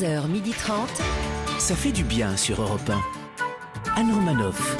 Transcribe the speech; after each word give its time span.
11h30. 0.00 0.72
Ça 1.58 1.74
fait 1.74 1.92
du 1.92 2.04
bien 2.04 2.36
sur 2.36 2.62
Europe 2.62 2.88
1. 2.88 4.00
Anne 4.00 4.12
Romanoff. 4.12 4.76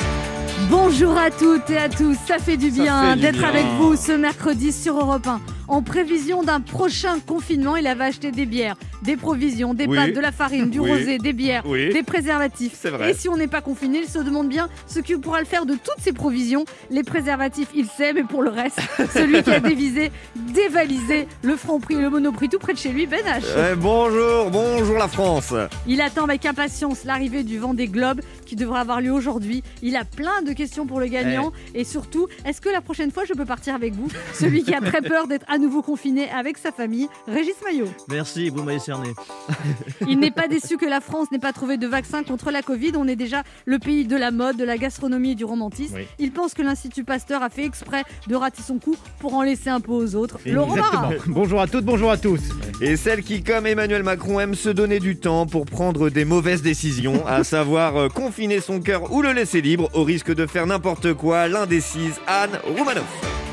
Bonjour 0.71 1.17
à 1.17 1.31
toutes 1.31 1.69
et 1.69 1.77
à 1.77 1.89
tous, 1.89 2.17
ça 2.27 2.39
fait 2.39 2.57
du 2.57 2.71
bien 2.71 3.17
d'être 3.17 3.45
avec 3.45 3.65
vous 3.79 3.97
ce 3.97 4.13
mercredi 4.13 4.73
sur 4.73 4.99
Europe 4.99 5.27
1. 5.27 5.41
En 5.69 5.83
prévision 5.83 6.43
d'un 6.43 6.61
prochain 6.61 7.19
confinement, 7.21 7.77
il 7.77 7.87
avait 7.87 8.05
acheté 8.05 8.31
des 8.31 8.47
bières, 8.47 8.77
des 9.03 9.17
provisions, 9.17 9.75
des 9.75 9.87
Oui. 9.87 9.97
pâtes, 9.97 10.13
de 10.15 10.21
la 10.21 10.33
farine, 10.33 10.71
du 10.71 10.79
Oui. 10.81 10.91
rosé, 10.91 11.19
des 11.19 11.33
bières, 11.33 11.63
Oui. 11.67 11.93
des 11.93 12.03
préservatifs. 12.03 12.77
C'est 12.81 12.91
vrai. 12.91 13.11
Et 13.11 13.15
si 13.15 13.29
on 13.29 13.37
n'est 13.37 13.47
pas 13.49 13.61
confiné, 13.61 14.01
il 14.03 14.09
se 14.09 14.19
demande 14.19 14.49
bien 14.49 14.69
ce 14.87 15.01
qu'il 15.01 15.19
pourra 15.19 15.41
le 15.41 15.47
faire 15.47 15.67
de 15.67 15.75
toutes 15.75 16.01
ces 16.03 16.13
provisions. 16.13 16.65
Les 16.91 17.03
préservatifs, 17.03 17.69
il 17.75 17.87
sait, 17.87 18.13
mais 18.13 18.25
pour 18.25 18.43
le 18.43 18.51
reste, 18.51 18.79
celui 19.15 19.43
qui 19.43 19.51
a 19.51 19.61
dévisé, 19.61 20.11
dévalisé 20.37 21.27
le 21.43 21.57
franc 21.57 21.81
prix 21.81 21.95
et 21.95 22.01
le 22.01 22.11
monoprix 22.11 22.49
tout 22.49 22.59
près 22.59 22.73
de 22.73 22.79
chez 22.79 22.91
lui, 22.91 23.07
Ben 23.07 23.21
H. 23.25 23.43
Eh, 23.73 23.77
bonjour, 23.77 24.51
bonjour 24.51 24.99
la 24.99 25.09
France. 25.09 25.55
Il 25.87 26.01
attend 26.01 26.25
avec 26.25 26.45
impatience 26.47 27.05
l'arrivée 27.05 27.43
du 27.43 27.59
vent 27.59 27.75
des 27.75 27.87
globes 27.89 28.21
qui 28.47 28.57
devra 28.57 28.81
avoir 28.81 29.01
lieu 29.01 29.13
aujourd'hui. 29.13 29.63
Il 29.83 29.97
a 29.97 30.05
plein 30.05 30.43
de 30.43 30.53
questions 30.53 30.87
pour 30.87 31.01
le 31.01 31.07
gagnant. 31.07 31.53
Eh. 31.75 31.81
Et 31.81 31.85
surtout, 31.85 32.29
est-ce 32.45 32.61
que 32.61 32.69
la 32.69 32.81
prochaine 32.81 33.11
fois 33.11 33.25
je 33.25 33.33
peux 33.33 33.45
partir 33.45 33.75
avec 33.75 33.95
vous? 33.95 34.09
Celui 34.35 34.63
qui 34.65 34.75
a 34.75 34.81
très 34.81 35.01
peur 35.03 35.27
d'être 35.27 35.47
à 35.49 35.59
nouveau 35.59 35.83
confiné 35.83 36.29
avec 36.31 36.59
sa 36.59 36.73
famille, 36.73 37.09
Régis 37.27 37.55
Maillot. 37.65 37.89
Merci, 38.09 38.51
vous 38.51 38.63
m'avez 38.63 38.79
Il 40.09 40.19
n'est 40.19 40.31
pas 40.31 40.49
déçu 40.49 40.77
que 40.77 40.87
la 40.87 41.01
France 41.01 41.31
n'ait 41.31 41.39
pas 41.39 41.53
trouvé 41.53 41.77
de 41.77 41.87
vaccin 41.87 42.23
contre 42.23 42.51
la 42.51 42.63
Covid. 42.63 42.93
On 42.97 43.07
est 43.07 43.17
déjà 43.17 43.43
le 43.67 43.79
pays 43.79 44.07
de 44.07 44.17
la 44.17 44.31
mode, 44.31 44.57
de 44.57 44.65
la 44.65 44.79
gastronomie 44.79 45.33
et 45.33 45.35
du 45.35 45.45
romantisme. 45.45 45.97
Oui. 45.97 46.07
Il 46.19 46.33
pense 46.33 46.55
que 46.55 46.63
l'Institut 46.63 47.05
Pasteur 47.05 47.43
a 47.43 47.51
fait 47.51 47.65
exprès 47.65 48.05
de 48.27 48.35
rater 48.35 48.63
son 48.63 48.79
coup 48.79 48.97
pour 49.19 49.35
en 49.35 49.43
laisser 49.43 49.71
un 49.71 49.81
peu 49.81 49.93
aux 49.93 50.15
autres. 50.15 50.39
Laurent 50.47 50.77
Barra. 50.77 51.11
Bonjour 51.27 51.61
à 51.61 51.67
toutes, 51.67 51.85
bonjour 51.85 52.11
à 52.11 52.17
tous. 52.17 52.41
Et 52.81 52.97
celle 52.97 53.23
qui, 53.23 53.43
comme 53.43 53.67
Emmanuel 53.67 54.03
Macron, 54.03 54.41
aime 54.41 54.55
se 54.55 54.69
donner 54.69 54.99
du 54.99 55.17
temps 55.17 55.47
pour 55.47 55.67
prendre 55.67 56.11
des 56.11 56.25
mauvaises 56.25 56.63
décisions, 56.63 57.27
à 57.27 57.45
savoir 57.51 57.97
euh, 57.97 58.09
confiner 58.09 58.61
son 58.61 58.81
cœur 58.81 59.13
ou 59.13 59.23
le 59.23 59.33
laisser 59.33 59.61
libre, 59.61 59.89
au 59.95 60.05
risque 60.05 60.35
de 60.35 60.47
faire 60.47 60.67
n'importe 60.67 61.15
quoi, 61.15 61.49
l'indécise 61.49 62.15
Anne 62.27 62.59
Roumanoff. 62.77 63.50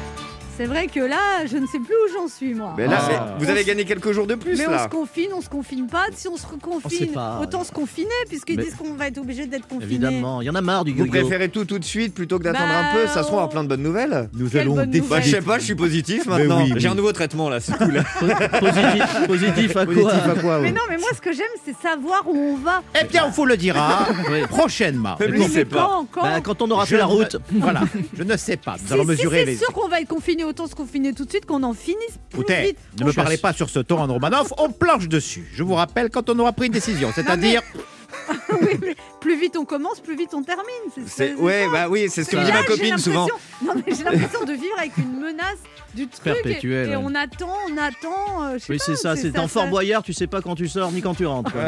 C'est 0.58 0.66
vrai 0.66 0.88
que 0.88 1.00
là, 1.00 1.46
je 1.46 1.56
ne 1.56 1.68
sais 1.68 1.78
plus 1.78 1.94
où 1.94 2.14
j'en 2.18 2.28
suis, 2.28 2.56
moi. 2.56 2.74
Mais 2.76 2.88
là, 2.88 2.98
Ah. 3.12 3.36
vous 3.38 3.48
avez 3.48 3.64
gagné 3.64 3.86
quelques 3.86 4.12
jours 4.12 4.26
de 4.26 4.34
plus 4.34 4.58
Mais 4.58 4.66
on 4.68 4.80
se 4.84 4.88
confine, 4.88 5.30
on 5.36 5.42
se 5.42 5.50
confine 5.50 5.86
pas. 5.86 6.06
Si 6.16 6.28
on 6.28 6.36
se 6.36 6.46
On 6.46 6.50
sait 6.50 6.56
reconfine, 6.56 7.12
pas. 7.14 7.40
autant 7.44 7.64
se 7.64 7.72
confiner, 7.72 8.10
puisqu'ils 8.28 8.58
Mais- 8.58 8.64
disent 8.64 8.74
qu'on 8.74 8.94
va 8.96 9.08
être 9.08 9.20
obligé 9.20 9.46
d'être 9.46 9.68
confiné. 9.68 9.84
Évidemment, 9.86 10.42
il 10.42 10.46
y 10.46 10.50
en 10.50 10.56
a 10.56 10.62
marre 10.62 10.84
du 10.84 10.94
Vous 10.94 11.06
yo-yo. 11.06 11.12
préférez 11.12 11.50
tout 11.50 11.66
tout 11.66 11.78
de 11.78 11.84
suite 11.86 12.16
plutôt 12.16 12.40
que 12.40 12.44
d'attendre 12.46 12.66
Bah, 12.70 12.90
un 12.92 12.96
peu 12.96 13.08
Ça 13.08 13.22
se 13.22 13.28
trouve 13.28 13.40
on- 13.40 13.48
plein 13.48 13.64
de 13.64 13.70
bonnes 13.70 13.84
nouvelles. 13.84 14.30
Nous 14.34 14.50
Quelle 14.50 14.62
allons 14.62 14.84
défier. 14.86 15.08
Bah, 15.08 15.22
je 15.22 15.30
sais 15.30 15.42
pas, 15.42 15.60
je 15.60 15.64
suis 15.66 15.76
positif 15.76 16.26
maintenant. 16.26 16.64
oui, 16.64 16.72
oui. 16.74 16.80
J'ai 16.80 16.88
un 16.88 16.96
nouveau 16.96 17.12
traitement 17.12 17.50
là, 17.50 17.60
c'est 17.60 17.78
cool. 17.78 18.04
Positif, 18.60 19.28
positif 19.28 19.78
à 19.78 19.86
quoi 19.86 19.94
Positif 19.94 20.28
à 20.28 20.42
quoi 20.42 20.60
Mais 20.60 20.72
non, 20.72 20.82
mais 20.90 20.98
moi, 20.98 21.10
ce 21.16 21.22
que 21.22 21.32
j'aime, 21.34 21.46
c'est 21.66 21.76
savoir 21.78 22.24
où 22.28 22.36
on 22.36 22.58
va. 22.58 22.82
Eh 23.00 23.06
bien, 23.06 23.26
on 23.28 23.30
vous 23.30 23.46
le 23.46 23.58
dira 23.58 24.08
Oui. 24.32 24.42
prochainement. 24.50 25.16
Mais 25.20 25.28
Mais, 25.28 25.38
lui, 25.38 25.48
c'est 25.48 25.66
pas. 25.66 25.88
quand, 25.88 26.08
quand 26.12 26.22
Bah, 26.24 26.42
Quand 26.42 26.62
on 26.64 26.72
aura 26.72 26.86
fait 26.88 26.98
la 26.98 27.06
route. 27.06 27.38
Voilà, 27.52 27.82
je 28.18 28.24
ne 28.24 28.38
sais 28.38 28.58
pas. 28.58 28.76
Nous 28.84 28.94
allons 28.94 29.06
mesurer 29.06 29.40
c'est 29.40 29.46
les. 29.46 29.56
sûr 29.58 29.72
qu'on 29.72 29.88
va 29.88 30.02
être 30.02 30.08
confiné, 30.08 30.44
autant 30.48 30.68
se 30.68 30.76
confiner 30.76 31.14
tout 31.14 31.26
de 31.26 31.30
suite, 31.30 31.46
qu'on 31.46 31.64
en 31.64 31.74
finisse 31.74 32.18
plus 32.30 32.40
Écoutez, 32.42 32.62
vite. 32.68 32.78
ne 33.00 33.06
me 33.06 33.14
parlez 33.14 33.38
pas 33.38 33.54
sur 33.54 33.70
ce 33.70 33.80
ton, 33.80 34.02
Anne 34.04 34.12
Romanoff, 34.12 34.54
on 34.58 34.70
planche 34.70 35.08
dessus. 35.08 35.48
Je 35.54 35.64
vous 35.64 35.76
rappelle 35.76 36.10
quand 36.10 36.30
on 36.30 36.40
aura 36.40 36.54
pris 36.54 36.68
une 36.68 36.74
décision, 36.74 37.12
c'est-à-dire 37.14 37.62
Oui, 38.62 38.78
mais 38.82 38.96
plus 39.20 39.40
vite 39.40 39.56
on 39.58 39.66
commence, 39.66 40.00
plus 40.00 40.16
vite 40.16 40.34
on 40.34 40.42
termine. 40.44 40.66
C'est- 41.08 41.34
Ouais, 41.36 41.66
ça. 41.66 41.72
bah 41.72 41.90
oui, 41.90 42.08
c'est 42.10 42.24
ce 42.24 42.30
que 42.30 42.38
me 42.38 42.46
dit 42.46 42.52
ma 42.52 42.64
copine 42.64 42.98
souvent. 42.98 43.28
l'impression- 43.28 43.66
Non, 43.66 43.74
mais 43.86 43.96
j'ai 43.96 44.04
l'impression 44.04 44.46
de 44.46 44.54
vivre 44.54 44.76
avec 44.80 44.98
une 44.98 45.20
menace 45.20 45.58
du 45.94 46.08
truc. 46.08 46.28
et- 46.28 46.32
Perpétuelle, 46.42 46.88
Et, 46.90 46.96
ouais. 46.96 47.02
on 47.04 47.14
attend, 47.16 47.54
on 47.70 47.78
attend. 47.78 48.44
euh, 48.46 48.58
Oui, 48.70 48.78
c'est 48.80 48.96
ça, 48.96 49.16
c'est 49.16 49.38
en 49.38 49.48
Fort 49.48 49.68
Boyard, 49.68 50.04
tu 50.04 50.14
sais 50.14 50.28
pas 50.28 50.42
quand 50.42 50.56
tu 50.56 50.68
sors 50.68 50.92
ni 50.92 51.02
quand 51.02 51.16
tu 51.16 51.26
rentres. 51.26 51.52
quoi. 51.52 51.62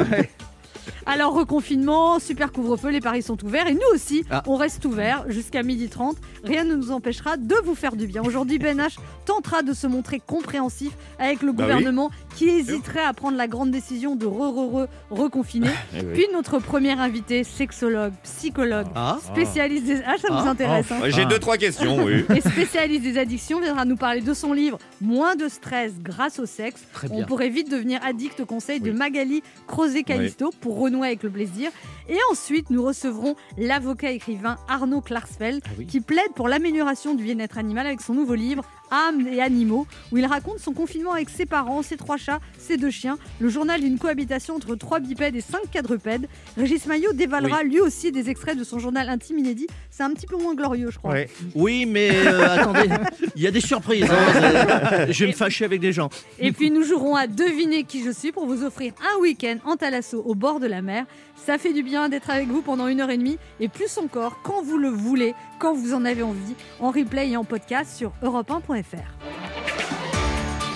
Alors, 1.11 1.33
reconfinement, 1.33 2.19
super 2.19 2.51
couvre-feu, 2.51 2.89
les 2.89 2.99
paris 3.01 3.23
sont 3.23 3.43
ouverts. 3.43 3.65
Et 3.67 3.73
nous 3.73 3.79
aussi, 3.95 4.23
Ah. 4.29 4.43
on 4.45 4.55
reste 4.55 4.85
ouverts 4.85 5.25
jusqu'à 5.27 5.63
12h30. 5.63 6.17
Rien 6.43 6.63
ne 6.63 6.75
nous 6.75 6.91
empêchera 6.91 7.35
de 7.35 7.55
vous 7.65 7.73
faire 7.73 7.95
du 7.95 8.05
bien. 8.05 8.21
Aujourd'hui, 8.23 8.59
Ben 8.59 8.77
H 8.79 8.97
tentera 9.25 9.63
de 9.63 9.73
se 9.73 9.87
montrer 9.87 10.21
compréhensif 10.25 10.91
avec 11.17 11.41
le 11.41 11.51
Bah 11.51 11.63
gouvernement 11.63 12.11
qui 12.35 12.47
hésiterait 12.49 13.03
à 13.03 13.13
prendre 13.13 13.37
la 13.37 13.47
grande 13.47 13.71
décision 13.71 14.15
de 14.15 14.25
re-re-re-reconfiner. 14.27 15.69
Eh 15.95 16.01
oui. 16.05 16.13
Puis 16.13 16.25
notre 16.31 16.59
premier 16.59 16.91
invité, 16.91 17.43
sexologue, 17.43 18.13
psychologue, 18.23 18.85
Ah, 18.95 19.17
spécialiste 19.23 19.85
des... 19.85 20.01
Ah, 20.05 20.15
ça 20.21 20.27
Ah. 20.29 20.41
vous 20.41 20.47
intéresse, 20.47 20.91
hein 20.91 20.99
J'ai 21.07 21.25
deux, 21.25 21.39
trois 21.39 21.57
questions, 21.57 22.03
oui. 22.03 22.23
et 22.35 22.41
spécialiste 22.41 23.01
des 23.03 23.17
addictions 23.17 23.59
viendra 23.59 23.85
nous 23.85 23.95
parler 23.97 24.21
de 24.21 24.33
son 24.35 24.53
livre 24.53 24.77
Moins 25.01 25.35
de 25.35 25.47
stress 25.47 25.93
grâce 26.01 26.37
au 26.39 26.45
sexe. 26.45 26.83
très 26.93 27.07
On 27.11 27.23
pourrait 27.25 27.49
vite 27.49 27.71
devenir 27.71 27.99
addict 28.05 28.39
au 28.41 28.45
conseil 28.45 28.79
de. 28.79 28.91
Magali 28.91 29.41
Crozet-Calisto 29.67 30.51
pour 30.61 30.77
renouer 30.79 30.98
avec 31.03 31.23
le 31.23 31.29
plaisir. 31.29 31.71
Et 32.07 32.17
ensuite, 32.31 32.69
nous 32.69 32.83
recevrons 32.83 33.35
l'avocat 33.57 34.11
écrivain 34.11 34.57
Arnaud 34.67 35.01
Klarsfeld 35.01 35.61
Ah 35.65 35.69
oui. 35.77 35.85
qui 35.85 36.01
plaide 36.01 36.31
pour 36.35 36.47
l'amélioration 36.47 37.13
du 37.15 37.23
bien-être 37.23 37.57
animal 37.57 37.85
avec 37.87 38.01
son 38.01 38.13
nouveau 38.13 38.35
livre 38.35 38.63
Âmes 38.91 39.27
et 39.27 39.41
animaux, 39.41 39.87
où 40.11 40.17
il 40.17 40.25
raconte 40.25 40.59
son 40.59 40.73
confinement 40.73 41.13
avec 41.13 41.29
ses 41.29 41.45
parents, 41.45 41.81
ses 41.81 41.97
trois 41.97 42.17
chats, 42.17 42.39
ses 42.57 42.77
deux 42.77 42.89
chiens, 42.91 43.17
le 43.39 43.49
journal 43.49 43.81
d'une 43.81 43.97
cohabitation 43.97 44.55
entre 44.55 44.75
trois 44.75 44.99
bipèdes 44.99 45.35
et 45.35 45.41
cinq 45.41 45.69
quadrupèdes. 45.71 46.27
Régis 46.57 46.85
Maillot 46.85 47.13
dévalera 47.13 47.63
lui 47.63 47.79
aussi 47.79 48.11
des 48.11 48.29
extraits 48.29 48.57
de 48.57 48.63
son 48.63 48.79
journal 48.79 49.09
intime 49.09 49.39
inédit. 49.39 49.67
C'est 49.89 50.03
un 50.03 50.11
petit 50.13 50.27
peu 50.27 50.37
moins 50.37 50.55
glorieux, 50.55 50.89
je 50.91 50.97
crois. 50.97 51.11
Ouais. 51.11 51.29
Oui, 51.55 51.85
mais 51.85 52.09
euh, 52.13 52.47
attendez, 52.59 52.89
il 53.35 53.41
y 53.41 53.47
a 53.47 53.51
des 53.51 53.61
surprises. 53.61 54.05
hein. 54.09 55.05
Je 55.09 55.23
vais 55.25 55.27
me 55.31 55.35
fâcher 55.35 55.65
avec 55.65 55.79
des 55.81 55.91
gens. 55.93 56.09
Et 56.39 56.51
puis 56.51 56.71
nous 56.71 56.83
jouerons 56.83 57.15
à 57.15 57.27
deviner 57.27 57.83
qui 57.83 58.03
je 58.03 58.11
suis 58.11 58.31
pour 58.31 58.45
vous 58.45 58.63
offrir 58.63 58.93
un 59.15 59.19
week-end 59.21 59.57
en 59.65 59.75
Thalasso 59.75 60.21
au 60.25 60.35
bord 60.35 60.59
de 60.59 60.67
la 60.67 60.81
mer. 60.81 61.05
Ça 61.45 61.57
fait 61.57 61.73
du 61.73 61.83
bien 61.83 62.09
d'être 62.09 62.29
avec 62.29 62.47
vous 62.47 62.61
pendant 62.61 62.87
une 62.87 63.01
heure 63.01 63.09
et 63.09 63.17
demie 63.17 63.37
et 63.59 63.67
plus 63.69 63.97
encore 63.97 64.39
quand 64.43 64.61
vous 64.61 64.77
le 64.77 64.89
voulez, 64.89 65.33
quand 65.59 65.73
vous 65.73 65.93
en 65.93 66.05
avez 66.05 66.23
envie, 66.23 66.55
en 66.79 66.89
replay 66.91 67.29
et 67.31 67.37
en 67.37 67.43
podcast 67.43 67.95
sur 67.95 68.13
europe1.fr. 68.23 68.97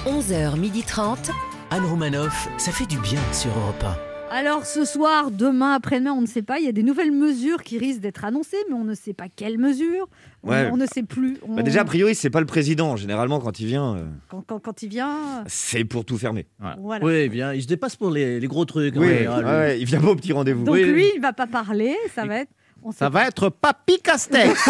11h30. 0.05 1.31
Anne 1.71 1.85
Romanoff. 1.85 2.49
Ça 2.57 2.71
fait 2.71 2.85
du 2.85 2.99
bien 2.99 3.19
sur 3.31 3.49
Europe 3.57 3.83
Alors 4.29 4.65
ce 4.65 4.83
soir, 4.85 5.31
demain, 5.31 5.73
après-demain, 5.73 6.11
on 6.11 6.21
ne 6.21 6.27
sait 6.27 6.41
pas, 6.41 6.59
il 6.59 6.65
y 6.65 6.67
a 6.67 6.71
des 6.73 6.83
nouvelles 6.83 7.11
mesures 7.13 7.63
qui 7.63 7.77
risquent 7.77 8.01
d'être 8.01 8.25
annoncées, 8.25 8.57
mais 8.69 8.75
on 8.75 8.83
ne 8.83 8.93
sait 8.93 9.13
pas 9.13 9.25
quelles 9.33 9.57
mesures. 9.57 10.07
On, 10.43 10.49
Ouais. 10.49 10.69
on 10.71 10.77
ne 10.77 10.85
sait 10.85 11.03
plus. 11.03 11.37
On- 11.47 11.55
Bah 11.55 11.63
déjà, 11.63 11.81
a 11.81 11.85
priori, 11.85 12.13
c'est 12.15 12.29
pas 12.29 12.41
le 12.41 12.45
président. 12.45 12.95
Généralement, 12.97 13.39
quand 13.39 13.59
il 13.61 13.67
vient, 13.67 13.95
euh, 13.95 14.05
quand, 14.29 14.41
quand- 14.45 14.59
quand 14.59 14.83
il 14.83 14.89
vient, 14.89 15.17
c'est 15.47 15.85
pour 15.85 16.03
tout 16.03 16.17
fermer. 16.17 16.45
voilà. 16.79 17.05
Oui, 17.05 17.29
bien, 17.29 17.53
il 17.53 17.63
se 17.63 17.67
dépasse 17.67 17.95
pour 17.95 18.11
les, 18.11 18.39
les 18.41 18.47
gros 18.47 18.65
trucs. 18.65 18.95
Oui, 18.95 19.07
ouais, 19.07 19.19
lui. 19.21 19.27
ouais, 19.45 19.79
il 19.79 19.85
vient 19.85 20.01
pas 20.01 20.09
au 20.09 20.15
petit 20.15 20.33
rendez-vous. 20.33 20.65
Donc 20.65 20.75
Oui. 20.75 20.83
lui, 20.83 21.05
il 21.15 21.21
va 21.21 21.31
pas 21.31 21.47
parler, 21.47 21.95
ça 22.13 22.25
va 22.25 22.39
être... 22.39 22.51
ça 22.91 23.09
va 23.09 23.27
être 23.27 23.49
Papy 23.49 23.99
Castex. 24.03 24.69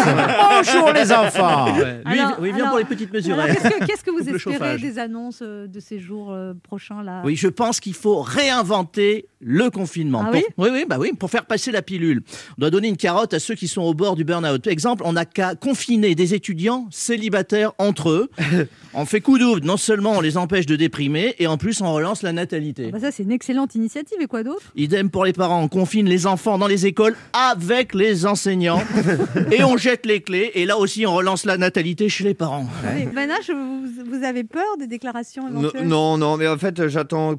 Bonjour 0.64 0.92
les 0.92 1.12
enfants. 1.12 1.74
Ouais. 1.76 2.00
Lui, 2.06 2.18
Alors- 2.20 2.40
vient 2.40 2.54
alors- 2.54 2.68
pour 2.70 2.78
les 2.78 2.84
petites 2.84 3.12
mesures. 3.12 3.36
Qu'est-ce 3.86 4.04
que, 4.04 4.10
vous 4.10 4.28
espérez 4.28 4.78
des 4.78 4.98
annonces 4.98 5.40
euh, 5.42 5.66
de 5.66 5.80
ces 5.80 5.98
jours 5.98 6.32
euh, 6.32 6.52
prochains 6.62 7.02
là? 7.02 7.22
Oui, 7.24 7.36
je 7.36 7.48
pense 7.48 7.80
qu'il 7.80 7.94
faut 7.94 8.20
réinventer 8.20 9.26
le 9.40 9.70
confinement. 9.70 10.22
Ah 10.26 10.30
Pour- 10.30 10.64
oui? 10.64 10.70
Oui, 10.72 10.84
bah 10.88 10.96
oui, 10.98 11.12
pour 11.18 11.30
faire 11.30 11.44
passer 11.44 11.70
la 11.72 11.82
pilule. 11.82 12.22
On 12.56 12.60
doit 12.62 12.70
donner 12.70 12.88
une 12.88 12.96
carotte 12.96 13.34
à 13.34 13.38
ceux 13.38 13.54
qui 13.54 13.68
sont 13.68 13.82
au 13.82 13.94
bord 13.94 14.16
du 14.16 14.24
burn-out. 14.24 14.66
Exemple, 14.66 15.02
on 15.06 15.12
n'a 15.12 15.24
qu'à 15.24 15.54
confiner 15.54 16.14
des 16.14 16.34
étudiants 16.34 16.86
célibataires 16.90 17.72
entre 17.78 18.10
eux. 18.10 18.30
on 18.94 19.04
fait 19.06 19.20
coup 19.20 19.38
double. 19.38 19.64
Non 19.66 19.76
seulement 19.76 20.12
on 20.12 20.20
les 20.20 20.36
empêche 20.36 20.66
de 20.66 20.76
déprimer, 20.76 21.34
et 21.38 21.46
en 21.46 21.56
plus 21.58 21.80
on 21.82 21.92
relance 21.92 22.22
la 22.22 22.32
natalité. 22.32 22.90
Bah 22.90 23.00
ça, 23.00 23.10
c'est 23.10 23.22
une 23.22 23.32
excellente 23.32 23.74
initiative. 23.74 24.18
Et 24.20 24.26
quoi 24.26 24.42
d'autre? 24.42 24.62
Idem 24.76 25.10
pour 25.10 25.24
les 25.24 25.32
parents, 25.32 25.62
on 25.62 25.68
confine 25.68 26.06
les 26.06 26.26
enfants 26.26 26.58
dans 26.58 26.66
les 26.66 26.86
écoles 26.86 27.16
avec 27.32 27.94
les 27.94 28.03
enseignants 28.26 28.82
et 29.52 29.64
on 29.64 29.76
jette 29.76 30.06
les 30.06 30.20
clés 30.20 30.50
et 30.54 30.64
là 30.66 30.76
aussi 30.78 31.06
on 31.06 31.14
relance 31.14 31.44
la 31.44 31.56
natalité 31.56 32.08
chez 32.08 32.24
les 32.24 32.34
parents. 32.34 32.66
Mais 32.84 33.06
Manache, 33.12 33.50
vous, 33.50 33.86
vous 34.10 34.24
avez 34.24 34.44
peur 34.44 34.62
des 34.78 34.86
déclarations 34.86 35.48
Non, 35.50 35.60
éventuelles 35.60 35.88
non, 35.88 36.18
non, 36.18 36.36
mais 36.36 36.46
en 36.48 36.58
fait, 36.58 36.88
j'attends 36.88 37.34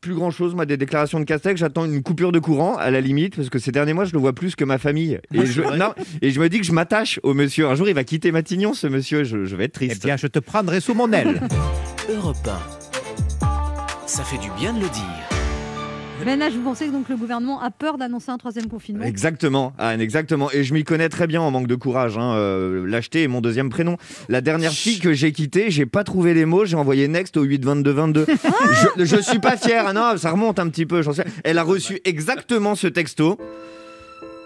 plus 0.00 0.14
grand 0.14 0.32
chose, 0.32 0.54
moi, 0.56 0.66
des 0.66 0.76
déclarations 0.76 1.20
de 1.20 1.24
Castex. 1.24 1.60
J'attends 1.60 1.84
une 1.84 2.02
coupure 2.02 2.32
de 2.32 2.40
courant, 2.40 2.76
à 2.76 2.90
la 2.90 3.00
limite, 3.00 3.36
parce 3.36 3.48
que 3.50 3.60
ces 3.60 3.70
derniers 3.70 3.92
mois, 3.92 4.04
je 4.04 4.12
le 4.12 4.18
vois 4.18 4.32
plus 4.32 4.56
que 4.56 4.64
ma 4.64 4.78
famille. 4.78 5.20
Et, 5.32 5.38
Ah, 5.38 5.44
je, 5.44 5.62
non, 5.76 5.94
et 6.20 6.30
je 6.32 6.40
me 6.40 6.48
dis 6.48 6.58
que 6.58 6.66
je 6.66 6.72
m'attache 6.72 7.20
au 7.22 7.34
monsieur. 7.34 7.68
Un 7.68 7.76
jour, 7.76 7.88
il 7.88 7.94
va 7.94 8.02
quitter 8.02 8.32
Matignon, 8.32 8.74
ce 8.74 8.88
monsieur. 8.88 9.22
Je, 9.22 9.44
je 9.44 9.54
vais 9.54 9.66
être 9.66 9.78
Eh 9.80 9.86
triste. 9.86 10.04
bien, 10.04 10.16
je 10.16 10.26
te 10.26 10.40
prendrai 10.40 10.80
sous 10.80 10.94
mon 10.94 11.12
aile. 11.12 11.40
1. 12.10 12.12
Europe 12.16 12.36
1. 13.40 13.46
Ça 14.08 14.24
fait 14.24 14.38
du 14.38 14.50
bien 14.58 14.72
de 14.72 14.80
le 14.80 14.88
dire. 14.88 15.31
Manache, 16.24 16.52
vous 16.52 16.62
pensez 16.62 16.86
que 16.86 16.92
donc 16.92 17.08
le 17.08 17.16
gouvernement 17.16 17.60
a 17.60 17.70
peur 17.70 17.98
d'annoncer 17.98 18.30
un 18.30 18.38
troisième 18.38 18.66
confinement 18.68 19.04
Exactement, 19.04 19.72
Anne, 19.78 20.00
exactement. 20.00 20.50
Et 20.52 20.62
je 20.64 20.72
m'y 20.72 20.84
connais 20.84 21.08
très 21.08 21.26
bien 21.26 21.40
en 21.40 21.50
manque 21.50 21.66
de 21.66 21.74
courage. 21.74 22.16
Hein. 22.16 22.34
Euh, 22.36 22.86
L'acheter 22.86 23.24
est 23.24 23.28
mon 23.28 23.40
deuxième 23.40 23.70
prénom. 23.70 23.96
La 24.28 24.40
dernière 24.40 24.72
fille 24.72 24.98
que 25.00 25.12
j'ai 25.12 25.32
quittée, 25.32 25.70
j'ai 25.70 25.86
pas 25.86 26.04
trouvé 26.04 26.32
les 26.34 26.44
mots, 26.44 26.64
j'ai 26.64 26.76
envoyé 26.76 27.08
next 27.08 27.36
au 27.36 27.42
8 27.42 27.64
22 27.64 27.90
22. 27.90 28.26
je, 28.98 29.04
je 29.04 29.16
suis 29.16 29.38
pas 29.40 29.56
fier. 29.56 29.84
Ah 29.86 29.92
non, 29.92 30.16
ça 30.16 30.30
remonte 30.30 30.58
un 30.58 30.68
petit 30.68 30.86
peu. 30.86 31.02
j'en 31.02 31.12
sais. 31.12 31.24
Elle 31.44 31.58
a 31.58 31.62
reçu 31.64 32.00
exactement 32.04 32.74
ce 32.74 32.86
texto. 32.86 33.38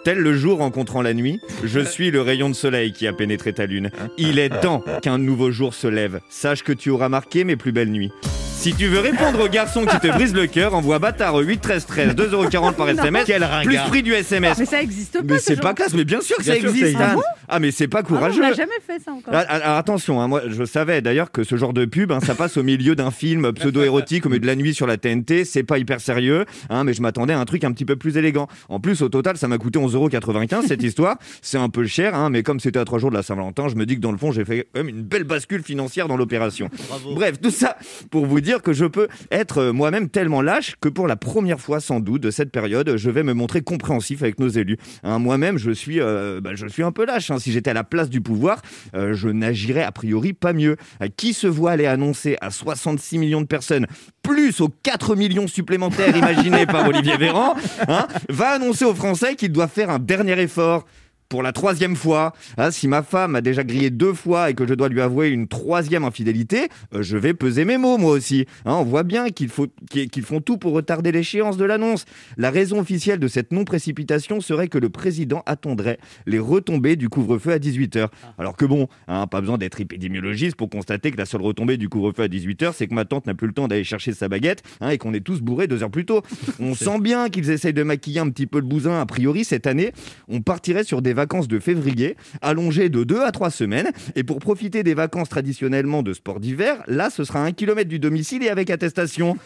Tel 0.06 0.18
le 0.18 0.36
jour 0.36 0.58
rencontrant 0.58 1.02
la 1.02 1.14
nuit, 1.14 1.40
je 1.64 1.80
suis 1.80 2.12
le 2.12 2.20
rayon 2.20 2.48
de 2.48 2.54
soleil 2.54 2.92
qui 2.92 3.08
a 3.08 3.12
pénétré 3.12 3.52
ta 3.52 3.66
lune. 3.66 3.90
Il 4.18 4.38
est 4.38 4.50
temps 4.60 4.84
qu'un 5.02 5.18
nouveau 5.18 5.50
jour 5.50 5.74
se 5.74 5.88
lève. 5.88 6.20
Sache 6.28 6.62
que 6.62 6.72
tu 6.72 6.90
auras 6.90 7.08
marqué 7.08 7.42
mes 7.42 7.56
plus 7.56 7.72
belles 7.72 7.90
nuits. 7.90 8.12
Si 8.56 8.74
tu 8.74 8.86
veux 8.86 9.00
répondre 9.00 9.44
aux 9.44 9.48
garçons 9.48 9.84
qui 9.84 9.98
te 10.00 10.08
brisent 10.08 10.34
le 10.34 10.46
cœur, 10.46 10.74
envoie 10.74 10.98
bâtard 10.98 11.34
au 11.34 11.40
8 11.40 11.60
13 11.60 11.86
13 11.86 12.14
2,40€ 12.14 12.72
par 12.72 12.88
SMS. 12.88 13.24
Quel 13.26 13.46
Plus 13.64 13.76
prix 13.88 14.02
du 14.02 14.12
SMS. 14.14 14.58
Mais 14.58 14.64
ça 14.64 14.82
existe 14.82 15.12
pas. 15.12 15.22
Mais 15.24 15.38
ce 15.38 15.44
c'est 15.54 15.60
pas 15.60 15.74
classe, 15.74 15.92
mais 15.94 16.04
bien 16.04 16.20
sûr 16.20 16.36
que 16.38 16.42
Bien 16.42 16.54
ça 16.54 16.60
sûr 16.60 16.70
que 16.72 16.78
ça 16.78 16.86
existe. 16.86 17.00
Anne. 17.00 17.18
Ah 17.48 17.60
mais 17.60 17.70
c'est 17.70 17.86
pas 17.86 17.98
Ah 17.98 18.06
on 18.06 18.14
courageux. 18.14 18.40
n'a 18.40 18.54
jamais 18.54 18.72
fait 18.84 18.98
ça 18.98 19.12
encore. 19.12 19.32
Ah, 19.36 19.44
ah, 19.46 19.54
Alors 19.56 19.76
attention, 19.76 20.20
hein, 20.20 20.26
moi 20.26 20.42
je 20.48 20.64
savais 20.64 21.02
d'ailleurs 21.02 21.30
que 21.30 21.44
ce 21.44 21.56
genre 21.56 21.74
de 21.74 21.84
pub, 21.84 22.10
hein, 22.10 22.18
ça 22.20 22.34
passe 22.34 22.56
au 22.56 22.62
milieu 22.62 22.96
d'un 22.96 23.10
film 23.10 23.52
pseudo-érotique 23.52 24.26
au 24.26 24.30
milieu 24.30 24.40
de 24.40 24.46
la 24.46 24.56
nuit 24.56 24.74
sur 24.74 24.86
la 24.86 24.96
TNT, 24.96 25.44
c'est 25.44 25.62
pas 25.62 25.78
hyper 25.78 26.00
sérieux, 26.00 26.44
hein, 26.70 26.82
mais 26.82 26.94
je 26.94 27.02
m'attendais 27.02 27.34
à 27.34 27.38
un 27.38 27.44
truc 27.44 27.62
un 27.62 27.72
petit 27.72 27.84
peu 27.84 27.96
plus 27.96 28.16
élégant. 28.16 28.48
En 28.68 28.80
plus, 28.80 29.00
au 29.02 29.08
total, 29.08 29.36
ça 29.36 29.48
m'a 29.48 29.58
coûté 29.58 29.78
11,95€ 29.96 30.66
cette 30.66 30.82
histoire, 30.82 31.16
c'est 31.42 31.58
un 31.58 31.68
peu 31.68 31.86
cher, 31.86 32.14
hein, 32.14 32.30
mais 32.30 32.42
comme 32.42 32.60
c'était 32.60 32.78
à 32.78 32.84
trois 32.84 32.98
jours 32.98 33.10
de 33.10 33.16
la 33.16 33.22
Saint-Valentin, 33.22 33.68
je 33.68 33.74
me 33.74 33.86
dis 33.86 33.96
que 33.96 34.00
dans 34.00 34.12
le 34.12 34.18
fond, 34.18 34.32
j'ai 34.32 34.44
fait 34.44 34.68
même 34.74 34.88
une 34.88 35.02
belle 35.02 35.24
bascule 35.24 35.62
financière 35.62 36.08
dans 36.08 36.16
l'opération. 36.16 36.68
Bref, 37.14 37.40
tout 37.40 37.50
ça 37.50 37.76
pour 38.10 38.26
vous 38.26 38.40
dire 38.40 38.62
que 38.62 38.72
je 38.72 38.84
peux 38.84 39.08
être 39.30 39.58
euh, 39.58 39.72
moi-même 39.72 40.08
tellement 40.08 40.42
lâche 40.42 40.76
que 40.80 40.88
pour 40.88 41.06
la 41.06 41.16
première 41.16 41.60
fois 41.60 41.80
sans 41.80 42.00
doute 42.00 42.22
de 42.22 42.30
cette 42.30 42.50
période, 42.50 42.96
je 42.96 43.10
vais 43.10 43.22
me 43.22 43.32
montrer 43.34 43.60
compréhensif 43.62 44.22
avec 44.22 44.38
nos 44.38 44.48
élus. 44.48 44.76
Hein, 45.02 45.18
moi-même, 45.18 45.58
je 45.58 45.70
suis, 45.70 46.00
euh, 46.00 46.40
bah, 46.42 46.50
je 46.54 46.66
suis 46.66 46.82
un 46.82 46.92
peu 46.92 47.04
lâche. 47.04 47.30
hein. 47.30 47.38
Si 47.38 47.52
j'étais 47.52 47.70
à 47.70 47.74
la 47.74 47.84
place 47.84 48.10
du 48.10 48.20
pouvoir, 48.20 48.60
euh, 48.94 49.14
je 49.14 49.28
n'agirais 49.28 49.82
a 49.82 49.92
priori 49.92 50.32
pas 50.32 50.52
mieux. 50.52 50.76
Euh, 51.02 51.08
Qui 51.16 51.32
se 51.34 51.46
voit 51.46 51.72
aller 51.72 51.86
annoncer 51.86 52.36
à 52.40 52.50
66 52.50 53.18
millions 53.18 53.40
de 53.40 53.46
personnes, 53.46 53.86
plus 54.22 54.60
aux 54.60 54.68
4 54.82 55.14
millions 55.16 55.46
supplémentaires 55.46 56.16
imaginés 56.16 56.66
par 56.66 56.88
Olivier 56.88 57.16
Véran, 57.16 57.54
hein, 57.88 58.06
va 58.28 58.50
annoncer 58.50 58.84
aux 58.84 58.94
Français 58.94 59.34
qu'ils 59.36 59.52
doivent 59.52 59.70
faire 59.70 59.85
un 59.88 59.98
dernier 59.98 60.38
effort 60.40 60.86
pour 61.28 61.42
la 61.42 61.52
troisième 61.52 61.96
fois. 61.96 62.32
Hein, 62.56 62.70
si 62.70 62.88
ma 62.88 63.02
femme 63.02 63.36
a 63.36 63.40
déjà 63.40 63.64
grillé 63.64 63.90
deux 63.90 64.12
fois 64.12 64.50
et 64.50 64.54
que 64.54 64.66
je 64.66 64.74
dois 64.74 64.88
lui 64.88 65.00
avouer 65.00 65.28
une 65.28 65.48
troisième 65.48 66.04
infidélité, 66.04 66.68
euh, 66.94 67.02
je 67.02 67.16
vais 67.16 67.34
peser 67.34 67.64
mes 67.64 67.78
mots 67.78 67.98
moi 67.98 68.12
aussi. 68.12 68.46
Hein, 68.64 68.74
on 68.74 68.84
voit 68.84 69.02
bien 69.02 69.28
qu'ils 69.30 69.50
font 69.50 70.40
tout 70.40 70.58
pour 70.58 70.72
retarder 70.72 71.12
l'échéance 71.12 71.56
de 71.56 71.64
l'annonce. 71.64 72.04
La 72.36 72.50
raison 72.50 72.80
officielle 72.80 73.18
de 73.18 73.28
cette 73.28 73.52
non-précipitation 73.52 74.40
serait 74.40 74.68
que 74.68 74.78
le 74.78 74.88
président 74.88 75.42
attendrait 75.46 75.98
les 76.26 76.38
retombées 76.38 76.96
du 76.96 77.08
couvre-feu 77.08 77.52
à 77.52 77.58
18h. 77.58 78.08
Alors 78.38 78.56
que 78.56 78.64
bon, 78.64 78.88
hein, 79.08 79.26
pas 79.26 79.40
besoin 79.40 79.58
d'être 79.58 79.80
épidémiologiste 79.80 80.56
pour 80.56 80.70
constater 80.70 81.10
que 81.10 81.16
la 81.16 81.26
seule 81.26 81.42
retombée 81.42 81.76
du 81.76 81.88
couvre-feu 81.88 82.22
à 82.22 82.28
18h, 82.28 82.72
c'est 82.74 82.86
que 82.86 82.94
ma 82.94 83.04
tante 83.04 83.26
n'a 83.26 83.34
plus 83.34 83.46
le 83.46 83.52
temps 83.52 83.68
d'aller 83.68 83.84
chercher 83.84 84.12
sa 84.12 84.28
baguette 84.28 84.62
hein, 84.80 84.90
et 84.90 84.98
qu'on 84.98 85.14
est 85.14 85.20
tous 85.20 85.40
bourrés 85.40 85.66
deux 85.66 85.82
heures 85.82 85.90
plus 85.90 86.06
tôt. 86.06 86.22
On 86.60 86.74
sent 86.74 87.00
bien 87.00 87.28
qu'ils 87.28 87.50
essayent 87.50 87.72
de 87.72 87.82
maquiller 87.82 88.20
un 88.20 88.30
petit 88.30 88.46
peu 88.46 88.58
le 88.58 88.66
bousin. 88.66 89.00
A 89.00 89.06
priori, 89.06 89.44
cette 89.44 89.66
année, 89.66 89.92
on 90.28 90.40
partirait 90.40 90.84
sur 90.84 91.02
des 91.02 91.14
vacances 91.16 91.48
de 91.48 91.58
février, 91.58 92.16
allongées 92.40 92.88
de 92.88 93.02
2 93.02 93.22
à 93.22 93.32
3 93.32 93.50
semaines. 93.50 93.90
Et 94.14 94.22
pour 94.22 94.38
profiter 94.38 94.84
des 94.84 94.94
vacances 94.94 95.28
traditionnellement 95.28 96.04
de 96.04 96.12
sport 96.12 96.38
d'hiver, 96.38 96.84
là, 96.86 97.10
ce 97.10 97.24
sera 97.24 97.42
un 97.42 97.50
kilomètre 97.50 97.88
du 97.88 97.98
domicile 97.98 98.44
et 98.44 98.48
avec 98.48 98.70
attestation. 98.70 99.36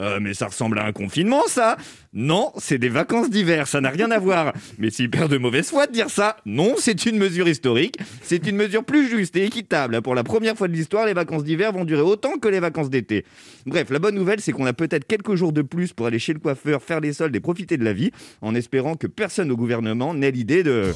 Euh, 0.00 0.18
mais 0.20 0.34
ça 0.34 0.46
ressemble 0.46 0.78
à 0.78 0.86
un 0.86 0.92
confinement, 0.92 1.42
ça 1.46 1.76
Non, 2.14 2.52
c'est 2.56 2.78
des 2.78 2.88
vacances 2.88 3.28
d'hiver, 3.28 3.68
ça 3.68 3.80
n'a 3.80 3.90
rien 3.90 4.10
à 4.10 4.18
voir. 4.18 4.52
Mais 4.78 4.90
c'est 4.90 5.02
hyper 5.02 5.28
de 5.28 5.36
mauvaise 5.36 5.68
foi 5.68 5.86
de 5.86 5.92
dire 5.92 6.08
ça. 6.08 6.36
Non, 6.46 6.74
c'est 6.78 7.04
une 7.06 7.18
mesure 7.18 7.48
historique. 7.48 7.98
C'est 8.22 8.46
une 8.46 8.56
mesure 8.56 8.84
plus 8.84 9.08
juste 9.08 9.36
et 9.36 9.44
équitable. 9.44 10.00
Pour 10.00 10.14
la 10.14 10.24
première 10.24 10.56
fois 10.56 10.68
de 10.68 10.72
l'histoire, 10.72 11.06
les 11.06 11.12
vacances 11.12 11.44
d'hiver 11.44 11.72
vont 11.72 11.84
durer 11.84 12.02
autant 12.02 12.38
que 12.38 12.48
les 12.48 12.60
vacances 12.60 12.88
d'été. 12.88 13.24
Bref, 13.66 13.90
la 13.90 13.98
bonne 13.98 14.14
nouvelle, 14.14 14.40
c'est 14.40 14.52
qu'on 14.52 14.66
a 14.66 14.72
peut-être 14.72 15.06
quelques 15.06 15.34
jours 15.34 15.52
de 15.52 15.62
plus 15.62 15.92
pour 15.92 16.06
aller 16.06 16.18
chez 16.18 16.32
le 16.32 16.38
coiffeur, 16.38 16.82
faire 16.82 17.00
les 17.00 17.12
soldes 17.12 17.36
et 17.36 17.40
profiter 17.40 17.76
de 17.76 17.84
la 17.84 17.92
vie, 17.92 18.10
en 18.40 18.54
espérant 18.54 18.94
que 18.96 19.06
personne 19.06 19.50
au 19.50 19.56
gouvernement 19.56 20.14
n'ait 20.14 20.30
l'idée 20.30 20.62
de 20.62 20.92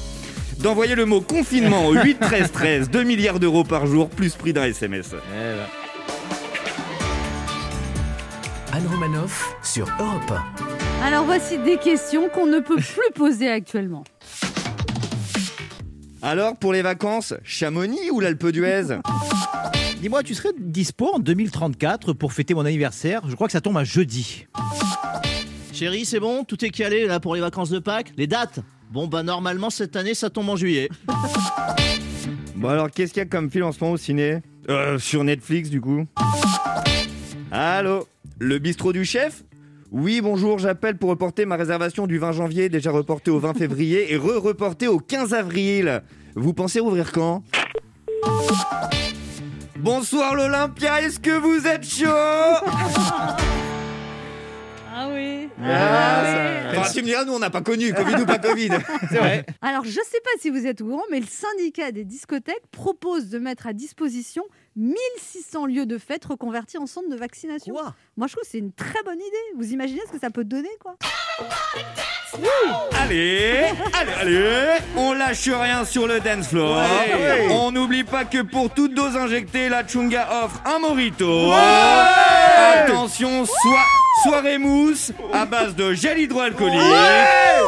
d'envoyer 0.59 0.95
le 0.95 1.05
mot 1.05 1.19
confinement 1.21 1.85
au 1.87 1.93
8 1.93 2.19
13 2.19 2.51
13, 2.51 2.89
2 2.89 3.03
milliards 3.03 3.39
d'euros 3.39 3.65
par 3.65 3.85
jour, 3.87 4.09
plus 4.09 4.35
prix 4.35 4.53
d'un 4.53 4.63
SMS. 4.63 5.13
Anne 8.75 8.87
Romanoff 8.87 9.55
sur 9.63 9.87
Europe 10.01 10.33
Alors 11.01 11.23
voici 11.23 11.57
des 11.59 11.77
questions 11.77 12.27
qu'on 12.27 12.45
ne 12.45 12.59
peut 12.59 12.75
plus 12.75 13.09
poser 13.15 13.49
actuellement. 13.49 14.03
Alors, 16.21 16.57
pour 16.57 16.73
les 16.73 16.81
vacances, 16.81 17.33
Chamonix 17.45 18.11
ou 18.11 18.19
l'Alpe 18.19 18.47
d'Huez 18.47 18.97
Dis-moi, 20.01 20.23
tu 20.23 20.35
serais 20.35 20.49
dispo 20.59 21.09
en 21.13 21.19
2034 21.19 22.11
pour 22.11 22.33
fêter 22.33 22.53
mon 22.53 22.65
anniversaire? 22.65 23.21
Je 23.29 23.35
crois 23.35 23.47
que 23.47 23.53
ça 23.53 23.61
tombe 23.61 23.77
un 23.77 23.85
jeudi. 23.85 24.45
Chérie, 25.71 26.03
c'est 26.03 26.19
bon? 26.19 26.43
Tout 26.43 26.65
est 26.65 26.69
calé 26.69 27.07
là 27.07 27.21
pour 27.21 27.35
les 27.35 27.41
vacances 27.41 27.69
de 27.69 27.79
Pâques? 27.79 28.11
Les 28.17 28.27
dates? 28.27 28.59
Bon 28.91 29.07
bah 29.07 29.23
normalement 29.23 29.69
cette 29.69 29.95
année 29.95 30.13
ça 30.15 30.29
tombe 30.29 30.49
en 30.49 30.57
juillet. 30.57 30.89
Bon 32.57 32.69
alors, 32.69 32.89
qu'est-ce 32.89 33.13
qu'il 33.13 33.21
y 33.21 33.25
a 33.25 33.29
comme 33.29 33.51
film 33.51 33.65
en 33.65 33.71
ce 33.71 33.79
moment 33.81 33.93
au 33.93 33.97
ciné? 33.97 34.41
Euh, 34.69 34.97
Sur 34.97 35.23
Netflix, 35.23 35.69
du 35.69 35.81
coup. 35.81 36.05
Allô? 37.51 38.07
Le 38.39 38.59
bistrot 38.59 38.91
du 38.91 39.05
chef 39.05 39.43
Oui, 39.91 40.19
bonjour, 40.21 40.59
j'appelle 40.59 40.97
pour 40.97 41.09
reporter 41.09 41.45
ma 41.45 41.55
réservation 41.55 42.05
du 42.05 42.17
20 42.17 42.33
janvier, 42.33 42.67
déjà 42.67 42.91
reportée 42.91 43.31
au 43.31 43.39
20 43.39 43.53
février 43.53 44.11
et 44.11 44.17
re-reportée 44.17 44.87
au 44.87 44.99
15 44.99 45.33
avril. 45.33 46.01
Vous 46.35 46.53
pensez 46.53 46.81
rouvrir 46.81 47.13
quand? 47.13 47.43
Bonsoir 49.77 50.35
l'Olympia, 50.35 51.01
est-ce 51.01 51.19
que 51.19 51.31
vous 51.31 51.65
êtes 51.65 51.85
chaud? 51.85 52.05
Ah 54.97 55.09
oui. 55.13 55.49
Enfin, 55.59 56.91
tu 56.93 57.01
me 57.01 57.05
diras, 57.07 57.25
nous 57.25 57.33
on 57.33 57.39
n'a 57.39 57.49
pas 57.49 57.61
connu, 57.61 57.93
Covid 57.93 58.15
ou 58.21 58.25
pas 58.25 58.37
Covid. 58.37 58.69
C'est 59.09 59.17
vrai. 59.17 59.45
Alors, 59.61 59.83
je 59.83 59.89
ne 59.89 60.05
sais 60.05 60.21
pas 60.23 60.29
si 60.39 60.49
vous 60.49 60.65
êtes 60.65 60.79
au 60.81 60.85
courant, 60.85 61.03
mais 61.11 61.19
le 61.19 61.25
syndicat 61.25 61.91
des 61.91 62.05
discothèques 62.05 62.65
propose 62.71 63.29
de 63.29 63.37
mettre 63.39 63.67
à 63.67 63.73
disposition 63.73 64.43
1600 64.77 65.65
lieux 65.67 65.85
de 65.85 65.97
fête 65.97 66.23
reconvertis 66.25 66.77
en 66.77 66.85
centres 66.85 67.09
de 67.09 67.15
vaccination. 67.15 67.73
Quoi? 67.73 67.93
Moi, 68.17 68.27
je 68.27 68.33
trouve 68.33 68.43
que 68.43 68.49
c'est 68.49 68.57
une 68.59 68.71
très 68.73 69.01
bonne 69.03 69.19
idée. 69.19 69.57
Vous 69.57 69.71
imaginez 69.73 70.01
ce 70.07 70.11
que 70.13 70.19
ça 70.19 70.29
peut 70.29 70.43
donner, 70.45 70.69
quoi? 70.81 70.95
Allez, 73.01 73.65
allez, 73.93 74.11
allez, 74.21 74.77
on 74.97 75.13
lâche 75.13 75.47
rien 75.47 75.85
sur 75.85 76.07
le 76.07 76.19
dance 76.19 76.47
floor. 76.49 76.77
Ouais. 76.77 77.47
On 77.51 77.71
n'oublie 77.71 78.03
pas 78.03 78.25
que 78.25 78.41
pour 78.41 78.69
toute 78.73 78.93
dose 78.93 79.15
injectée, 79.15 79.69
la 79.69 79.85
Chunga 79.87 80.43
offre 80.43 80.61
un 80.65 80.79
morito. 80.79 81.51
Attention, 82.73 83.45
soi- 83.45 83.85
soirée 84.23 84.57
mousse 84.57 85.11
à 85.33 85.45
base 85.45 85.75
de 85.75 85.93
gel 85.93 86.19
hydroalcoolique. 86.19 86.79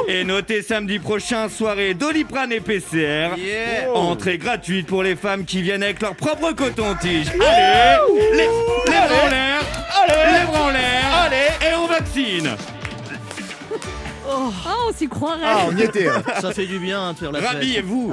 Et 0.08 0.24
notez 0.24 0.62
samedi 0.62 1.00
prochain, 1.00 1.50
soirée 1.50 1.94
doliprane 1.94 2.52
et 2.52 2.60
PCR. 2.60 3.30
Entrée 3.94 4.38
gratuite 4.38 4.88
pour 4.88 5.04
les 5.04 5.16
femmes 5.16 5.46
qui 5.46 5.62
viennent 5.62 5.84
avec 5.84 6.02
leur 6.02 6.16
propre 6.16 6.52
coton-tige. 6.54 7.28
Allez, 7.30 7.98
les, 8.34 8.38
les 8.38 8.48
bras 8.48 9.26
en 9.26 9.30
l'air, 9.30 9.62
les 10.08 10.46
bras 10.46 10.64
en 10.66 10.70
l'air, 10.70 11.62
et 11.62 11.76
on 11.76 11.88
vaccine. 11.88 12.50
Ah, 14.30 14.76
on 14.90 14.94
s'y 14.94 15.08
croirait. 15.08 15.42
Ah, 15.46 15.66
on 15.68 15.76
y 15.78 15.82
était. 15.84 16.08
hein. 16.08 16.22
Ça 16.42 16.52
fait 16.52 16.66
du 16.66 16.80
bien 16.80 17.14
de 17.14 17.18
faire 17.18 17.32
la 17.32 17.40
fête. 17.42 17.50
Rhabillez-vous. 17.50 18.12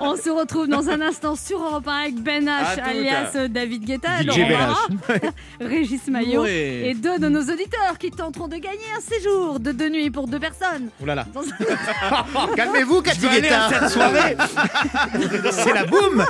On 0.00 0.16
se 0.16 0.30
retrouve 0.30 0.66
dans 0.68 0.88
un 0.88 1.00
instant 1.00 1.36
sur 1.36 1.62
Europe 1.62 1.86
1 1.88 1.92
avec 1.92 2.14
Ben 2.16 2.48
À 2.48 2.74
H, 2.74 2.82
alias 2.82 3.30
euh, 3.36 3.48
David 3.48 3.84
Guetta, 3.84 4.22
DJ 4.22 4.26
Laurent 4.26 4.38
Ben 4.48 4.58
Barra, 4.58 5.30
Régis 5.60 6.06
Maillot 6.08 6.42
Ouais. 6.42 6.82
et 6.90 6.94
deux 6.94 7.18
de 7.18 7.28
nos 7.28 7.40
auditeurs 7.42 7.96
qui 7.98 8.10
tenteront 8.10 8.48
de 8.48 8.56
gagner 8.56 8.78
un 8.96 9.00
séjour 9.00 9.60
de 9.60 9.72
deux 9.72 9.88
nuits 9.88 10.10
pour 10.10 10.26
deux 10.26 10.38
personnes. 10.40 10.88
Oh 11.02 11.06
là 11.06 11.14
là. 11.14 11.26
Dans 11.32 11.40
un- 11.42 12.54
Calmez-vous, 12.56 12.98
aller 12.98 13.48
à 13.48 13.68
Cathy 13.68 13.74
cette 13.80 13.88
soirée. 13.90 14.36
C'est 15.52 15.72
la 15.72 15.84
boum 15.84 16.24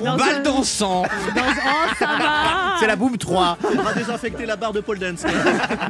On 0.00 0.04
Dans 0.04 0.16
balle 0.16 0.42
dansant. 0.42 1.02
dans- 1.02 1.08
Oh, 1.64 1.94
ça 1.98 2.06
va 2.06 2.76
C'est 2.80 2.86
la 2.86 2.96
boum 2.96 3.16
3. 3.16 3.58
On 3.78 3.82
va 3.82 3.92
désinfecter 3.94 4.46
la 4.46 4.56
barre 4.56 4.72
de 4.72 4.80
pole 4.80 4.98
dance. 4.98 5.22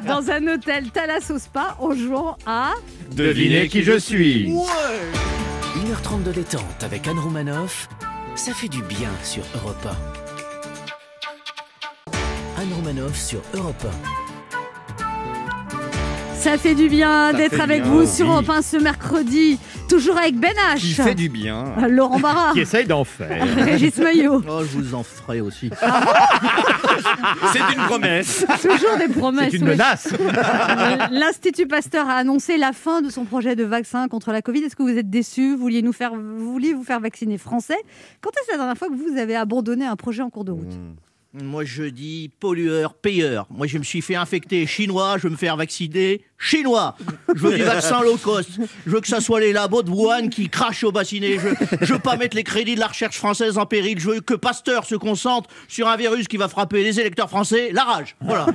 Dans 0.07 0.31
un 0.31 0.47
hôtel 0.49 0.90
Thalasso 0.90 1.38
Spa 1.38 1.76
en 1.81 1.95
jouant 2.02 2.37
à... 2.47 2.73
Devinez 3.12 3.68
qui 3.68 3.82
je 3.82 3.99
suis. 3.99 4.49
1h30 4.49 6.23
de 6.25 6.32
détente 6.32 6.82
avec 6.82 7.06
Anne 7.09 7.18
Romanoff, 7.18 7.88
ça 8.35 8.52
fait 8.52 8.68
du 8.68 8.82
bien 8.82 9.11
sur 9.23 9.42
Europe 9.54 9.87
1. 12.59 12.62
Anne 12.62 12.73
Romanoff 12.75 13.18
sur 13.18 13.40
Europe 13.54 13.87
Ça 16.42 16.58
fait 16.58 16.75
du 16.75 16.88
bien 16.88 17.32
d'être 17.32 17.61
avec 17.61 17.82
bien, 17.84 17.92
vous 17.92 18.00
oui. 18.00 18.06
sur 18.08 18.26
Europe 18.28 18.50
1 18.50 18.62
ce 18.62 18.76
mercredi, 18.76 19.61
toujours 19.88 20.18
avec 20.18 20.34
Ben 20.34 20.52
H, 20.75 20.78
Qui 20.78 20.92
fait 20.94 21.14
du 21.14 21.28
bien. 21.28 21.72
Laurent 21.88 22.18
Barra, 22.18 22.52
Qui 22.52 22.61
essaye 22.61 22.84
d'en 22.84 23.04
faire. 23.04 23.46
Régis 23.56 23.96
Maillot. 23.99 24.42
Oh 24.49 24.62
je 24.64 24.76
vous 24.78 24.94
en 24.96 25.04
ferai 25.04 25.40
aussi. 25.40 25.70
C'est 27.52 27.72
une 27.75 27.84
promesse. 27.87 28.44
Toujours 28.61 28.96
des 28.99 29.06
promesses. 29.06 29.52
C'est 29.52 29.58
une 29.58 29.64
oui. 29.64 29.70
menace. 29.70 30.08
L'Institut 31.12 31.68
Pasteur 31.68 32.08
a 32.08 32.14
annoncé 32.14 32.56
la 32.56 32.72
fin 32.72 33.02
de 33.02 33.08
son 33.08 33.25
projet 33.25 33.54
de 33.54 33.62
vaccin 33.62 34.08
contre 34.08 34.32
la 34.32 34.42
Covid. 34.42 34.64
Est-ce 34.64 34.75
que 34.75 34.82
vous 34.82 34.99
êtes 34.99 35.11
déçus? 35.11 35.52
Vous 35.54 35.58
vouliez, 35.62 35.82
nous 35.82 35.92
faire, 35.92 36.12
vous 36.14 36.52
vouliez 36.52 36.75
vous 36.75 36.82
faire 36.84 36.99
vacciner 36.99 37.38
français? 37.38 37.78
Quand 38.20 38.30
est-ce 38.30 38.50
la 38.50 38.56
dernière 38.56 38.76
fois 38.76 38.88
que 38.88 38.94
vous 38.94 39.16
avez 39.16 39.37
abandonné 39.37 39.84
un 39.87 39.96
projet 39.96 40.22
en 40.22 40.30
cours 40.30 40.44
de 40.44 40.50
route? 40.50 40.75
Moi 41.34 41.64
je 41.64 41.84
dis 41.84 42.30
pollueur, 42.40 42.92
payeur. 42.92 43.46
Moi 43.49 43.66
je 43.66 43.78
me 43.78 43.82
suis 43.84 44.02
fait 44.02 44.16
infecter 44.16 44.66
chinois, 44.66 45.16
je 45.16 45.22
vais 45.22 45.30
me 45.30 45.37
faire 45.38 45.56
vacciner 45.56 46.20
chinois. 46.42 46.96
Je 47.34 47.40
veux 47.40 47.54
du 47.56 47.62
vaccin 47.62 48.02
low 48.02 48.16
cost. 48.16 48.50
Je 48.84 48.90
veux 48.90 49.00
que 49.00 49.06
ça 49.08 49.20
soit 49.20 49.40
les 49.40 49.52
labos 49.52 49.82
de 49.82 49.90
Wuhan 49.90 50.28
qui 50.28 50.49
crachent 50.49 50.84
au 50.84 50.92
bassinet. 50.92 51.38
Je, 51.38 51.49
je 51.87 51.92
veux 51.94 51.99
pas 52.00 52.16
mettre 52.16 52.37
les 52.37 52.42
crédits 52.42 52.75
de 52.75 52.80
la 52.80 52.88
recherche 52.88 53.16
française 53.16 53.58
en 53.58 53.66
péril. 53.66 53.99
Je 53.99 54.11
veux 54.11 54.20
que 54.20 54.34
Pasteur 54.34 54.84
se 54.84 54.96
concentre 54.96 55.49
sur 55.68 55.88
un 55.88 55.96
virus 55.96 56.26
qui 56.28 56.37
va 56.37 56.49
frapper 56.49 56.82
les 56.82 56.99
électeurs 57.00 57.30
français. 57.30 57.70
La 57.72 57.84
rage. 57.84 58.16
Voilà. 58.20 58.46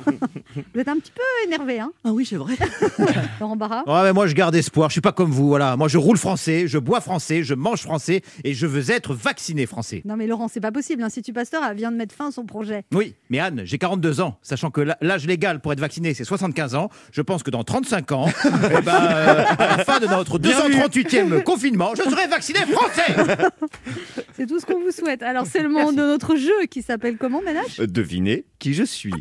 Vous 0.55 0.79
êtes 0.79 0.87
un 0.87 0.97
petit 0.97 1.11
peu 1.11 1.21
énervé, 1.45 1.79
hein 1.79 1.91
Ah 2.03 2.11
oui, 2.11 2.25
c'est 2.25 2.35
vrai. 2.35 2.55
Laurent 3.39 3.55
Barra 3.55 3.83
Ouais, 3.87 4.03
mais 4.03 4.13
moi 4.13 4.27
je 4.27 4.33
garde 4.33 4.55
espoir, 4.55 4.89
je 4.89 4.93
suis 4.93 5.01
pas 5.01 5.11
comme 5.11 5.31
vous, 5.31 5.47
voilà. 5.47 5.77
Moi 5.77 5.87
je 5.87 5.97
roule 5.97 6.17
français, 6.17 6.67
je 6.67 6.77
bois 6.77 6.99
français, 7.01 7.43
je 7.43 7.53
mange 7.53 7.81
français 7.81 8.21
et 8.43 8.53
je 8.53 8.67
veux 8.67 8.91
être 8.91 9.13
vacciné 9.13 9.65
français. 9.65 10.01
Non 10.05 10.15
mais 10.17 10.27
Laurent, 10.27 10.47
c'est 10.47 10.59
pas 10.59 10.71
possible. 10.71 11.01
L'Institut 11.01 11.33
Pasteur 11.33 11.61
elle 11.69 11.77
vient 11.77 11.91
de 11.91 11.97
mettre 11.97 12.13
fin 12.13 12.27
à 12.27 12.31
son 12.31 12.45
projet. 12.45 12.83
Oui, 12.93 13.13
mais 13.29 13.39
Anne, 13.39 13.61
j'ai 13.63 13.77
42 13.77 14.21
ans, 14.21 14.37
sachant 14.41 14.71
que 14.71 14.81
l'âge 15.01 15.25
légal 15.25 15.61
pour 15.61 15.73
être 15.73 15.79
vacciné 15.79 16.13
c'est 16.13 16.23
75 16.25 16.75
ans. 16.75 16.89
Je 17.11 17.21
pense 17.21 17.43
que 17.43 17.51
dans 17.51 17.63
35 17.81 18.11
ans, 18.13 18.25
eh 18.45 18.81
ben, 18.81 18.91
euh, 18.91 19.43
à 19.59 19.77
la 19.77 19.85
fin 19.85 19.99
de 19.99 20.07
notre 20.07 20.39
238e 20.39 21.43
confinement, 21.43 21.93
je 21.95 22.01
serai 22.01 22.25
vacciné 22.25 22.59
français. 22.61 23.15
C'est 24.35 24.47
tout 24.47 24.59
ce 24.59 24.65
qu'on 24.65 24.79
vous 24.79 24.91
souhaite. 24.91 25.21
Alors 25.21 25.45
c'est 25.45 25.61
le 25.61 25.69
moment 25.69 25.91
de 25.91 26.01
notre 26.01 26.37
jeu 26.37 26.65
qui 26.71 26.81
s'appelle 26.81 27.17
comment, 27.17 27.41
Ménage? 27.41 27.79
Euh, 27.79 27.85
Devinez 27.85 28.45
qui 28.57 28.73
je 28.73 28.83
suis. 28.83 29.13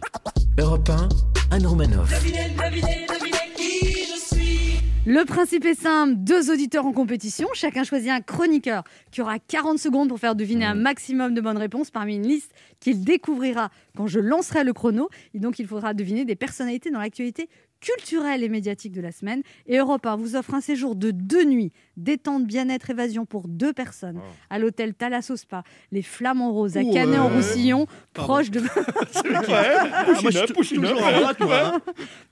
Europe 0.59 0.89
1, 0.89 1.55
Anne 1.55 1.67
Romanoff. 1.67 2.11
Le 5.09 5.25
principe 5.25 5.65
est 5.65 5.81
simple, 5.81 6.15
deux 6.17 6.51
auditeurs 6.51 6.85
en 6.85 6.93
compétition, 6.93 7.47
chacun 7.53 7.85
choisit 7.85 8.11
un 8.11 8.21
chroniqueur 8.21 8.83
qui 9.13 9.23
aura 9.23 9.39
40 9.39 9.79
secondes 9.79 10.09
pour 10.09 10.19
faire 10.19 10.35
deviner 10.35 10.65
un 10.65 10.75
maximum 10.75 11.33
de 11.33 11.41
bonnes 11.41 11.59
réponses 11.59 11.93
parmi 11.93 12.17
une 12.17 12.27
liste 12.27 12.51
qu'il 12.81 13.05
découvrira 13.05 13.71
quand 13.97 14.09
je 14.09 14.19
lancerai 14.19 14.65
le 14.65 14.73
chrono. 14.73 15.09
Et 15.33 15.39
donc 15.39 15.61
il 15.61 15.67
faudra 15.69 15.95
deviner 15.95 16.25
des 16.25 16.35
personnalités 16.35 16.91
dans 16.91 16.99
l'actualité 16.99 17.49
culturelle 17.81 18.43
et 18.43 18.49
médiatique 18.49 18.93
de 18.93 19.01
la 19.01 19.13
semaine. 19.13 19.43
Et 19.67 19.79
Europe 19.79 20.07
1 20.07 20.17
vous 20.17 20.37
offre 20.37 20.55
un 20.55 20.61
séjour 20.61 20.97
de 20.97 21.11
deux 21.11 21.45
nuits, 21.45 21.73
détente, 21.97 22.47
bien-être, 22.47 22.91
évasion 22.91 23.27
pour 23.27 23.49
deux 23.49 23.73
personnes 23.73 24.21
à 24.51 24.59
l'hôtel 24.59 24.95
Thalasso 24.95 25.37
Spa, 25.37 25.63
les 25.93 26.03
Flamands 26.03 26.53
Roses 26.53 26.77
à 26.77 26.85
Canet-en-Roussillon, 26.85 27.87
proche 28.13 28.51
de... 28.51 28.61
Ah. 31.49 31.79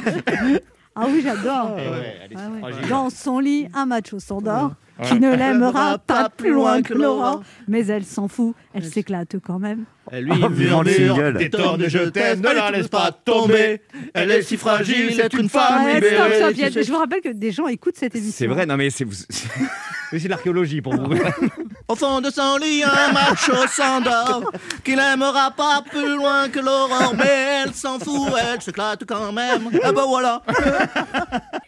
Ah 0.97 1.05
oui, 1.09 1.21
j'adore. 1.23 1.77
Eh 1.79 1.89
ouais, 1.89 2.19
Ah 2.37 2.67
ouais. 2.67 2.89
Dans 2.89 3.11
son 3.11 3.39
lit, 3.39 3.69
un 3.75 3.87
macho 3.87 4.19
s'endort. 4.19 4.73
Qui 5.05 5.21
ne 5.21 5.35
l'aimera 5.35 5.99
pas 5.99 6.29
plus 6.29 6.53
loin 6.53 6.83
que 6.83 6.95
l'aurore. 6.95 7.43
Mais 7.69 7.87
elle 7.87 8.05
s'en 8.05 8.29
fout, 8.29 8.55
elle 8.75 8.85
s'éclate 8.85 9.37
quand 9.39 9.59
même. 9.59 9.85
Elle 10.13 10.25
lui 10.25 10.33
Oh, 10.45 10.49
murmure 10.49 11.33
des 11.35 11.51
torts 11.51 11.79
de 11.79 11.89
je 11.89 11.99
t'aime, 12.09 12.41
ne 12.41 12.49
la 12.53 12.71
laisse 12.73 12.89
pas 12.89 13.13
tomber. 13.13 13.81
Elle 14.13 14.31
est 14.33 14.43
si 14.43 14.57
fragile, 14.57 15.13
c'est 15.15 15.33
une 15.35 15.49
femme 15.49 15.83
stop, 15.83 15.95
libérée. 15.95 16.37
stop, 16.37 16.65
a- 16.65 16.71
se- 16.73 16.83
Je 16.83 16.91
vous 16.93 16.99
rappelle 16.99 17.21
que 17.21 17.29
des 17.29 17.53
gens 17.53 17.69
écoutent 17.69 17.97
cette 17.97 18.15
émission. 18.17 18.35
C'est 18.37 18.47
vrai, 18.49 18.67
non 18.67 18.77
mais 18.77 18.91
c'est. 18.91 19.07
Mais 20.13 20.19
c'est 20.19 20.25
de 20.25 20.31
l'archéologie 20.31 20.83
pour 20.83 20.93
vous. 20.97 21.15
Au 21.87 21.95
fond 21.95 22.21
de 22.21 22.31
son 22.31 22.57
lit, 22.57 22.83
un 22.83 23.13
macho 23.13 23.55
s'endort, 23.69 24.51
qui 24.83 24.97
n'aimera 24.97 25.53
pas 25.53 25.85
plus 25.89 26.17
loin 26.17 26.49
que 26.49 26.59
l'aurore, 26.59 27.15
mais 27.17 27.63
elle 27.65 27.73
s'en 27.73 28.01
fout, 28.01 28.29
elle 28.53 28.61
s'éclate 28.61 29.05
quand 29.07 29.31
même. 29.31 29.71
Ah 29.85 29.93
bah 29.93 30.03
voilà. 30.09 30.43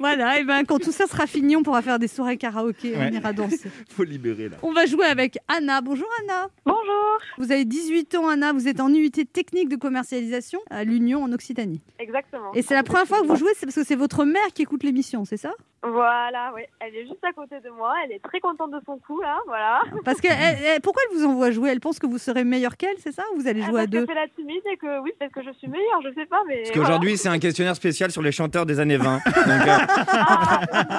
Voilà, 0.00 0.40
et 0.40 0.44
ben 0.44 0.64
quand 0.64 0.80
tout 0.80 0.90
ça 0.90 1.06
sera 1.06 1.28
fini, 1.28 1.54
on 1.54 1.62
pourra 1.62 1.82
faire 1.82 2.00
des 2.00 2.08
soirées 2.08 2.36
karaoké, 2.36 2.94
on 2.96 2.98
Ouais. 2.98 3.12
ira 3.12 3.32
danser. 3.32 3.60
Faut 3.96 4.02
libérer 4.02 4.48
là. 4.48 4.56
On 4.62 4.72
va 4.72 4.86
jouer 4.86 5.06
avec 5.06 5.38
Anna. 5.46 5.80
Bonjour 5.80 6.08
Anna. 6.22 6.48
Bonjour, 6.66 7.18
Vous 7.38 7.52
avez 7.52 7.64
18 7.64 8.16
ans 8.16 8.26
Anna, 8.32 8.52
vous 8.52 8.68
êtes 8.68 8.80
en 8.80 8.88
UT 8.92 9.10
technique 9.32 9.68
de 9.68 9.76
commercialisation 9.76 10.58
à 10.70 10.84
l'Union 10.84 11.22
en 11.22 11.32
Occitanie. 11.32 11.80
exactement. 11.98 12.52
Et 12.54 12.62
c'est 12.62 12.74
la 12.74 12.82
première 12.82 13.06
fois 13.06 13.20
que 13.22 13.26
vous 13.26 13.36
jouez, 13.36 13.52
c'est 13.56 13.66
parce 13.66 13.76
que 13.76 13.84
c'est 13.84 13.94
votre 13.96 14.24
mère 14.24 14.46
qui 14.54 14.62
écoute 14.62 14.82
l'émission, 14.82 15.24
c'est 15.24 15.36
ça? 15.36 15.52
Voilà, 15.84 16.52
oui. 16.54 16.62
Elle 16.78 16.94
est 16.94 17.02
juste 17.06 17.24
à 17.24 17.32
côté 17.32 17.56
de 17.60 17.68
moi. 17.70 17.92
Elle 18.04 18.12
est 18.12 18.20
très 18.22 18.38
contente 18.38 18.70
de 18.70 18.78
son 18.86 18.98
coup, 18.98 19.20
là. 19.20 19.38
Voilà. 19.48 19.80
Parce 20.04 20.20
que 20.20 20.28
elle- 20.28 20.58
elle- 20.64 20.80
pourquoi 20.80 21.02
elle 21.10 21.18
vous 21.18 21.24
envoie 21.24 21.50
jouer? 21.50 21.70
Elle 21.70 21.80
pense 21.80 21.98
que 21.98 22.06
vous 22.06 22.18
serez 22.18 22.44
meilleur 22.44 22.76
qu'elle, 22.76 22.94
c'est 22.98 23.10
ça? 23.10 23.24
Ou 23.34 23.40
vous 23.40 23.48
allez 23.48 23.60
Elle 23.60 23.66
jouer 23.66 23.80
à 23.80 23.82
parce 23.84 23.90
deux? 23.90 24.06
qu'elle 24.06 24.14
fait 24.14 24.20
la 24.20 24.28
timide 24.28 24.62
et 24.72 24.76
que, 24.76 25.00
oui, 25.00 25.10
peut-être 25.18 25.32
que 25.32 25.42
je 25.42 25.50
suis 25.58 25.66
meilleure, 25.66 26.00
je 26.04 26.14
sais 26.14 26.26
pas, 26.26 26.40
mais. 26.46 26.62
Parce 26.62 26.70
qu'aujourd'hui, 26.70 27.16
c'est 27.16 27.28
un 27.28 27.40
questionnaire 27.40 27.74
spécial 27.74 28.12
sur 28.12 28.22
les 28.22 28.30
chanteurs 28.30 28.64
des 28.64 28.78
années 28.78 28.96
20. 28.96 29.14
Donc, 29.24 29.34
euh. 29.36 29.78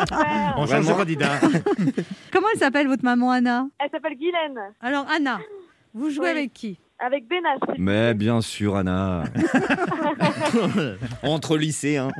Super. 0.02 0.54
On 0.58 0.66
change 0.68 0.88
de 0.88 0.94
candidat. 0.94 1.32
Comment 2.34 2.48
elle 2.54 2.60
s'appelle 2.60 2.88
votre 2.90 3.06
maman 3.06 3.32
Anna? 3.32 3.68
Elle 3.80 3.90
s'appelle 3.90 4.16
Guylaine, 4.16 4.60
Alors 4.82 5.06
Anna, 5.10 5.40
vous 5.94 6.10
jouez 6.10 6.26
Oui. 6.26 6.32
avec 6.32 6.54
qui? 6.54 6.78
Avec 7.00 7.28
Benache. 7.28 7.78
mais 7.78 8.14
bien 8.14 8.42
sûr, 8.42 8.76
Anna. 8.78 9.24
Entre 11.24 11.58
lycéens. 11.58 12.12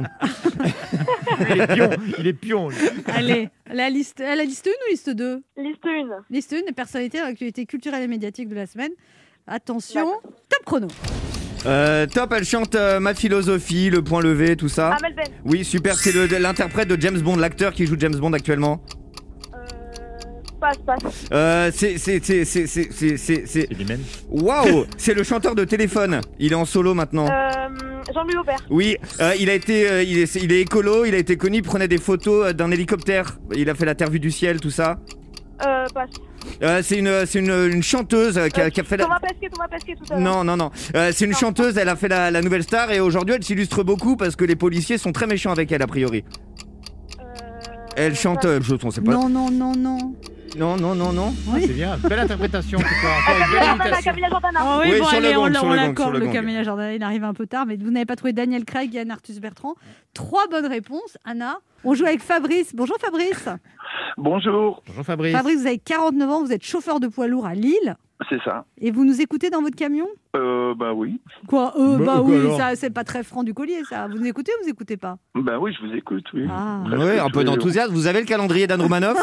Il 1.50 1.62
est 1.62 1.68
pion. 1.74 1.90
Il 2.20 2.28
est 2.28 2.34
pion. 2.34 2.70
lui. 2.70 2.78
Allez, 3.08 3.50
la 3.72 3.90
liste, 3.90 4.22
euh, 4.22 4.36
la 4.36 4.44
liste 4.44 4.68
1 4.68 4.70
ou 4.70 4.92
liste 4.92 5.10
2 5.10 5.42
Liste 5.58 5.86
1. 5.86 5.90
Liste 6.30 6.54
1, 6.54 6.66
les 6.68 6.74
personnalités 6.74 7.20
dans 7.20 7.26
l'actualité 7.26 7.66
culturelle 7.66 8.04
et 8.04 8.08
médiatique 8.08 8.50
de 8.50 8.56
la 8.56 8.66
semaine. 8.66 8.92
Attention, 9.48 10.08
top 10.24 10.66
chrono. 10.66 10.88
Euh, 11.66 12.06
top, 12.08 12.34
elle 12.36 12.44
chante 12.44 12.76
euh, 12.76 13.00
Ma 13.00 13.14
philosophie, 13.14 13.90
Le 13.90 14.04
point 14.04 14.22
levé, 14.22 14.56
tout 14.58 14.68
ça. 14.70 14.94
Amel 14.96 15.16
Ben. 15.16 15.26
Oui, 15.46 15.64
super, 15.64 15.96
c'est 15.96 16.12
l'interprète 16.40 16.90
de 16.90 17.00
James 17.00 17.20
Bond, 17.20 17.38
l'acteur 17.38 17.74
qui 17.74 17.86
joue 17.86 17.96
James 17.98 18.16
Bond 18.16 18.34
actuellement. 18.34 18.84
Euh, 20.80 20.84
passe. 20.86 21.26
Euh, 21.32 21.72
c'est. 21.74 21.98
C'est. 21.98 22.24
C'est. 22.24 22.46
C'est. 22.46 22.68
C'est. 22.68 22.88
C'est. 22.92 23.18
c'est- 23.18 23.18
c'est- 23.18 23.44
C'est 23.48 23.74
du 23.74 23.86
même. 23.86 24.02
Waouh 24.30 24.86
C'est 24.98 25.14
le 25.14 25.24
chanteur 25.24 25.56
de 25.56 25.64
téléphone. 25.66 26.22
Il 26.40 26.52
est 26.52 26.56
en 26.56 26.66
solo 26.66 26.94
maintenant. 26.94 27.28
Euh, 27.28 27.50
Jean-Louis 28.14 28.38
Aubert. 28.38 28.60
Oui, 28.70 28.98
euh, 29.22 29.34
il 29.40 29.50
a 29.50 29.54
été, 29.54 29.90
euh, 29.90 30.04
il, 30.04 30.18
est, 30.20 30.36
il 30.36 30.52
est 30.52 30.62
écolo, 30.62 31.06
il 31.06 31.16
a 31.16 31.18
été 31.18 31.38
connu, 31.38 31.58
il 31.58 31.64
prenait 31.64 31.88
des 31.88 31.98
photos 31.98 32.54
d'un 32.54 32.72
hélicoptère. 32.72 33.38
Il 33.56 33.70
a 33.70 33.76
fait 33.76 33.86
la 33.86 33.96
Terre 33.96 34.10
vue 34.10 34.20
du 34.20 34.32
ciel, 34.32 34.60
tout 34.60 34.70
ça. 34.72 35.00
Euh, 35.66 35.86
passe. 35.94 36.10
Euh, 36.62 36.82
c'est 36.84 36.98
une, 36.98 37.26
c'est 37.26 37.40
une, 37.40 37.52
une 37.72 37.84
chanteuse 37.84 38.38
qui, 38.54 38.60
a, 38.60 38.70
qui 38.70 38.82
a 38.82 38.84
fait 38.84 38.98
la. 38.98 39.06
Thomas 39.06 39.20
Pesquet, 39.20 39.50
Thomas 39.50 39.68
Pesquet 39.70 39.96
tout 39.96 40.12
à 40.14 40.20
l'heure. 40.20 40.22
Non, 40.24 40.44
non, 40.44 40.58
non. 40.58 40.72
Euh, 40.96 41.12
c'est 41.14 41.24
une 41.26 41.32
Non. 41.32 41.38
chanteuse, 41.38 41.78
elle 41.78 41.88
a 41.90 41.96
fait 41.96 42.10
la, 42.10 42.32
la 42.32 42.42
nouvelle 42.42 42.64
star 42.64 42.92
et 42.92 43.00
aujourd'hui 43.00 43.36
elle 43.36 43.44
s'illustre 43.44 43.84
beaucoup 43.84 44.18
parce 44.18 44.36
que 44.36 44.44
les 44.44 44.56
policiers 44.58 44.98
sont 44.98 45.14
très 45.14 45.26
méchants 45.28 45.52
avec 45.52 45.72
elle 45.72 45.82
a 45.82 45.88
priori. 45.88 46.26
Euh, 47.20 47.24
Elle 47.96 48.16
chante, 48.16 48.44
euh, 48.46 48.60
je 48.62 48.74
ne 48.74 48.92
sais 48.92 49.02
pas. 49.02 49.12
Non, 49.14 49.30
non, 49.30 49.50
non, 49.52 49.74
non. 49.76 50.16
Non, 50.58 50.78
non, 50.78 50.94
non, 50.94 51.12
non. 51.12 51.34
Ah, 51.52 51.56
c'est 51.60 51.74
bien. 51.74 51.98
Belle 51.98 52.20
interprétation. 52.20 52.78
Ah, 52.80 54.02
Camilla 54.04 54.30
Jordana, 54.30 54.60
Jordana. 54.60 54.60
Ah 54.62 54.80
oui, 54.84 54.92
Oui, 54.92 55.00
bon, 55.00 55.06
sur 55.06 55.20
le 55.20 55.26
allez, 55.26 55.36
gong, 55.36 55.50
on, 55.50 55.54
sur 55.54 55.64
on 55.64 55.70
le 55.70 55.76
gong, 55.76 55.78
sur 55.80 55.88
l'accorde, 55.88 56.14
le 56.14 56.20
le 56.20 56.26
gong. 56.28 56.34
Camilla 56.34 56.64
Jordan, 56.64 56.94
il 56.96 57.04
arrive 57.04 57.24
un 57.24 57.34
peu 57.34 57.48
tard, 57.48 57.66
mais 57.66 57.76
vous 57.78 57.90
n'avez 57.90 58.06
pas 58.06 58.16
trouvé 58.16 58.34
Daniel 58.34 58.64
Craig, 58.64 58.94
Yann 58.94 59.10
Arthus 59.10 59.40
Bertrand. 59.40 59.74
Trois 60.14 60.48
bonnes 60.52 60.68
réponses. 60.68 61.18
Anna, 61.26 61.58
on 61.84 61.96
joue 61.96 62.06
avec 62.06 62.22
Fabrice. 62.22 62.76
Bonjour 62.76 62.98
Fabrice. 63.00 63.50
Bonjour. 64.18 64.84
Bonjour 64.86 65.04
Fabrice. 65.04 65.36
Fabrice, 65.36 65.60
vous 65.62 65.68
avez 65.68 65.80
49 65.80 66.30
ans, 66.30 66.44
vous 66.44 66.52
êtes 66.54 66.64
chauffeur 66.64 67.00
de 67.00 67.08
poids 67.08 67.28
lourd 67.28 67.48
à 67.48 67.56
Lille. 67.56 67.96
C'est 68.30 68.42
ça. 68.44 68.66
Et 68.80 68.92
vous 68.92 69.06
nous 69.06 69.22
écoutez 69.22 69.50
dans 69.50 69.62
votre 69.62 69.76
camion? 69.76 70.08
Euh, 70.36 70.74
bah 70.76 70.94
oui. 70.94 71.22
Quoi 71.48 71.74
euh, 71.80 71.98
Bah, 72.00 72.06
Bah, 72.16 72.22
oui, 72.24 72.36
alors 72.36 72.58
ça 72.58 72.76
c'est 72.76 72.90
pas 72.90 73.04
très 73.04 73.24
franc 73.24 73.44
du 73.44 73.54
collier 73.54 73.82
ça. 73.88 74.08
Vous 74.08 74.18
nous 74.18 74.26
écoutez 74.26 74.52
ou 74.60 74.64
vous 74.64 74.70
écoutez 74.70 74.98
pas? 74.98 75.18
Bah 75.36 75.60
oui, 75.60 75.72
je 75.80 75.86
vous 75.88 75.94
écoute, 75.94 76.26
oui. 76.34 76.48
Ah, 76.50 76.80
Ouais, 76.92 77.20
un 77.20 77.30
peu 77.30 77.44
d'enthousiasme. 77.44 77.94
Vous 77.94 78.08
avez 78.08 78.20
le 78.22 78.26
calendrier 78.26 78.66
d'Anne 78.66 78.82
Romanoff? 78.82 79.18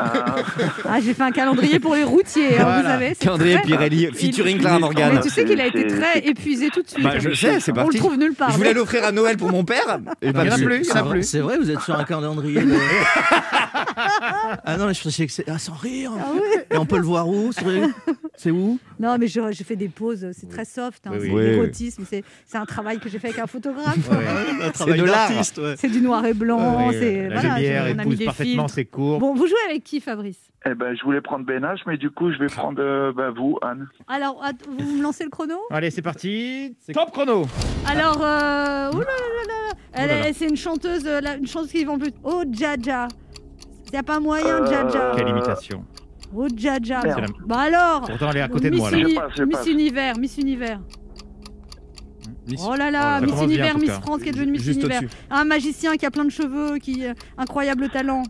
Ah, 0.00 0.36
Ah, 0.88 1.00
j'ai 1.00 1.12
fait 1.12 1.22
un 1.22 1.30
calendrier 1.30 1.78
pour 1.78 1.94
les 1.94 2.04
routiers, 2.04 2.58
hein, 2.58 2.80
vous 2.80 2.86
savez. 2.88 3.14
Calendrier 3.20 3.56
très- 3.56 3.64
Pirelli, 3.64 4.06
featuring 4.14 4.58
Clara 4.58 4.76
Mais 4.76 4.80
Morgan. 4.80 5.20
tu 5.22 5.28
sais 5.28 5.44
qu'il 5.44 5.60
a 5.60 5.66
été 5.66 5.86
très 5.86 6.20
épuisé 6.20 6.70
tout 6.70 6.82
de 6.82 6.88
suite. 6.88 7.04
Bah, 7.04 7.18
je 7.18 7.34
sais, 7.34 7.60
c'est 7.60 7.72
On 7.72 7.74
le 7.74 7.80
parti. 7.82 7.98
trouve 7.98 8.16
nulle 8.16 8.34
part. 8.34 8.50
Je 8.50 8.56
voulais 8.56 8.72
l'offrir 8.72 9.04
à 9.04 9.12
Noël 9.12 9.36
pour 9.36 9.50
mon 9.50 9.64
père. 9.64 9.98
Et 10.22 10.28
Il 10.28 10.34
y 10.34 10.38
en 10.38 10.40
a 10.40 10.44
dessus. 10.46 10.64
plus, 10.64 10.88
plus. 11.10 11.22
C'est 11.22 11.40
vrai, 11.40 11.58
vous 11.58 11.70
êtes 11.70 11.80
sur 11.80 11.94
un 11.98 12.04
calendrier. 12.04 12.62
de- 12.62 12.72
ah 14.64 14.76
non, 14.78 14.86
mais 14.86 14.94
je 14.94 15.02
pensais 15.02 15.26
que 15.26 15.32
c'est. 15.32 15.44
Ah, 15.48 15.58
sans 15.58 15.74
rire 15.74 16.12
Ah 16.18 16.32
ouais 16.34 16.66
Et 16.70 16.76
on 16.78 16.86
peut 16.86 16.96
le 16.96 17.02
voir 17.04 17.28
où 17.28 17.50
C'est 18.36 18.50
où? 18.50 18.78
Non, 18.98 19.16
mais 19.18 19.26
je- 19.26 19.52
j'ai 19.52 19.64
fait 19.64 19.76
des 19.76 19.88
pauses, 19.98 20.26
c'est 20.32 20.48
très 20.48 20.64
soft, 20.64 21.06
hein, 21.06 21.10
Oui, 21.12 21.18
oui. 21.20 21.26
c'est 21.28 21.34
Oui. 21.34 21.42
l'érotisme, 21.44 22.04
c'est 22.08 22.22
c'est 22.46 22.58
un 22.58 22.64
travail 22.66 22.98
que 23.00 23.08
j'ai 23.08 23.18
fait 23.18 23.28
avec 23.28 23.40
un 23.40 23.46
photographe. 23.46 23.98
Un 24.62 24.70
travail 24.70 25.00
de 25.00 25.04
l'art. 25.04 25.30
ouais. 25.30 25.74
C'est 25.76 25.88
du 25.90 26.00
noir 26.00 26.24
et 26.24 26.34
blanc, 26.34 26.86
Oui, 26.88 26.94
c'est 26.98 27.28
la 27.28 27.40
voilà, 27.40 27.56
lumière 27.56 27.82
on 27.84 27.90
a 27.90 27.94
mis 27.94 28.00
épouse 28.02 28.18
des 28.18 28.24
parfaitement 28.24 28.68
ses 28.68 28.84
cours. 28.84 29.18
Bon, 29.18 29.34
vous 29.34 29.46
jouez 29.46 29.56
avec 29.68 29.82
qui, 29.84 30.00
Fabrice? 30.00 30.38
Eh 30.66 30.74
ben, 30.74 30.94
je 30.96 31.04
voulais 31.04 31.20
prendre 31.20 31.44
Ben 31.46 31.62
H, 31.64 31.80
mais 31.86 31.96
du 31.96 32.10
coup, 32.10 32.32
je 32.32 32.38
vais 32.38 32.46
prendre 32.48 32.80
euh, 32.82 33.12
bah, 33.12 33.30
vous, 33.30 33.58
Anne. 33.62 33.86
Alors, 34.08 34.42
vous 34.78 34.96
me 34.96 35.02
lancez 35.02 35.24
le 35.24 35.30
chrono? 35.30 35.54
Allez, 35.70 35.90
c'est 35.90 36.02
parti. 36.02 36.76
Top 36.92 37.10
chrono. 37.12 37.46
Alors, 37.86 38.18
euh... 38.22 38.90
ouh 38.92 39.00
là 39.00 39.06
là 39.06 40.06
là 40.06 40.28
est- 40.28 40.32
c'est 40.32 40.46
une 40.48 40.56
chanteuse, 40.56 41.06
euh, 41.06 41.20
une 41.38 41.46
chanteuse 41.46 41.70
qui 41.70 41.84
vend 41.84 41.98
plus. 41.98 42.12
Oh, 42.24 42.42
Jaja. 42.50 43.08
Y 43.92 43.96
a 43.96 44.02
pas 44.02 44.20
moyen, 44.20 44.62
Euh, 44.62 44.66
Jaja. 44.66 45.12
Quelle 45.16 45.28
imitation. 45.28 45.84
Oh, 46.34 46.46
Jaja. 46.54 47.00
Merde. 47.02 47.24
C'est 47.26 47.46
Bah 47.46 47.58
alors 47.60 48.02
Pourtant, 48.02 48.30
elle 48.30 48.36
est 48.36 48.40
à 48.42 48.48
côté 48.48 48.68
de 48.70 48.74
Miss, 48.74 48.80
moi 48.80 48.90
là. 48.90 48.98
Je 48.98 49.02
Uni- 49.04 49.14
passe, 49.14 49.32
je 49.36 49.42
Miss 49.44 49.56
passe. 49.56 49.66
Univers, 49.66 50.18
Miss 50.18 50.38
Univers. 50.38 50.80
Miss- 52.46 52.60
Oh 52.66 52.74
là 52.76 52.90
là, 52.90 53.16
ça 53.18 53.20
Miss 53.20 53.30
commence 53.30 53.46
bien, 53.46 53.56
Univers, 53.56 53.72
tout 53.74 53.80
Miss 53.80 53.90
cas. 53.90 54.00
France 54.00 54.22
qui 54.22 54.28
est 54.28 54.32
devenue 54.32 54.52
Miss 54.52 54.62
Juste 54.62 54.80
Univers. 54.80 55.00
au-dessus. 55.02 55.16
Un 55.30 55.44
magicien 55.44 55.96
qui 55.96 56.06
a 56.06 56.10
plein 56.10 56.24
de 56.24 56.30
cheveux, 56.30 56.78
qui 56.78 57.04
euh, 57.06 57.12
incroyable 57.36 57.88
talent. 57.90 58.22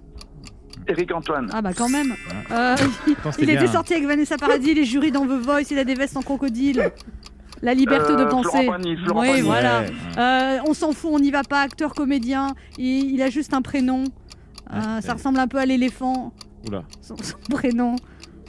Eric 0.88 1.12
Antoine. 1.14 1.50
Ah 1.52 1.60
bah 1.60 1.72
quand 1.76 1.88
même. 1.88 2.14
Euh, 2.50 2.74
Pourtant, 3.04 3.32
c'était 3.32 3.42
il 3.44 3.50
était 3.50 3.62
bien. 3.64 3.72
sorti 3.72 3.94
avec 3.94 4.06
Vanessa 4.06 4.36
Paradis, 4.38 4.74
les 4.74 4.84
jurys 4.84 5.12
dans 5.12 5.26
The 5.26 5.40
Voice, 5.42 5.70
il 5.70 5.78
a 5.78 5.84
des 5.84 5.94
vestes 5.94 6.16
en 6.16 6.22
crocodile. 6.22 6.90
La 7.60 7.74
liberté 7.74 8.14
de 8.14 8.22
Euh, 8.22 8.26
penser. 8.26 8.48
Florent 8.50 8.72
Pagny, 8.78 8.96
Florent 8.96 9.20
oui, 9.20 9.28
Pagny. 9.28 9.42
voilà. 9.42 9.80
Ouais. 9.82 9.88
Euh, 10.18 10.58
on 10.66 10.74
s'en 10.74 10.92
fout, 10.92 11.10
on 11.12 11.18
n'y 11.18 11.30
va 11.30 11.42
pas, 11.42 11.60
acteur, 11.60 11.92
comédien. 11.94 12.54
Il, 12.78 13.12
il 13.12 13.20
a 13.22 13.28
juste 13.30 13.52
un 13.52 13.62
prénom. 13.62 14.04
Euh, 14.72 14.76
Ouais, 14.76 15.00
ça 15.02 15.08
ouais. 15.08 15.12
ressemble 15.14 15.38
un 15.40 15.48
peu 15.48 15.58
à 15.58 15.66
l'éléphant, 15.66 16.32
Oula. 16.68 16.82
son, 17.02 17.16
son 17.16 17.36
prénom. 17.50 17.96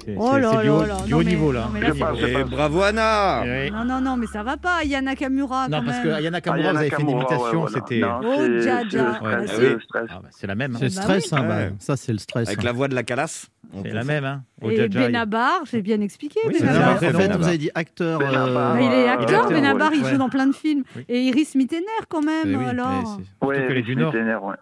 C'est 0.05 0.15
Oh 0.17 0.35
du 0.35 0.39
là 0.41 0.49
haut, 0.73 0.85
là. 0.85 0.95
du 1.05 1.11
Non, 1.11 1.17
haut 1.17 1.19
mais- 1.19 1.25
niveau 1.25 1.51
là. 1.51 1.67
non, 1.73 1.93
Et 1.93 1.99
passe. 1.99 2.49
bravo 2.49 2.81
Anna 2.83 3.41
Oui. 3.43 3.69
Non, 3.69 3.83
non, 3.83 3.99
non, 4.01 4.15
mais 4.17 4.27
ça 4.27 4.43
va 4.43 4.55
pas. 4.55 4.83
Yana 4.85 5.13
Kamura, 5.15 5.67
Non, 5.67 5.79
quand 5.79 5.85
parce 5.85 5.97
même. 5.97 6.05
que 6.07 6.09
Ayana 6.13 6.39
Kamura, 6.41 6.59
Ayana 6.59 6.71
vous 6.73 6.79
avez 6.79 6.89
fait 6.89 7.01
une 7.01 7.09
imitation, 7.09 7.63
ouais, 7.63 7.69
c'était. 7.73 7.99
Non, 7.99 8.19
Oh, 8.23 8.41
le 8.47 8.55
Ouais, 8.55 8.61
stress, 8.61 8.87
ah 8.89 9.45
c'est 9.47 9.59
le. 9.61 9.79
Ah, 9.93 9.99
bah, 10.23 10.29
c'est 10.31 10.47
la 10.47 10.55
même. 10.55 10.75
hein. 10.75 10.77
C'est 10.79 10.85
le 10.89 10.95
bah 10.95 11.01
stress, 11.01 11.33
hein, 11.33 11.41
Ouais. 11.41 11.47
bah, 11.47 11.75
ça 11.79 11.97
c'est 11.97 12.13
le 12.13 12.17
stress. 12.17 12.47
Avec 12.47 12.59
hein. 12.59 12.63
la 12.63 12.71
voix 12.71 12.87
de 12.87 12.95
la 12.95 13.03
calasse. 13.03 13.47
C'est 13.83 13.91
la 13.91 14.03
même, 14.05 14.23
hein. 14.25 14.43
Au 14.61 14.69
Et 14.69 14.87
Benabar, 14.89 15.61
j'ai 15.71 15.81
bien 15.81 16.01
expliqué. 16.01 16.39
Oui, 16.45 16.55
Benabar. 16.59 16.93
en 16.93 16.97
fait, 16.97 17.11
vous 17.37 17.47
avez 17.47 17.57
dit 17.57 17.69
acteur. 17.75 18.19
Euh, 18.21 18.53
Bah, 18.53 18.75
il 18.81 18.91
est 18.91 19.07
Ah, 19.07 19.13
acteur, 19.13 19.47
ouais. 19.47 19.53
Benabar, 19.55 19.91
il 19.93 20.03
Ouais. 20.03 20.11
joue 20.11 20.17
dans 20.17 20.29
plein 20.29 20.47
de 20.47 20.53
films. 20.55 20.83
Oui. 20.95 21.05
Et 21.07 21.21
Iris 21.27 21.55
Mittener, 21.55 21.85
quand 22.09 22.21
même, 22.21 22.55
oui, 22.57 22.65
alors. 22.65 23.01
surtout 23.07 23.23
Ouais, 23.41 23.47
ouais. 23.47 23.57
Ouais, 23.59 23.65
Elle 23.69 23.77
est 23.77 23.81
du 23.83 23.91
et 23.93 23.95
Nord. 23.95 24.13
ouais. 24.15 24.55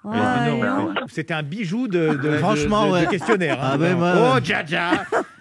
C'était 1.08 1.34
un 1.34 1.44
bijou 1.44 1.88
de, 1.88 2.10
de- 2.10 2.16
de- 2.16 3.10
questionnaire. 3.10 3.58
hein. 3.64 3.72
Ah, 3.74 3.78
ouais, 3.78 3.94
oh. 3.96 4.40
Jaja 4.44 4.92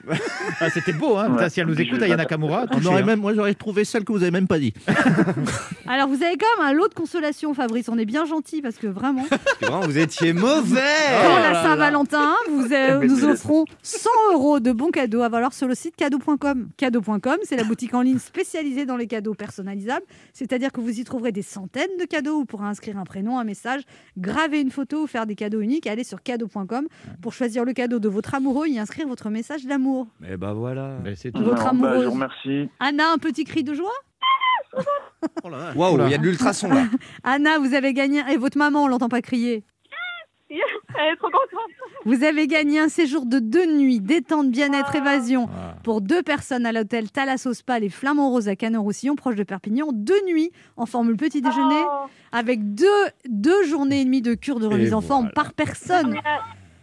Ah, 0.60 0.70
C'était 0.70 0.92
beau, 0.92 1.16
hein. 1.16 1.30
Putain, 1.30 1.48
si 1.48 1.60
elle 1.60 1.66
nous 1.66 1.80
écoute, 1.80 2.02
Ayana 2.02 2.24
Kamura, 2.24 2.64
On 2.70 2.76
touché, 2.76 2.88
aurait 2.88 3.02
hein. 3.02 3.06
même, 3.06 3.20
moi 3.20 3.34
j'aurais 3.34 3.54
trouvé 3.54 3.84
celle 3.84 4.04
que 4.04 4.12
vous 4.12 4.22
avez 4.22 4.30
même 4.30 4.46
pas 4.46 4.58
dit. 4.58 4.72
Alors, 5.86 6.08
vous 6.08 6.22
avez 6.22 6.36
quand 6.36 6.46
même 6.58 6.68
un 6.68 6.72
lot 6.72 6.88
de 6.88 6.94
consolation, 6.94 7.52
Fabrice. 7.54 7.88
On 7.88 7.98
est 7.98 8.04
bien 8.04 8.24
gentil 8.24 8.62
parce 8.62 8.76
que 8.76 8.86
vraiment, 8.86 9.24
Vraiment, 9.60 9.80
vous 9.80 9.98
étiez 9.98 10.32
mauvais 10.32 10.80
pour 11.24 11.38
la 11.38 11.62
Saint-Valentin, 11.62 12.34
vous, 12.48 12.72
euh, 12.72 12.98
Mais 13.00 13.06
nous 13.06 13.24
offrons 13.24 13.64
100 13.82 14.10
euros 14.32 14.60
de 14.60 14.72
bons 14.72 14.90
cadeaux 14.90 15.22
à 15.22 15.28
valoir 15.28 15.52
sur 15.52 15.66
le 15.68 15.74
site 15.74 15.96
cadeau.com. 15.96 16.68
Cadeau.com, 16.76 17.36
c'est 17.44 17.56
la 17.56 17.64
boutique 17.64 17.94
en 17.94 18.02
ligne 18.02 18.18
spécialisée 18.18 18.84
dans 18.86 18.96
les 18.96 19.06
cadeaux 19.06 19.34
personnalisables. 19.34 20.04
C'est-à-dire 20.32 20.72
que 20.72 20.80
vous 20.80 21.00
y 21.00 21.04
trouverez 21.04 21.32
des 21.32 21.42
centaines 21.42 21.96
de 21.98 22.04
cadeaux. 22.04 22.38
Vous 22.40 22.44
pourrez 22.44 22.66
inscrire 22.66 22.98
un 22.98 23.04
prénom, 23.04 23.38
un 23.38 23.44
message, 23.44 23.82
graver 24.18 24.60
une 24.60 24.70
photo 24.70 25.04
ou 25.04 25.06
faire 25.06 25.26
des 25.26 25.34
cadeaux 25.34 25.60
uniques. 25.60 25.86
Allez 25.86 26.04
sur 26.04 26.22
cadeau.com 26.22 26.86
pour 27.22 27.32
choisir 27.32 27.64
le 27.64 27.72
cadeau 27.72 27.98
de 27.98 28.08
votre 28.08 28.34
amoureux 28.34 28.66
et 28.66 28.72
y 28.72 28.78
inscrire 28.78 29.06
votre 29.08 29.30
message 29.30 29.64
d'amour. 29.64 29.95
Et 30.28 30.36
bah 30.36 30.52
voilà. 30.52 30.98
Mais 31.02 31.14
c'est 31.16 31.32
tout. 31.32 31.42
Votre 31.42 31.62
bah, 31.64 31.70
amoureuse. 31.70 32.02
je 32.02 32.06
vous 32.06 32.12
remercie. 32.14 32.68
Anna, 32.80 33.12
un 33.12 33.18
petit 33.18 33.44
cri 33.44 33.62
de 33.64 33.74
joie 33.74 33.92
Oh. 35.44 35.48
Waouh, 35.74 36.04
il 36.06 36.10
y 36.10 36.14
a 36.14 36.18
de 36.18 36.22
l'ultrason 36.24 36.68
là. 36.68 36.84
Anna, 37.24 37.58
vous 37.58 37.72
avez 37.74 37.92
gagné. 37.94 38.20
Et 38.30 38.36
votre 38.36 38.58
maman, 38.58 38.84
on 38.84 38.88
l'entend 38.88 39.08
pas 39.08 39.22
crier. 39.22 39.64
Elle 40.50 41.12
est 41.12 41.16
trop 41.16 41.26
contente. 41.26 41.48
Vous 42.04 42.22
avez 42.22 42.46
gagné 42.46 42.78
un 42.78 42.88
séjour 42.88 43.26
de 43.26 43.38
deux 43.40 43.66
nuits, 43.66 44.00
détente, 44.00 44.50
bien-être, 44.50 44.94
évasion, 44.94 45.48
Ah. 45.52 45.74
pour 45.82 46.00
deux 46.00 46.22
personnes 46.22 46.64
à 46.66 46.72
l'hôtel 46.72 47.10
Thalasso 47.10 47.52
Spa, 47.52 47.80
les 47.80 47.88
Flamands 47.88 48.30
Roses 48.30 48.48
à 48.48 48.54
Canet-Roussillon, 48.54 49.16
proche 49.16 49.34
de 49.34 49.42
Perpignan. 49.42 49.88
Deux 49.92 50.22
nuits 50.26 50.52
en 50.76 50.86
formule 50.86 51.16
petit 51.16 51.40
déjeuner, 51.42 51.82
Oh. 51.84 52.06
avec 52.32 52.74
deux, 52.74 52.86
deux 53.28 53.64
journées 53.64 54.02
et 54.02 54.04
demes 54.04 54.20
de 54.20 54.34
cure 54.34 54.60
de 54.60 54.66
remise 54.66 54.90
Et 54.90 54.94
en 54.94 55.00
forme 55.00 55.24
voilà. 55.24 55.34
par 55.34 55.52
personne. 55.52 56.14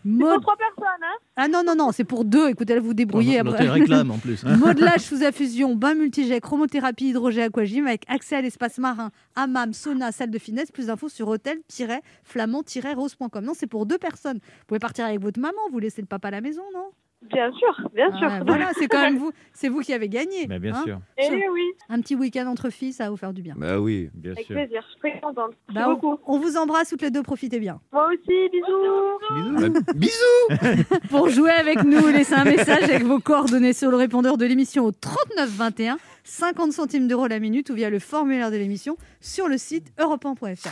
C'est 0.03 0.09
Mode- 0.09 0.33
pour 0.33 0.41
trois 0.41 0.57
personnes, 0.57 1.01
hein 1.01 1.15
Ah 1.37 1.47
non, 1.47 1.63
non, 1.65 1.75
non, 1.75 1.91
c'est 1.93 2.03
pour 2.03 2.25
deux. 2.25 2.49
Écoutez, 2.49 2.73
là, 2.75 2.81
vous 2.81 2.87
vous 2.87 2.93
débrouillez 2.93 3.41
L'hôtel 3.41 3.67
après. 3.67 3.79
réclame 3.79 4.11
en 4.11 4.17
plus. 4.17 4.43
hein. 4.47 4.57
Modelage 4.57 4.99
sous 5.01 5.23
infusion, 5.23 5.75
bain 5.75 5.93
multijet, 5.95 6.41
chromothérapie, 6.41 7.09
hydrogène, 7.09 7.45
aquagym 7.45 7.87
avec 7.87 8.03
accès 8.09 8.35
à 8.35 8.41
l'espace 8.41 8.77
marin, 8.79 9.11
hammam, 9.35 9.71
sauna, 9.73 10.11
salle 10.11 10.29
de 10.31 10.39
finesse. 10.39 10.71
Plus 10.71 10.87
d'infos 10.87 11.09
sur 11.09 11.27
hôtel-flamand-rose.com. 11.29 13.43
Non, 13.45 13.53
c'est 13.55 13.67
pour 13.67 13.85
deux 13.85 13.97
personnes. 13.97 14.37
Vous 14.37 14.65
pouvez 14.67 14.79
partir 14.79 15.05
avec 15.05 15.21
votre 15.21 15.39
maman, 15.39 15.61
vous 15.71 15.79
laissez 15.79 16.01
le 16.01 16.07
papa 16.07 16.27
à 16.27 16.31
la 16.31 16.41
maison, 16.41 16.63
non? 16.73 16.89
Bien 17.31 17.51
sûr, 17.53 17.89
bien 17.93 18.09
sûr. 18.17 18.27
Ah 18.29 18.39
ouais, 18.39 18.43
Voilà, 18.45 18.71
c'est 18.73 18.87
quand 18.87 19.01
même 19.01 19.17
vous, 19.17 19.31
c'est 19.53 19.69
vous 19.69 19.81
qui 19.81 19.93
avez 19.93 20.09
gagné. 20.09 20.47
Mais 20.47 20.59
bien 20.59 20.73
hein. 20.75 20.83
sûr, 20.83 20.99
Eh 21.17 21.29
oui, 21.49 21.61
Un 21.89 22.01
petit 22.01 22.15
week-end 22.15 22.47
entre 22.47 22.69
filles, 22.69 22.93
ça 22.93 23.05
va 23.05 23.09
vous 23.11 23.17
faire 23.17 23.33
du 23.33 23.41
bien. 23.41 23.55
Bah 23.57 23.79
oui. 23.79 24.09
bien 24.13 24.31
avec 24.33 24.45
sûr. 24.45 24.55
plaisir. 24.55 24.81
Je 24.85 24.91
suis 24.91 24.99
très 25.11 25.19
contente. 25.21 25.51
Bah, 25.73 25.85
on, 25.87 25.93
beaucoup. 25.93 26.17
on 26.25 26.39
vous 26.39 26.57
embrasse 26.57 26.89
toutes 26.89 27.01
les 27.01 27.11
deux, 27.11 27.23
profitez 27.23 27.59
bien. 27.59 27.79
Moi 27.91 28.07
aussi, 28.07 28.49
bisous. 28.51 29.71
Bah, 29.71 29.79
bisous 29.95 30.83
Pour 31.09 31.29
jouer 31.29 31.51
avec 31.51 31.83
nous, 31.83 32.07
laissez 32.07 32.33
un 32.33 32.45
message 32.45 32.83
avec 32.83 33.03
vos 33.03 33.19
coordonnées 33.19 33.73
sur 33.73 33.89
le 33.91 33.97
répondeur 33.97 34.37
de 34.37 34.45
l'émission 34.45 34.85
au 34.85 34.91
39 34.91 35.49
21, 35.49 35.97
50 36.23 36.71
centimes 36.73 37.07
d'euros 37.07 37.27
la 37.27 37.39
minute 37.39 37.69
ou 37.69 37.73
via 37.73 37.89
le 37.89 37.99
formulaire 37.99 38.51
de 38.51 38.57
l'émission 38.57 38.97
sur 39.21 39.47
le 39.47 39.57
site 39.57 39.91
europe1.fr. 39.99 40.69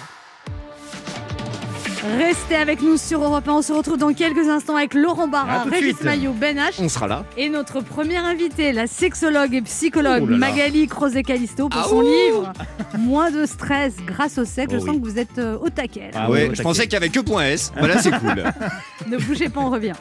Restez 2.17 2.55
avec 2.55 2.81
nous 2.81 2.97
sur 2.97 3.23
Europe 3.23 3.47
1. 3.47 3.51
On 3.53 3.61
se 3.61 3.71
retrouve 3.73 3.97
dans 3.97 4.11
quelques 4.13 4.49
instants 4.49 4.75
avec 4.75 4.95
Laurent 4.95 5.27
Barra, 5.27 5.63
Régis. 5.63 6.01
Maillot, 6.01 6.33
Ben 6.33 6.57
H 6.57 6.73
On 6.79 6.89
sera 6.89 7.07
là. 7.07 7.23
et 7.37 7.47
notre 7.49 7.81
première 7.81 8.25
invitée, 8.25 8.71
la 8.73 8.87
sexologue 8.87 9.53
et 9.53 9.61
psychologue 9.61 10.21
Oh 10.23 10.25
là 10.25 10.31
là. 10.31 10.37
Magali 10.37 10.87
Crozet-Calisto 10.87 11.69
pour 11.69 11.79
Ah 11.79 11.87
son 11.87 11.97
ouh 11.97 12.01
livre 12.01 12.53
Moins 12.97 13.29
de 13.29 13.45
stress 13.45 13.93
grâce 14.05 14.39
au 14.39 14.45
sexe. 14.45 14.69
Oh 14.71 14.75
Je 14.75 14.79
sens 14.79 14.89
oui. 14.95 14.99
que 15.01 15.05
vous 15.05 15.19
êtes 15.19 15.37
euh, 15.37 15.57
au 15.61 15.69
taquet. 15.69 16.09
là. 16.13 16.21
Ah 16.25 16.31
ouais, 16.31 16.49
je 16.53 16.61
pensais 16.63 16.83
qu'il 16.83 16.93
y 16.93 16.95
avait 16.95 17.09
que 17.09 17.19
point 17.19 17.43
S. 17.45 17.71
Voilà, 17.77 17.99
c'est 18.01 18.11
cool. 18.11 18.43
Ne 19.07 19.17
bougez 19.17 19.49
pas, 19.49 19.61
on 19.61 19.69
revient. 19.69 19.93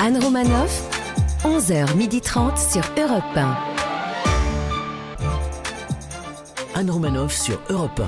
Anne 0.00 0.18
Romanoff, 0.22 0.82
11h30 1.44 2.72
sur 2.72 2.82
Europe 3.02 3.24
1. 3.36 3.56
Anne 6.76 6.90
Romanoff 6.90 7.34
sur 7.36 7.60
Europe 7.70 8.00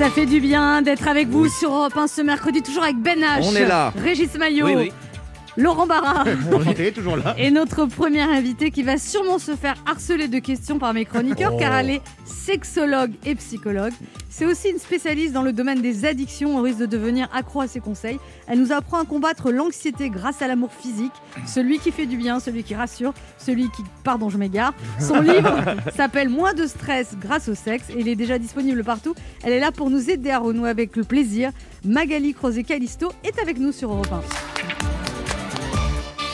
Ça 0.00 0.08
fait 0.08 0.24
du 0.24 0.40
bien 0.40 0.80
d'être 0.80 1.06
avec 1.08 1.28
vous 1.28 1.46
sur 1.50 1.74
Europe 1.74 1.94
1 1.94 2.06
ce 2.06 2.22
mercredi, 2.22 2.62
toujours 2.62 2.84
avec 2.84 2.96
Ben 2.96 3.18
H. 3.18 3.40
On 3.42 3.54
est 3.54 3.66
là. 3.66 3.92
Régis 4.02 4.34
Maillot, 4.38 4.64
Oui, 4.64 4.74
oui. 4.74 4.92
Laurent 5.60 5.86
Barra. 5.86 6.24
Enchanté, 6.54 6.90
toujours 6.92 7.16
là. 7.16 7.34
Et 7.38 7.50
notre 7.50 7.84
première 7.86 8.30
invitée 8.30 8.70
qui 8.70 8.82
va 8.82 8.96
sûrement 8.98 9.38
se 9.38 9.54
faire 9.54 9.74
harceler 9.86 10.26
de 10.28 10.38
questions 10.38 10.78
par 10.78 10.94
mes 10.94 11.04
chroniqueurs 11.04 11.52
Oh. 11.54 11.58
car 11.58 11.74
elle 11.74 11.90
est 11.90 12.02
sexologue 12.24 13.12
et 13.26 13.34
psychologue. 13.34 13.92
C'est 14.28 14.46
aussi 14.46 14.70
une 14.70 14.78
spécialiste 14.78 15.32
dans 15.32 15.42
le 15.42 15.52
domaine 15.52 15.82
des 15.82 16.04
addictions 16.04 16.56
au 16.56 16.62
risque 16.62 16.78
de 16.78 16.86
devenir 16.86 17.28
accro 17.34 17.60
à 17.60 17.66
ses 17.68 17.80
conseils. 17.80 18.18
Elle 18.46 18.60
nous 18.60 18.72
apprend 18.72 18.98
à 19.00 19.04
combattre 19.04 19.50
l'anxiété 19.50 20.08
grâce 20.10 20.40
à 20.42 20.48
l'amour 20.48 20.70
physique, 20.72 21.12
celui 21.46 21.78
qui 21.78 21.90
fait 21.90 22.06
du 22.06 22.16
bien, 22.16 22.40
celui 22.40 22.62
qui 22.62 22.74
rassure, 22.74 23.12
celui 23.38 23.68
qui... 23.70 23.82
Pardon, 24.04 24.28
je 24.30 24.38
m'égare. 24.38 24.72
Son 24.98 25.20
livre 25.20 25.54
s'appelle 25.94 26.28
Moins 26.28 26.54
de 26.54 26.66
stress 26.66 27.16
grâce 27.20 27.48
au 27.48 27.54
sexe 27.54 27.90
et 27.90 28.00
il 28.00 28.08
est 28.08 28.16
déjà 28.16 28.38
disponible 28.38 28.82
partout. 28.84 29.14
Elle 29.42 29.52
est 29.52 29.60
là 29.60 29.72
pour 29.72 29.90
nous 29.90 30.08
aider 30.10 30.30
à 30.30 30.38
renouer 30.38 30.70
avec 30.70 30.96
le 30.96 31.04
plaisir. 31.04 31.50
Magali 31.84 32.32
Crozet-Calisto 32.34 33.12
est 33.24 33.38
avec 33.40 33.58
nous 33.58 33.72
sur 33.72 33.90
Europe 33.92 34.12
1. 34.12 34.20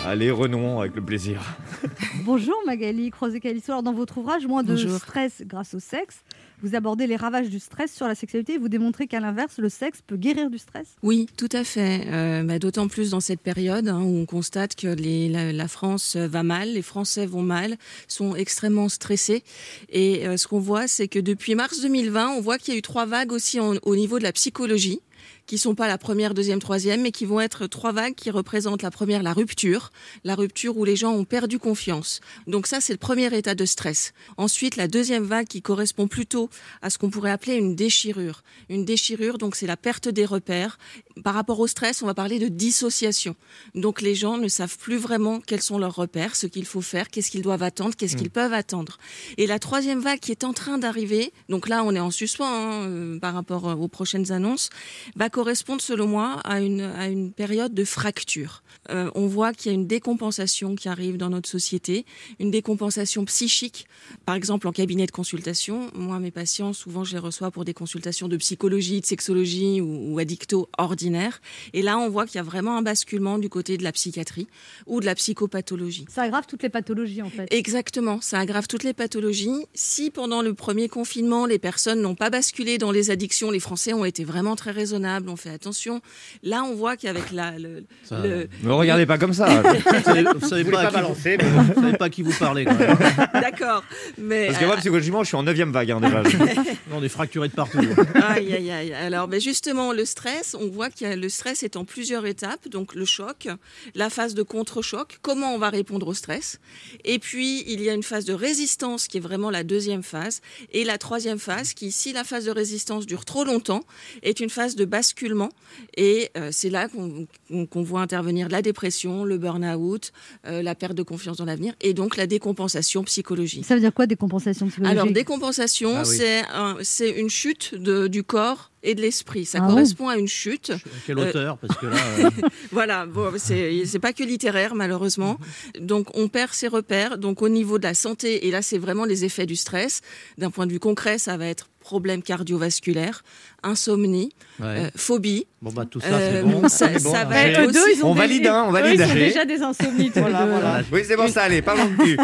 Allez, 0.09 0.31
renouons 0.31 0.79
avec 0.81 0.95
le 0.95 1.03
plaisir. 1.05 1.42
Bonjour 2.25 2.55
Magali 2.64 3.11
Crozet-Calisto. 3.11 3.73
Alors 3.73 3.83
dans 3.83 3.92
votre 3.92 4.19
ouvrage 4.19 4.47
Moins 4.47 4.62
de 4.62 4.69
Bonjour. 4.75 4.99
stress 4.99 5.42
grâce 5.45 5.75
au 5.75 5.81
sexe, 5.81 6.21
vous 6.62 6.77
abordez 6.77 7.09
les 7.09 7.16
ravages 7.16 7.49
du 7.51 7.59
stress 7.59 7.92
sur 7.92 8.07
la 8.07 8.14
sexualité 8.14 8.55
et 8.55 8.59
vous 8.59 8.69
démontrez 8.69 9.09
qu'à 9.09 9.19
l'inverse, 9.19 9.59
le 9.59 9.69
sexe 9.69 10.03
peut 10.07 10.16
guérir 10.16 10.49
du 10.49 10.59
stress. 10.59 10.87
Oui, 11.03 11.27
tout 11.37 11.49
à 11.51 11.64
fait. 11.64 12.03
Euh, 12.07 12.45
bah, 12.45 12.61
D'autant 12.61 12.87
plus 12.87 13.11
dans 13.11 13.21
cette 13.21 13.40
période 13.40 13.88
hein, 13.88 14.01
où 14.01 14.16
on 14.19 14.27
constate 14.27 14.77
que 14.77 14.87
les, 14.87 15.29
la, 15.29 15.53
la 15.53 15.66
France 15.69 16.14
va 16.14 16.45
mal, 16.45 16.73
les 16.73 16.83
Français 16.83 17.27
vont 17.27 17.42
mal, 17.42 17.77
sont 18.07 18.37
extrêmement 18.37 18.88
stressés. 18.88 19.42
Et 19.88 20.25
euh, 20.29 20.37
ce 20.37 20.47
qu'on 20.47 20.61
voit, 20.61 20.87
c'est 20.87 21.09
que 21.09 21.19
depuis 21.19 21.57
mars 21.57 21.81
2020, 21.81 22.29
on 22.31 22.40
voit 22.40 22.59
qu'il 22.59 22.75
y 22.75 22.77
a 22.77 22.79
eu 22.79 22.83
trois 22.83 23.07
vagues 23.07 23.33
aussi 23.33 23.59
en- 23.59 23.75
au 23.83 23.97
niveau 23.97 24.19
de 24.19 24.25
la 24.25 24.33
psychologie 24.33 25.01
qui 25.47 25.59
sont 25.59 25.75
pas 25.75 25.89
la 25.89 25.99
première, 25.99 26.35
deuxième, 26.35 26.59
troisième, 26.59 27.03
mais 27.03 27.13
qui 27.13 27.25
vont 27.25 27.41
être 27.41 27.67
trois 27.67 27.93
vagues 27.93 28.15
qui 28.15 28.31
représentent 28.31 28.83
la 28.83 28.91
première, 28.91 29.23
la 29.23 29.33
rupture, 29.33 29.91
la 30.25 30.35
rupture 30.35 30.77
où 30.77 30.85
les 30.85 30.97
gens 30.97 31.13
ont 31.13 31.25
perdu 31.25 31.59
confiance. 31.59 32.21
Donc 32.47 32.67
ça, 32.67 32.81
c'est 32.81 32.93
le 32.93 32.99
premier 32.99 33.35
état 33.37 33.55
de 33.55 33.65
stress. 33.65 34.13
Ensuite, 34.37 34.77
la 34.77 34.89
deuxième 34.89 35.25
vague 35.25 35.47
qui 35.47 35.63
correspond 35.63 36.09
plutôt 36.09 36.51
à 36.83 36.91
ce 36.91 36.99
qu'on 36.99 37.11
pourrait 37.11 37.31
appeler 37.31 37.55
une 37.55 37.75
déchirure. 37.75 38.43
Une 38.69 38.85
déchirure, 38.85 39.39
donc 39.39 39.57
c'est 39.57 39.67
la 39.67 39.77
perte 39.77 40.09
des 40.09 40.25
repères. 40.25 40.79
Par 41.25 41.35
rapport 41.35 41.61
au 41.61 41.67
stress, 41.67 42.03
on 42.03 42.07
va 42.07 42.15
parler 42.15 42.39
de 42.39 42.49
dissociation. 42.49 43.37
Donc 43.75 44.01
les 44.01 44.15
gens 44.15 44.39
ne 44.39 44.49
savent 44.49 44.77
plus 44.77 44.97
vraiment 44.97 45.41
quels 45.41 45.63
sont 45.63 45.79
leurs 45.79 45.95
repères, 45.95 46.37
ce 46.37 46.47
qu'il 46.47 46.67
faut 46.67 46.83
faire, 46.83 47.09
qu'est-ce 47.09 47.31
qu'ils 47.31 47.43
doivent 47.43 47.63
attendre, 47.63 47.95
qu'est-ce 47.97 48.17
qu'ils 48.17 48.31
peuvent 48.31 48.53
attendre. 48.53 48.99
Et 49.37 49.47
la 49.47 49.59
troisième 49.59 50.01
vague 50.01 50.21
qui 50.21 50.33
est 50.33 50.45
en 50.45 50.53
train 50.53 50.79
d'arriver, 50.79 51.33
donc 51.49 51.69
là 51.69 51.85
on 51.85 51.95
est 51.95 52.01
en 52.01 52.11
suspens 52.11 52.47
hein, 52.47 52.83
euh, 52.85 53.19
par 53.19 53.35
rapport 53.35 53.69
euh, 53.69 53.75
aux 53.75 53.89
prochaines 53.89 54.33
annonces, 54.33 54.71
va 55.15 55.31
correspondre 55.37 55.83
selon 55.83 56.07
moi 56.07 56.40
à 56.44 56.62
une, 56.62 56.81
à 56.81 57.09
une 57.09 57.31
période 57.31 57.75
de 57.75 57.85
fracture. 57.85 58.62
Euh, 58.88 59.11
on 59.14 59.27
voit 59.27 59.53
qu'il 59.53 59.70
y 59.70 59.75
a 59.75 59.75
une 59.75 59.87
décompensation 59.87 60.75
qui 60.77 60.88
arrive 60.88 61.18
dans 61.18 61.29
notre 61.29 61.46
société, 61.46 62.07
une 62.40 62.51
décompensation 62.51 63.22
psychique. 63.27 63.87
Par 64.25 64.35
exemple, 64.35 64.66
en 64.66 64.72
cabinet 64.72 65.05
de 65.05 65.11
consultation, 65.11 65.90
moi, 65.94 66.20
mes 66.20 66.31
patients, 66.31 66.72
souvent, 66.72 67.05
je 67.05 67.12
les 67.12 67.18
reçois 67.18 67.51
pour 67.51 67.66
des 67.66 67.75
consultations 67.75 68.29
de 68.29 68.37
psychologie, 68.38 69.03
de 69.03 69.05
sexologie 69.05 69.83
ou, 69.83 70.14
ou 70.14 70.18
addicto 70.18 70.70
ordinaires. 70.79 71.42
Et 71.75 71.83
là, 71.83 71.99
on 71.99 72.09
voit 72.09 72.25
qu'il 72.25 72.37
y 72.37 72.38
a 72.38 72.42
vraiment 72.42 72.79
un 72.79 72.83
basculement 72.83 73.38
du 73.38 73.51
côté 73.51 73.77
de 73.77 73.85
la 73.85 73.92
psychiatrie 73.92 74.46
ou 74.87 75.01
de 75.01 75.05
la 75.05 75.14
psychopathologie. 75.14 76.07
Ça 76.09 76.22
aggrave 76.22 76.46
toutes 76.49 76.62
les 76.62 76.70
pathologies 76.70 77.20
en 77.20 77.29
fait. 77.29 77.46
Exactement, 77.53 78.22
ça 78.22 78.38
aggrave 78.38 78.68
toutes 78.68 78.85
les 78.85 78.94
pathologies. 78.94 79.66
Si 79.75 80.11
pendant 80.11 80.40
le 80.40 80.55
premier 80.55 80.88
confinement, 80.88 81.44
les 81.44 81.59
personnes 81.59 82.01
n'ont 82.01 82.14
pas 82.14 82.31
basculé 82.31 82.79
dans 82.79 82.90
les 82.90 83.11
addictions, 83.11 83.51
les 83.51 83.61
Français 83.61 83.92
ont 83.92 84.07
été 84.07 84.25
vraiment 84.25 84.57
très 84.57 84.70
raisonnables, 84.70 85.26
ont 85.29 85.37
fait 85.37 85.51
attention. 85.51 86.01
Là, 86.43 86.62
on 86.65 86.75
voit 86.75 86.97
qu'avec 86.97 87.31
la, 87.33 87.59
le, 87.59 87.85
Ça- 88.05 88.21
le- 88.21 88.49
Ne 88.62 88.71
regardez 88.71 89.07
pas 89.07 89.19
comme 89.19 89.33
ça. 89.33 89.62
Vous 89.62 90.03
savez, 90.05 90.25
vous 90.39 90.49
savez 90.49 90.62
Vous 90.65 90.71
pas, 90.71 90.77
pas 90.85 90.87
qui 90.91 90.97
vous- 90.97 91.03
balancer, 91.03 91.37
mais 91.39 91.51
bon. 91.51 91.62
vous 91.62 91.75
savez 91.83 91.97
pas 91.97 92.05
à 92.05 92.11
qui 92.11 92.23
vous 92.23 92.33
parlez. 92.39 92.65
D'accord, 93.35 93.85
mais 94.19 94.47
Parce 94.47 94.59
que 94.59 94.65
moi, 94.65 94.77
psychologiquement, 94.77 95.23
je 95.23 95.29
suis 95.29 95.37
en 95.37 95.43
9 95.43 95.57
vague 95.71 95.91
hein, 95.91 96.01
déjà. 96.01 96.23
on 96.93 97.03
est 97.03 97.09
fracturé 97.09 97.49
de 97.49 97.55
partout. 97.55 97.79
Aïe, 98.15 98.55
aïe, 98.55 98.71
aïe. 98.71 98.93
Alors, 98.93 99.29
ben 99.29 99.41
justement, 99.41 99.93
le 99.93 100.05
stress, 100.05 100.55
on 100.59 100.69
voit 100.69 100.91
que 100.91 101.05
le 101.17 101.29
stress 101.29 101.62
est 101.62 101.77
en 101.77 101.85
plusieurs 101.85 102.27
étapes. 102.27 102.69
Donc, 102.69 102.95
le 102.95 103.05
choc, 103.05 103.49
la 103.95 104.11
phase 104.11 104.35
de 104.35 104.43
contre-choc, 104.43 105.19
comment 105.23 105.55
on 105.55 105.59
va 105.59 105.71
répondre 105.71 106.07
au 106.09 106.15
stress. 106.15 106.59
Et 107.05 107.19
puis, 107.19 107.65
il 107.67 107.83
y 107.83 107.91
a 107.91 107.95
une 107.95 108.03
phase 108.03 108.25
de 108.25 108.33
résistance 108.35 109.09
qui 109.09 109.19
est 109.19 109.21
vraiment 109.21 109.51
la 109.51 109.62
deuxième 109.65 110.03
phase. 110.03 110.41
Et 110.73 110.85
la 110.85 110.99
troisième 110.99 111.39
phase, 111.39 111.73
qui, 111.75 111.93
si 111.93 112.12
la 112.12 112.25
phase 112.25 112.45
de 112.47 112.51
résistance 112.51 113.07
dure 113.07 113.25
trop 113.25 113.45
longtemps, 113.45 113.83
est 114.23 114.41
une 114.41 114.51
phase 114.51 114.77
de 114.77 114.85
basculement. 115.17 115.49
Et 115.97 116.31
euh, 116.37 116.51
c'est 116.53 116.69
là 116.71 116.89
qu'on 116.89 117.83
voit 117.83 118.01
intervenir 118.03 118.49
la 118.49 118.61
dépression, 118.63 119.25
le 119.25 119.39
burn-out, 119.39 120.13
euh, 120.47 120.63
la 120.63 120.75
perte 120.75 120.95
de 120.95 121.03
confiance 121.03 121.39
dans 121.39 121.45
l'avenir 121.45 121.75
et 121.81 121.95
donc 121.95 122.17
la 122.17 122.27
décompensation 122.27 123.03
psychologique. 123.05 123.65
Ça 123.65 123.75
veut 123.75 123.81
dire 123.81 123.93
quoi 123.95 124.07
des 124.07 124.17
compensations 124.17 124.67
psychologiques 124.69 124.99
Alors, 124.99 125.13
décompensation, 125.13 125.93
Ah 125.97 126.03
oui. 126.07 126.17
c'est 126.17 126.41
un- 126.53 126.77
c'est 126.83 127.11
une 127.11 127.31
chute 127.31 127.75
de- 127.75 128.07
du 128.09 128.23
corps 128.23 128.71
et 128.83 128.95
de 128.95 129.01
l'esprit. 129.01 129.45
Ça 129.45 129.59
Ah 129.62 129.67
correspond 129.69 130.09
à 130.09 130.17
une 130.17 130.29
chute. 130.29 130.71
À 130.71 130.77
quel 131.07 131.19
Euh, 131.19 131.29
auteur 131.29 131.59
Parce 131.59 131.77
que 131.79 131.87
là, 131.87 131.97
euh, 132.25 132.31
Voilà, 132.73 133.07
bon, 133.07 133.33
c'est 133.37 133.85
c'est 133.87 133.99
pas 133.99 134.12
que 134.12 134.23
littéraire, 134.25 134.75
malheureusement. 134.75 135.39
Donc, 135.81 136.09
on 136.15 136.29
perd 136.29 136.53
ses 136.53 136.69
repères. 136.69 137.19
Donc, 137.19 137.43
au 137.43 137.49
niveau 137.49 137.79
de 137.79 137.85
la 137.85 137.95
santé, 137.95 138.47
et 138.47 138.51
là, 138.51 138.62
c'est 138.62 138.79
vraiment 138.79 139.05
les 139.05 139.25
effets 139.25 139.47
du 139.47 139.57
stress. 139.57 140.01
D'un 140.39 140.51
point 140.51 140.67
de 140.67 140.73
vue 140.73 140.81
concret, 140.81 141.19
ça 141.19 141.37
va 141.37 141.47
être 141.47 141.69
problème 141.81 142.21
cardiovasculaire, 142.21 143.23
insomnie, 143.62 144.31
ouais. 144.59 144.67
euh, 144.67 144.91
phobie. 144.97 145.47
bon 145.62 145.71
bah 145.73 145.85
tout 145.89 146.01
ça 146.01 146.09
Euh, 146.09 146.43
c'est 146.43 146.43
bon. 146.43 146.69
ça, 146.69 146.89
bon, 146.89 146.99
ça 147.12 147.21
hein. 147.21 147.25
va 147.27 147.43
être 147.47 147.61
eux 147.61 147.71
deux, 147.71 147.81
aussi- 147.81 147.99
ils 147.99 148.05
ont 148.05 148.11
On 148.11 148.15
des- 148.15 148.19
valide, 148.21 148.47
hein, 148.49 148.65
on 148.67 148.71
eux, 148.71 148.73
valide. 148.73 149.01
ils 149.01 149.05
ont 149.05 149.09
J'ai- 149.15 149.27
déjà 149.29 149.45
des 149.45 149.62
insomnies, 149.62 150.11
deux. 150.11 150.21
Voilà. 150.21 150.83
Oui, 150.93 151.03
c'est 151.07 151.17
bon, 151.17 151.29
ça, 151.29 151.43
allez, 151.45 151.62
parlons 151.62 151.89
cul. 151.97 152.17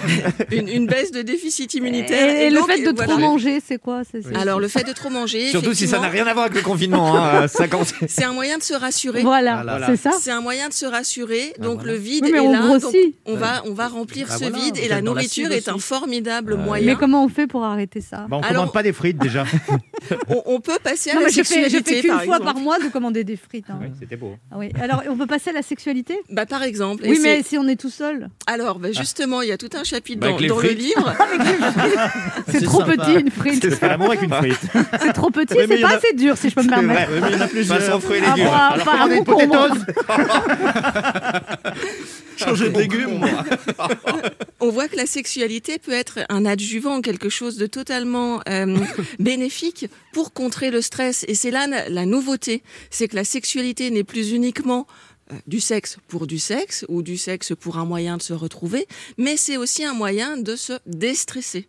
une, 0.52 0.68
une 0.68 0.86
baisse 0.86 1.10
de 1.12 1.20
déficit 1.20 1.74
Et, 1.74 1.78
immunitaire. 1.78 2.30
et 2.40 2.48
le 2.48 2.56
donc, 2.60 2.70
fait 2.70 2.78
de 2.82 2.90
voilà. 2.96 3.12
trop 3.12 3.18
manger, 3.20 3.58
c'est 3.66 3.78
quoi? 3.78 4.02
C'est- 4.10 4.22
c'est- 4.22 4.34
Alors, 4.34 4.58
le 4.58 4.68
fait 4.68 4.84
de 4.84 4.92
trop 4.92 5.10
manger. 5.10 5.50
Surtout 5.50 5.74
si 5.74 5.86
ça 5.86 5.99
n'a 6.00 6.08
rien 6.08 6.26
à 6.26 6.32
voir 6.32 6.46
avec 6.46 6.56
le 6.56 6.62
confinement. 6.62 7.16
hein, 7.16 7.46
ça 7.48 7.68
commence- 7.68 7.94
C'est 8.08 8.24
un 8.24 8.32
moyen 8.32 8.58
de 8.58 8.62
se 8.62 8.74
rassurer. 8.74 9.22
Voilà, 9.22 9.62
Voilà. 9.64 9.86
c'est 9.86 9.96
ça. 9.96 10.10
C'est 10.20 10.30
un 10.30 10.40
moyen 10.40 10.68
de 10.68 10.72
se 10.74 10.86
rassurer. 10.86 11.52
Ah, 11.58 11.62
donc 11.62 11.76
voilà. 11.80 11.92
le 11.92 11.98
vide 11.98 12.24
Oui, 12.24 12.30
mais 12.32 12.38
est 12.38 12.40
on 12.42 12.52
là. 12.52 12.58
grossit. 12.60 12.92
donc 12.92 13.14
on 13.26 13.36
va 13.36 13.62
on 13.66 13.72
va 13.74 13.88
remplir 13.88 14.26
Ah, 14.30 14.34
ce 14.34 14.44
voilà, 14.44 14.58
vide 14.58 14.76
et 14.78 14.88
la 14.88 15.00
nourriture 15.02 15.50
est 15.52 15.68
un 15.68 15.78
formidable 15.78 16.56
Mais 16.56 16.64
moyen. 16.64 16.94
comment 16.96 17.24
on 17.24 17.28
fait 17.28 17.46
pour 17.46 17.64
arrêter 17.64 18.00
ça 18.00 18.26
Bah, 18.28 18.36
on 18.38 18.40
Alors- 18.40 18.54
commande 18.62 18.72
pas 18.72 18.82
des 18.82 18.92
frites 18.92 19.18
déjà. 19.18 19.44
On, 20.30 20.42
on 20.46 20.60
peut 20.60 20.78
passer 20.82 21.10
à 21.10 21.14
Non, 21.14 21.20
la 21.20 21.26
mais 21.26 21.32
je 21.32 21.42
fais, 21.42 21.64
je 21.64 21.76
sexualité 21.76 21.94
fais 21.96 22.00
qu'une 22.00 22.10
fois 22.12 22.22
exemple. 22.22 22.44
par 22.44 22.54
mois 22.56 22.78
de 22.78 22.88
commander 22.88 23.22
des 23.22 23.36
frites. 23.36 23.66
hein. 23.68 23.78
Oui, 23.82 23.88
C'était 24.00 24.16
beau. 24.16 24.34
Ah 24.50 24.54
oui. 24.58 24.70
Alors, 24.80 25.02
on 25.08 25.16
peut 25.16 25.26
passer 25.26 25.50
à 25.50 25.52
la 25.52 25.60
sexualité 25.62 26.18
Bah 26.30 26.46
par 26.46 26.62
exemple. 26.62 27.02
Oui, 27.06 27.18
mais 27.22 27.42
si 27.42 27.58
on 27.58 27.68
est 27.68 27.76
tout 27.78 27.90
seul, 27.90 28.30
alors 28.46 28.78
bah, 28.78 28.92
justement 28.92 29.42
il 29.42 29.48
y 29.48 29.52
a 29.52 29.58
tout 29.58 29.68
un 29.74 29.84
chapitre 29.84 30.20
Bah, 30.20 30.28
dans, 30.30 30.46
dans 30.54 30.60
le 30.60 30.70
livre. 30.70 31.14
c'est 32.48 32.62
trop 32.64 32.82
petit 32.82 33.12
une 33.20 33.30
frite. 33.30 33.68
C'est 33.74 33.88
l'amour 33.88 34.08
avec 34.08 34.22
une 34.22 34.32
frite. 34.32 34.58
C'est 35.00 35.12
trop 35.12 35.30
petit, 35.30 35.54
mais 35.54 35.66
c'est 35.76 35.80
pas 35.82 35.89
a- 35.90 35.96
assez 35.96 36.12
dur 36.14 36.36
si 36.36 36.50
je 36.50 36.54
peux 36.54 36.62
me 36.62 36.68
permettre. 36.68 37.10
Oui, 37.12 37.18
mais 37.22 37.28
il 37.30 37.34
y 37.36 37.36
en 37.36 37.40
a 37.44 37.48
plusieurs. 37.48 37.78
Façon 37.80 38.00
fruits 38.00 38.18
et 38.18 38.22
Ah, 38.24 38.34
légumes. 38.34 38.50
bah, 38.50 38.68
Alors 38.72 38.84
pas 38.84 38.92
un 38.92 38.96
commandez 39.08 39.16
une 39.16 39.24
concombre. 39.24 39.68
potatoes. 39.68 39.84
Changer 42.36 42.70
de 42.70 42.78
légumes. 42.78 43.20
On 44.60 44.70
voit 44.70 44.88
que 44.88 44.96
la 44.96 45.04
sexualité 45.06 45.78
peut 45.78 45.92
être 45.92 46.20
un 46.30 46.46
adjuvant, 46.46 47.02
quelque 47.02 47.28
chose 47.28 47.56
de 47.58 47.66
totalement 47.66 48.40
euh, 48.48 48.78
bénéfique 49.18 49.86
pour 50.12 50.32
contrer 50.32 50.70
le 50.70 50.80
stress. 50.80 51.24
Et 51.28 51.34
c'est 51.34 51.50
là 51.50 51.66
la, 51.66 51.88
la 51.90 52.06
nouveauté, 52.06 52.62
c'est 52.88 53.08
que 53.08 53.16
la 53.16 53.24
sexualité 53.24 53.90
n'est 53.90 54.04
plus 54.04 54.32
uniquement 54.32 54.86
du 55.46 55.60
sexe 55.60 55.98
pour 56.08 56.26
du 56.26 56.38
sexe 56.38 56.84
ou 56.88 57.02
du 57.02 57.16
sexe 57.16 57.52
pour 57.58 57.78
un 57.78 57.84
moyen 57.84 58.16
de 58.16 58.22
se 58.22 58.32
retrouver, 58.32 58.86
mais 59.18 59.36
c'est 59.36 59.56
aussi 59.56 59.84
un 59.84 59.94
moyen 59.94 60.36
de 60.36 60.56
se 60.56 60.74
déstresser. 60.86 61.66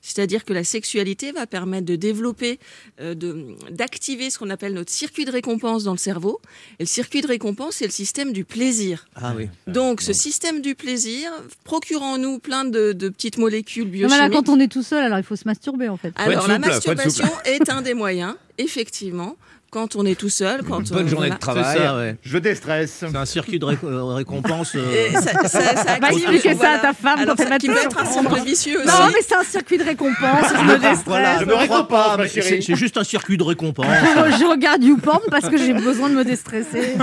C'est-à-dire 0.00 0.44
que 0.44 0.52
la 0.52 0.64
sexualité 0.64 1.32
va 1.32 1.46
permettre 1.46 1.84
de 1.86 1.96
développer, 1.96 2.58
euh, 3.00 3.14
de- 3.14 3.56
d'activer 3.70 4.30
ce 4.30 4.38
qu'on 4.38 4.48
appelle 4.50 4.72
notre 4.72 4.92
circuit 4.92 5.24
de 5.24 5.30
récompense 5.30 5.84
dans 5.84 5.92
le 5.92 5.98
cerveau. 5.98 6.40
Et 6.78 6.84
le 6.84 6.86
circuit 6.86 7.20
de 7.20 7.26
récompense, 7.26 7.76
c'est 7.76 7.84
le 7.84 7.90
système 7.90 8.32
du 8.32 8.44
plaisir. 8.44 9.06
Ah 9.16 9.34
oui. 9.36 9.48
Donc, 9.66 10.00
ce 10.00 10.12
système 10.12 10.60
du 10.62 10.74
plaisir 10.74 11.30
procure 11.64 12.02
en 12.02 12.16
nous 12.16 12.38
plein 12.38 12.64
de, 12.64 12.92
de 12.92 13.08
petites 13.08 13.38
molécules 13.38 13.86
Non, 13.86 13.90
mais 13.92 14.00
là, 14.02 14.08
biochimiques. 14.28 14.32
quand 14.46 14.52
on 14.52 14.60
est 14.60 14.68
tout 14.68 14.82
seul, 14.84 15.02
alors 15.04 15.18
il 15.18 15.24
faut 15.24 15.36
se 15.36 15.46
masturber 15.46 15.88
en 15.88 15.96
fait. 15.96 16.12
Alors, 16.16 16.46
la 16.46 16.58
masturbation 16.58 17.28
est 17.44 17.68
un 17.68 17.82
des 17.82 17.94
moyens, 17.94 18.34
effectivement, 18.56 19.36
quand 19.70 19.96
on 19.96 20.04
est 20.06 20.14
tout 20.18 20.28
seul. 20.28 20.62
Quand 20.62 20.80
Une 20.80 20.86
bonne 20.96 21.04
on- 21.06 21.08
journée 21.08 21.30
de 21.30 21.36
voilà. 21.42 21.62
Travail. 21.62 21.76
ça, 21.78 21.96
ouais. 21.96 22.16
Je 22.22 22.38
déstresse. 22.38 22.96
C'est 23.00 23.16
un 23.16 23.24
circuit 23.26 23.58
de 23.58 23.64
ré- 23.64 23.78
euh, 23.84 24.04
récompense. 24.14 24.72
euh, 24.76 25.12
ça, 25.12 25.48
ça, 25.48 25.60
ça 25.76 25.98
Va 26.00 26.10
expliquer 26.10 26.54
ça 26.54 26.70
à 26.72 26.78
ta 26.78 26.92
femme 26.92 27.18
Alors, 27.20 27.36
quand 27.36 27.42
elle 27.42 27.48
ça, 27.48 27.50
va 27.54 27.58
qui 27.58 27.68
peut 27.68 27.76
être 27.82 27.98
un 27.98 28.04
cercle 28.04 28.40
vicieux 28.44 28.78
aussi. 28.78 28.86
Non, 28.88 29.06
mais 29.08 29.20
c'est 29.26 29.34
un 29.34 29.44
circuit 29.44 29.78
de 29.78 29.84
récompense, 29.84 30.46
je 30.56 30.64
me 30.64 30.72
déstresse. 30.78 31.02
Voilà, 31.06 31.38
Je 31.40 31.44
me 31.44 31.50
crois 31.50 31.60
récompense, 31.62 31.88
pas, 31.88 32.16
ma 32.16 32.28
chérie. 32.28 32.62
c'est 32.62 32.76
juste 32.76 32.96
un 32.96 33.04
circuit 33.04 33.36
de 33.36 33.42
récompense. 33.44 33.86
Je, 34.28 34.38
je 34.38 34.44
regarde 34.50 34.82
YouPorn 34.82 35.22
parce 35.30 35.48
que 35.48 35.56
j'ai 35.56 35.72
besoin 35.74 36.08
de 36.08 36.14
me 36.14 36.24
déstresser. 36.24 36.94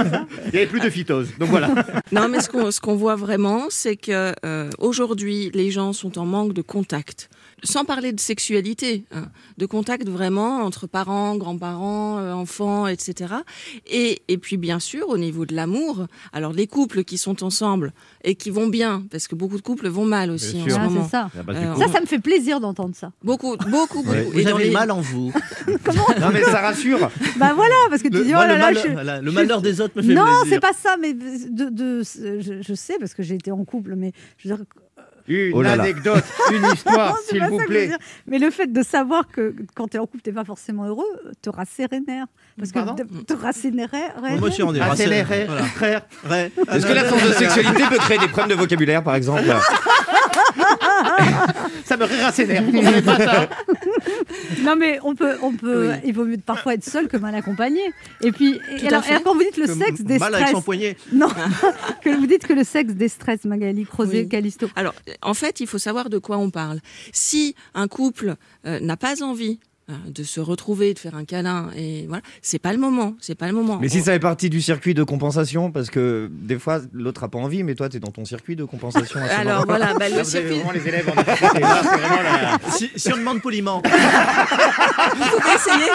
Il 0.45 0.51
n'y 0.51 0.57
avait 0.57 0.65
plus 0.67 0.79
de 0.79 0.89
phytose. 0.89 1.29
Donc 1.39 1.49
voilà. 1.49 1.69
Non, 2.11 2.27
mais 2.29 2.39
ce 2.41 2.49
qu'on 2.49 2.71
ce 2.71 2.79
qu'on 2.79 2.95
voit 2.95 3.15
vraiment, 3.15 3.65
c'est 3.69 3.95
que 3.95 4.33
euh, 4.45 4.69
aujourd'hui, 4.79 5.51
les 5.53 5.71
gens 5.71 5.93
sont 5.93 6.17
en 6.17 6.25
manque 6.25 6.53
de 6.53 6.61
contact. 6.61 7.29
Sans 7.63 7.83
parler 7.85 8.11
de 8.11 8.19
sexualité, 8.19 9.05
hein, 9.13 9.25
de 9.57 9.65
contact 9.65 10.07
vraiment 10.07 10.57
entre 10.63 10.87
parents, 10.87 11.35
grands-parents, 11.35 12.19
euh, 12.19 12.33
enfants, 12.33 12.54
etc. 12.87 13.33
Et, 13.87 14.21
et 14.27 14.37
puis 14.37 14.57
bien 14.57 14.79
sûr, 14.79 15.09
au 15.09 15.17
niveau 15.17 15.45
de 15.45 15.55
l'amour, 15.55 16.07
alors 16.33 16.53
les 16.53 16.67
couples 16.67 17.03
qui 17.03 17.17
sont 17.17 17.43
ensemble 17.43 17.93
et 18.23 18.35
qui 18.35 18.49
vont 18.49 18.67
bien, 18.67 19.03
parce 19.11 19.27
que 19.27 19.35
beaucoup 19.35 19.57
de 19.57 19.61
couples 19.61 19.87
vont 19.87 20.05
mal 20.05 20.31
aussi 20.31 20.59
en 20.61 20.63
sûr. 20.63 20.73
ce 20.73 20.79
Ah, 20.79 20.83
moment. 20.85 21.07
ça. 21.07 21.29
Euh. 21.49 21.75
Ça, 21.75 21.87
ça 21.91 22.01
me 22.01 22.05
fait 22.05 22.19
plaisir 22.19 22.59
d'entendre 22.59 22.95
ça. 22.95 23.11
Beaucoup, 23.23 23.55
beaucoup, 23.57 24.03
beaucoup. 24.03 24.31
Vous 24.31 24.39
Et 24.39 24.43
dans 24.43 24.55
avez 24.55 24.63
les- 24.65 24.69
le 24.69 24.73
mal 24.73 24.91
en 24.91 25.01
vous. 25.01 25.31
Non, 26.19 26.29
mais 26.33 26.43
ça 26.43 26.61
rassure. 26.61 27.09
Bah 27.37 27.53
voilà, 27.53 27.75
parce 27.89 28.01
que 28.01 28.07
tu 28.07 28.17
Le, 28.17 28.23
dis, 28.23 28.31
oh 28.31 28.35
moi, 28.35 28.47
là 28.47 28.53
le, 28.55 28.59
là, 28.59 28.71
mal- 28.71 28.83
je... 28.83 29.05
la- 29.05 29.21
le 29.21 29.29
je- 29.31 29.35
malheur 29.35 29.61
des 29.61 29.81
autres 29.81 29.93
me 29.97 30.01
fait 30.01 30.13
Non, 30.13 30.23
plaisir. 30.25 30.45
c'est 30.49 30.59
pas 30.59 30.73
ça, 30.73 30.95
mais 30.99 31.13
de, 31.13 31.69
de- 31.69 32.01
je, 32.03 32.61
je 32.61 32.73
sais 32.73 32.95
parce 32.99 33.13
que 33.13 33.23
j'ai 33.23 33.35
été 33.35 33.51
en 33.51 33.63
couple, 33.65 33.95
mais 33.95 34.11
je 34.37 34.47
veux 34.49 34.55
dire, 34.55 34.65
Une 35.27 35.51
Oh 35.53 35.61
là 35.61 35.75
là. 35.75 35.83
anecdote, 35.83 36.23
une 36.51 36.65
histoire, 36.73 37.17
s'il 37.19 37.43
vous 37.43 37.57
plaît. 37.57 37.89
Mais 38.27 38.37
le 38.39 38.51
fait 38.51 38.67
de 38.71 38.83
savoir 38.83 39.27
que 39.27 39.55
quand 39.75 39.87
tu 39.87 39.97
es 39.97 39.99
en 39.99 40.05
couple, 40.05 40.21
tu 40.23 40.29
n'es 40.29 40.35
pas 40.35 40.45
forcément 40.45 40.85
heureux, 40.85 41.03
te 41.41 41.49
rassérénère. 41.49 42.25
Parce 42.57 42.71
que 42.71 42.79
Pardon 42.79 42.95
te 43.27 43.33
rasséréner. 43.33 43.87
Moi 44.21 44.47
aussi, 44.47 44.63
on 44.63 44.73
est 44.73 44.79
Voilà. 44.79 46.45
Est-ce 46.45 46.85
que 46.85 46.93
l'absence 46.93 47.23
de 47.23 47.33
sexualité 47.33 47.83
peut 47.89 47.97
créer 47.97 48.17
des 48.19 48.27
problèmes 48.27 48.55
de 48.55 48.61
vocabulaire, 48.61 49.03
par 49.03 49.15
exemple 49.15 49.43
Ça 51.85 51.97
me 51.97 52.05
rira 52.05 52.31
ses 52.31 52.47
nerfs. 52.47 52.63
Vous 52.63 52.71
comprenez 52.71 53.01
pas 53.01 53.17
ça 53.17 53.49
Non 54.61 54.75
mais 54.75 54.99
on 55.03 55.15
peut, 55.15 55.35
on 55.41 55.53
peut, 55.53 55.89
Oui. 55.89 55.95
il 56.05 56.13
vaut 56.13 56.25
mieux 56.25 56.37
parfois 56.37 56.73
être 56.73 56.83
seul 56.83 57.07
que 57.07 57.17
mal 57.17 57.35
accompagné. 57.35 57.81
Et 58.21 58.31
puis, 58.31 58.59
et 58.79 58.87
alors, 58.87 59.03
quand 59.23 59.33
vous 59.33 59.43
dites 59.43 59.57
le 59.57 59.67
Que 59.67 59.73
sexe 59.73 60.01
Mal 60.19 60.35
avec 60.35 60.47
son 60.49 60.61
poignet. 60.61 60.97
non, 61.13 61.27
que 62.03 62.09
vous 62.15 62.25
dites 62.27 62.45
que 62.47 62.53
le 62.53 62.63
sexe 62.63 62.93
déstresse, 62.93 63.45
Magali 63.45 63.85
Crozet, 63.85 64.21
Oui. 64.23 64.29
Calisto. 64.29 64.67
Alors, 64.75 64.93
en 65.21 65.33
fait, 65.33 65.59
il 65.59 65.67
faut 65.67 65.77
savoir 65.77 66.09
de 66.09 66.17
quoi 66.17 66.37
on 66.37 66.49
parle. 66.49 66.79
Si 67.11 67.55
un 67.73 67.87
couple 67.87 68.35
euh, 68.65 68.79
n'a 68.79 68.97
pas 68.97 69.21
envie 69.23 69.59
de 70.07 70.23
se 70.23 70.39
retrouver, 70.39 70.93
de 70.95 70.99
faire 70.99 71.15
un 71.15 71.25
câlin, 71.25 71.69
et 71.75 72.05
voilà, 72.07 72.23
c'est 72.41 72.57
pas 72.59 72.73
le 72.73 72.79
moment. 72.79 73.15
C'est 73.19 73.35
pas 73.35 73.47
le 73.47 73.53
moment. 73.53 73.77
Mais 73.79 73.87
si 73.89 73.99
On- 73.99 74.03
ça 74.03 74.13
fait 74.13 74.19
partie 74.19 74.49
du 74.49 74.59
circuit 74.61 74.93
de 74.95 75.03
compensation, 75.03 75.71
parce 75.71 75.89
que 75.91 76.27
des 76.31 76.57
fois 76.57 76.81
l'autre 76.91 77.23
a 77.23 77.27
pas 77.29 77.37
envie, 77.37 77.61
mais 77.63 77.75
toi 77.75 77.87
tu 77.87 77.97
es 77.97 77.99
dans 77.99 78.11
ton 78.11 78.25
circuit 78.25 78.55
de 78.55 78.63
compensation. 78.63 79.19
à 79.19 79.27
ce 79.29 79.33
Alors 79.33 79.65
voilà, 79.65 79.93
bah, 79.93 80.09
Là, 80.09 80.17
le 80.17 80.23
vous 80.23 80.35
avez 80.35 80.47
circuit. 80.47 80.49
vraiment 80.55 80.71
les 80.71 80.87
élèves 80.87 81.09
en. 81.09 81.15
Là, 81.15 81.81
vraiment 81.81 82.21
la- 82.23 82.71
Si, 82.71 82.89
si 82.95 83.13
on 83.13 83.17
demande 83.17 83.41
poliment. 83.41 83.81
Vous 85.15 85.53
essayer. 85.55 85.91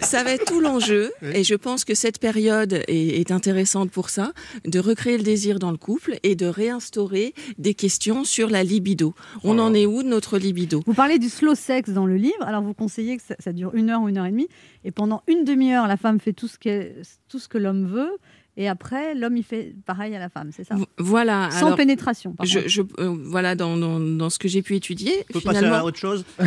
Ça 0.00 0.22
va 0.22 0.30
être 0.32 0.44
tout 0.44 0.60
l'enjeu, 0.60 1.10
et 1.22 1.42
je 1.42 1.54
pense 1.56 1.84
que 1.84 1.94
cette 1.94 2.20
période 2.20 2.74
est, 2.86 3.20
est 3.20 3.30
intéressante 3.32 3.90
pour 3.90 4.08
ça, 4.08 4.32
de 4.64 4.78
recréer 4.78 5.16
le 5.16 5.24
désir 5.24 5.58
dans 5.58 5.72
le 5.72 5.76
couple 5.78 6.18
et 6.22 6.36
de 6.36 6.46
réinstaurer 6.46 7.34
des 7.58 7.74
questions 7.74 8.22
sur 8.22 8.48
la 8.48 8.62
libido. 8.62 9.14
On 9.42 9.58
en 9.58 9.74
est 9.74 9.84
où 9.86 10.04
de 10.04 10.08
notre 10.08 10.38
libido? 10.38 10.82
Vous 10.86 10.94
parlez 10.94 11.18
du 11.18 11.28
slow 11.28 11.56
sex 11.56 11.90
dans 11.90 12.06
le 12.06 12.14
livre. 12.16 12.36
Alors 12.46 12.62
vous 12.62 12.74
conseillez 12.76 13.16
que 13.16 13.22
ça, 13.22 13.34
ça 13.38 13.52
dure 13.52 13.74
une 13.74 13.90
heure 13.90 14.02
ou 14.02 14.08
une 14.08 14.18
heure 14.18 14.26
et 14.26 14.30
demie, 14.30 14.48
et 14.84 14.90
pendant 14.90 15.22
une 15.26 15.44
demi-heure, 15.44 15.86
la 15.86 15.96
femme 15.96 16.20
fait 16.20 16.32
tout 16.32 16.48
ce 16.48 16.58
que 16.58 16.92
tout 17.28 17.38
ce 17.38 17.48
que 17.48 17.58
l'homme 17.58 17.86
veut, 17.86 18.10
et 18.56 18.68
après 18.68 19.14
l'homme 19.14 19.36
il 19.36 19.42
fait 19.44 19.74
pareil 19.84 20.14
à 20.14 20.18
la 20.18 20.28
femme, 20.28 20.50
c'est 20.52 20.64
ça? 20.64 20.76
Voilà. 20.98 21.50
Sans 21.50 21.66
alors, 21.66 21.76
pénétration. 21.76 22.32
Par 22.32 22.46
je, 22.46 22.80
euh, 22.98 23.16
voilà, 23.24 23.54
dans, 23.54 23.76
dans, 23.76 24.00
dans 24.00 24.30
ce 24.30 24.38
que 24.38 24.48
j'ai 24.48 24.62
pu 24.62 24.76
étudier, 24.76 25.12
On 25.30 25.32
peut 25.34 25.40
passer 25.40 25.58
finalement, 25.58 25.76
à 25.78 25.84
autre 25.84 25.98
chose? 25.98 26.24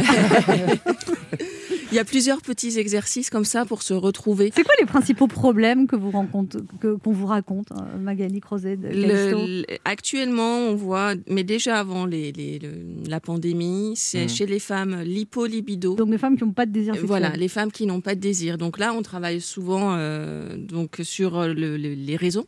il 1.92 1.96
y 1.96 2.00
a 2.00 2.06
plusieurs 2.06 2.42
petits 2.42 2.78
exercices 2.78 3.30
comme 3.30 3.46
ça 3.46 3.66
pour 3.66 3.82
se 3.82 3.94
retrouver. 3.94 4.52
C'est 4.56 4.64
quoi 4.64 4.74
les 4.80 4.86
principaux 4.86 5.28
problèmes 5.28 5.88
que 5.88 5.96
vous 5.96 6.12
rencontrez, 6.12 6.60
que 6.80 6.96
qu'on 6.96 7.12
vous 7.12 7.26
raconte, 7.26 7.72
euh, 7.72 7.98
Magali 8.00 8.40
Crozet 8.42 8.78
de 8.78 8.88
Le- 8.90 9.66
actuellement, 9.86 10.58
on 10.60 10.76
voit, 10.76 11.14
mais 11.28 11.44
déjà 11.44 11.80
avant 11.80 12.06
les, 12.06 12.32
les- 12.32 12.60
le- 12.60 13.10
la 13.10 13.20
pandémie, 13.20 13.94
c'est 13.96 14.24
Mhm. 14.24 14.30
chez 14.30 14.46
les 14.46 14.60
femmes 14.60 15.02
l'hypolibido. 15.04 15.96
Donc 15.96 16.10
les 16.10 16.18
femmes 16.18 16.38
qui 16.38 16.44
n'ont 16.44 16.52
pas 16.54 16.66
de 16.66 16.72
désir 16.72 16.94
sexuel. 16.94 17.08
Voilà, 17.08 17.30
les 17.36 17.48
femmes 17.48 17.72
qui 17.72 17.86
n'ont 17.86 18.02
pas 18.02 18.16
de 18.16 18.20
désir. 18.20 18.58
Donc 18.58 18.78
là, 18.78 18.94
on 18.94 19.02
travaille 19.02 19.42
souvent 19.42 19.96
euh, 19.96 20.56
donc 20.58 20.98
sur 21.04 21.42
le- 21.48 21.54
le- 21.78 21.94
les 21.96 22.16
raisons. 22.16 22.46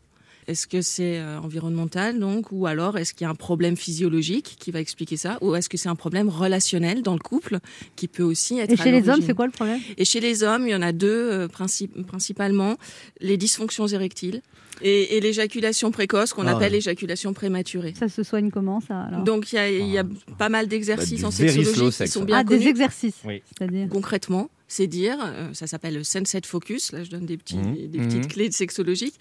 Est-ce 0.52 0.68
que 0.68 0.82
c'est 0.82 1.18
euh, 1.18 1.40
environnemental 1.40 2.20
donc 2.20 2.52
ou 2.52 2.68
alors 2.68 2.98
est-ce 2.98 3.14
qu'il 3.14 3.24
y 3.24 3.28
a 3.28 3.30
un 3.30 3.36
problème 3.36 3.78
physiologique 3.78 4.58
qui 4.60 4.70
va 4.72 4.82
expliquer 4.82 5.16
ça 5.16 5.38
ou 5.42 5.56
est-ce 5.56 5.70
que 5.70 5.78
c'est 5.78 5.88
un 5.90 5.96
problème 5.96 6.28
relationnel 6.28 7.02
dans 7.04 7.14
le 7.14 7.20
couple 7.20 7.60
qui 7.96 8.08
peut 8.10 8.24
aussi 8.24 8.60
être 8.60 8.72
Et 8.72 8.74
à 8.80 8.84
chez 8.84 8.92
les 8.92 9.08
hommes, 9.10 9.22
c'est 9.26 9.34
quoi 9.34 9.46
le 9.46 9.52
problème? 9.54 9.80
Et 9.98 10.04
chez 10.04 10.20
les 10.20 10.44
hommes, 10.44 10.68
il 10.68 10.72
y 10.72 10.76
en 10.76 10.82
a 10.82 10.92
deux 10.92 11.08
euh, 11.32 11.48
princi- 11.48 11.88
principalement 12.04 12.76
les 13.22 13.38
dysfonctions 13.38 13.88
érectiles 13.88 14.42
et, 14.82 15.16
et 15.16 15.22
l'éjaculation 15.22 15.90
précoce 15.92 16.34
qu'on 16.34 16.48
Ah 16.48 16.52
appelle 16.52 16.64
ouais. 16.72 16.78
l'éjaculation 16.78 17.34
prématurée. 17.34 17.94
Ça 17.98 18.10
se 18.10 18.24
soigne 18.24 18.50
comment 18.52 18.82
ça 18.82 19.04
alors? 19.04 19.24
Donc 19.24 19.54
il 19.54 19.56
y 19.56 19.60
a, 19.60 19.70
il 19.72 19.88
y 19.90 19.98
a 19.98 20.04
pas 20.38 20.50
mal 20.50 20.68
d'exercices 20.68 21.22
Bah, 21.22 21.28
en 21.30 21.32
sexologie 21.32 21.96
qui 22.04 22.08
sont 22.10 22.24
bien 22.26 22.40
Ah, 22.40 22.44
des 22.44 22.68
exercices. 22.68 23.20
Oui. 23.26 23.42
C'est-à-dire? 23.48 23.88
Concrètement, 23.90 24.50
c'est 24.74 24.88
dire, 24.88 25.18
euh, 25.22 25.50
ça 25.54 25.68
s'appelle 25.68 25.96
le 25.96 26.04
Sunset 26.06 26.42
Focus, 26.46 26.94
là 26.94 27.04
je 27.04 27.10
donne 27.10 27.26
des, 27.26 27.36
petits, 27.36 27.58
Mhm. 27.58 27.76
des 27.88 28.00
petites 28.00 28.24
Mhm. 28.24 28.28
clés 28.28 28.48
de 28.48 28.54
sexologique. 28.54 29.16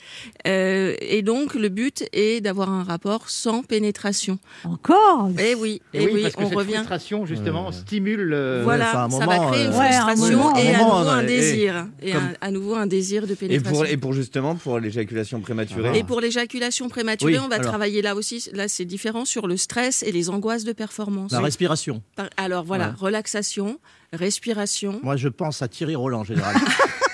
Euh, 0.46 0.94
et 1.00 1.22
donc 1.22 1.54
le 1.54 1.68
but 1.68 2.04
est 2.12 2.40
d'avoir 2.40 2.70
un 2.70 2.84
rapport 2.84 3.28
sans 3.30 3.64
pénétration. 3.64 4.38
Encore? 4.64 5.28
Eh 5.40 5.56
oui, 5.56 5.82
Et 5.92 6.02
eh 6.02 6.06
oui, 6.06 6.10
oui, 6.14 6.22
parce 6.22 6.36
que 6.36 6.42
on 6.42 6.48
cette 6.50 6.58
revient. 6.58 6.74
frustration, 6.74 7.26
justement, 7.26 7.68
Euh, 7.68 7.72
stimule. 7.72 8.20
le- 8.20 8.60
Voilà, 8.62 8.92
ça, 8.92 9.26
va 9.26 9.38
créer 9.50 9.64
une 9.66 9.72
euh, 9.72 9.78
Ouais, 9.78 9.86
à 9.86 10.04
un 10.04 10.06
frustration 10.14 10.36
moment, 10.38 10.54
à 10.54 10.58
un 10.58 10.62
et 10.62 10.74
à 10.74 10.78
nouveau 10.78 10.92
un 10.92 11.22
euh, 11.24 11.26
désir. 11.26 11.86
Et 12.00 12.12
comme- 12.12 12.22
un- 12.22 12.32
à 12.40 12.50
nouveau 12.52 12.74
un 12.76 12.86
désir 12.86 13.26
de 13.26 13.32
Et 13.32 13.36
pénétration. 13.36 13.72
pour, 13.82 13.86
et 13.86 13.96
pour 13.96 14.12
justement 14.12 14.54
pour 14.54 14.78
l'éjaculation 14.78 15.40
prématurée. 15.40 15.98
Et 15.98 16.04
pour 16.04 16.20
l'éjaculation 16.20 16.88
prématurée, 16.88 17.32
Oui, 17.32 17.38
on 17.44 17.48
va 17.48 17.56
alors. 17.56 17.66
travailler 17.68 18.02
là 18.02 18.14
aussi, 18.14 18.48
là 18.52 18.68
c'est 18.68 18.84
différent, 18.84 19.24
sur 19.24 19.48
le 19.48 19.56
stress 19.56 20.04
et 20.04 20.12
les 20.12 20.30
angoisses 20.30 20.64
de 20.64 20.72
performance. 20.72 21.32
La 21.32 21.40
respiration. 21.40 22.02
Par- 22.14 22.30
Alors 22.36 22.62
voilà, 22.64 22.90
Ouais. 22.90 22.94
relaxation, 22.98 23.78
respiration. 24.12 25.00
Moi, 25.02 25.16
je 25.16 25.28
pense 25.28 25.62
à 25.62 25.68
Thierry 25.68 25.94
Roland 25.96 26.20
en 26.20 26.24
général. 26.24 26.54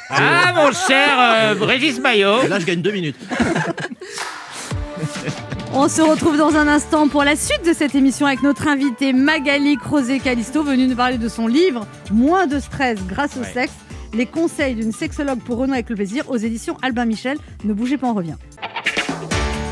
Ah, 0.09 0.53
mon 0.55 0.71
cher 0.71 1.19
euh, 1.19 1.55
Régis 1.65 1.99
Maillot 1.99 2.43
Et 2.45 2.49
là, 2.49 2.61
je 2.61 2.65
gagne 2.65 2.81
deux 2.81 2.93
minutes. 2.93 3.17
On 5.75 5.89
se 5.89 6.01
retrouve 6.01 6.37
dans 6.39 6.55
un 6.55 6.69
instant 6.69 7.09
pour 7.09 7.25
la 7.25 7.35
suite 7.35 7.67
de 7.67 7.73
cette 7.73 7.97
émission 7.97 8.25
avec 8.25 8.41
notre 8.45 8.69
invité 8.69 9.13
Magali 9.13 9.77
Crozet 9.77 10.21
Calisto, 10.21 10.63
venue 10.63 10.87
nous 10.87 10.95
parler 10.95 11.19
de 11.19 11.29
son 11.29 11.49
livre 11.49 11.89
Moins 12.13 12.47
de 12.47 12.61
stress 12.61 13.01
grâce 13.09 13.37
au 13.37 13.41
Ouais. 13.41 13.53
sexe. 13.53 13.73
Les 14.15 14.27
conseils 14.27 14.77
d'une 14.77 14.93
sexologue 14.93 15.41
pour 15.41 15.57
renouer 15.59 15.79
avec 15.79 15.91
le 15.91 15.97
plaisir 15.97 16.23
aux 16.31 16.37
éditions 16.37 16.77
Albin 16.83 17.05
Michel. 17.05 17.37
Ne 17.65 17.75
bougez 17.75 17.99
pas, 17.99 18.07
on 18.07 18.15
revient. 18.15 18.37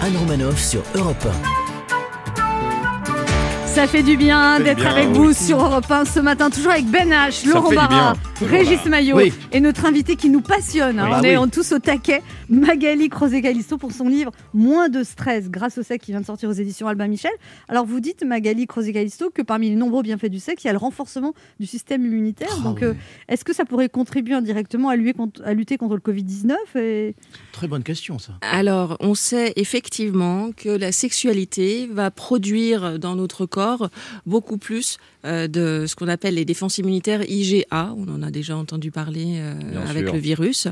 Anne 0.02 0.16
Romanoff 0.16 0.60
sur 0.60 0.82
Europe 0.96 1.24
Ça 3.74 3.88
fait 3.88 4.04
du 4.04 4.16
bien 4.16 4.60
d'être 4.60 4.86
avec 4.86 5.08
oui. 5.08 5.14
vous 5.14 5.32
sur 5.32 5.58
Europe 5.60 5.90
1 5.90 6.04
ce 6.04 6.20
matin, 6.20 6.48
toujours 6.48 6.70
avec 6.70 6.86
Ben 6.86 7.10
H, 7.10 7.44
Laurent 7.48 7.72
Barra, 7.72 8.14
Régis. 8.40 8.84
Maillot 8.86 9.16
Oui. 9.16 9.32
et 9.50 9.58
notre 9.60 9.84
invité 9.84 10.14
qui 10.14 10.30
nous 10.30 10.40
passionne. 10.42 11.00
hein. 11.00 11.08
Oui. 11.10 11.16
On 11.18 11.22
est 11.24 11.30
oui. 11.30 11.36
en 11.36 11.48
tous 11.48 11.72
au 11.72 11.80
taquet, 11.80 12.22
Magali 12.48 13.08
Crozet-Calisto 13.08 13.76
pour 13.76 13.90
son 13.90 14.08
livre 14.08 14.30
Moins 14.52 14.88
de 14.88 15.02
stress 15.02 15.50
grâce 15.50 15.76
au 15.78 15.82
sexe 15.82 16.04
qui 16.06 16.12
vient 16.12 16.20
de 16.20 16.26
sortir 16.26 16.48
aux 16.48 16.52
éditions 16.52 16.86
Albin 16.86 17.08
Michel. 17.08 17.32
Alors 17.68 17.84
vous 17.84 17.98
dites, 17.98 18.22
Magali 18.24 18.66
Crozet-Calisto, 18.66 19.30
que 19.30 19.42
parmi 19.42 19.70
les 19.70 19.76
nombreux 19.76 20.02
bienfaits 20.02 20.26
du 20.30 20.38
sexe, 20.38 20.62
il 20.62 20.68
y 20.68 20.70
a 20.70 20.72
le 20.72 20.78
renforcement 20.78 21.34
du 21.58 21.66
système 21.66 22.04
immunitaire. 22.06 22.48
Ah 22.60 22.62
Donc 22.62 22.78
oui. 22.80 22.86
euh, 22.88 22.94
est-ce 23.28 23.44
que 23.44 23.52
ça 23.52 23.64
pourrait 23.64 23.88
contribuer 23.88 24.34
indirectement 24.34 24.88
à, 24.90 24.96
lutter 24.96 25.14
contre, 25.14 25.42
à 25.44 25.52
lutter 25.52 25.78
contre 25.78 25.94
le 25.96 26.00
Covid-19 26.00 26.54
et... 26.78 27.14
Très 27.52 27.66
bonne 27.66 27.82
question, 27.82 28.20
ça. 28.20 28.34
Alors, 28.40 28.96
on 29.00 29.14
sait 29.16 29.52
effectivement 29.56 30.50
que 30.56 30.68
la 30.68 30.92
sexualité 30.92 31.88
va 31.92 32.12
produire 32.12 33.00
dans 33.00 33.16
notre 33.16 33.46
corps 33.46 33.63
beaucoup 34.26 34.58
plus 34.58 34.98
euh, 35.24 35.48
de 35.48 35.86
ce 35.86 35.94
qu'on 35.96 36.08
appelle 36.08 36.34
les 36.34 36.44
défenses 36.44 36.78
immunitaires 36.78 37.22
IgA, 37.28 37.94
on 37.96 38.06
en 38.08 38.22
a 38.22 38.30
déjà 38.30 38.56
entendu 38.56 38.90
parler 38.90 39.38
euh, 39.38 39.54
avec 39.88 40.04
sûr. 40.04 40.14
le 40.14 40.20
virus, 40.20 40.68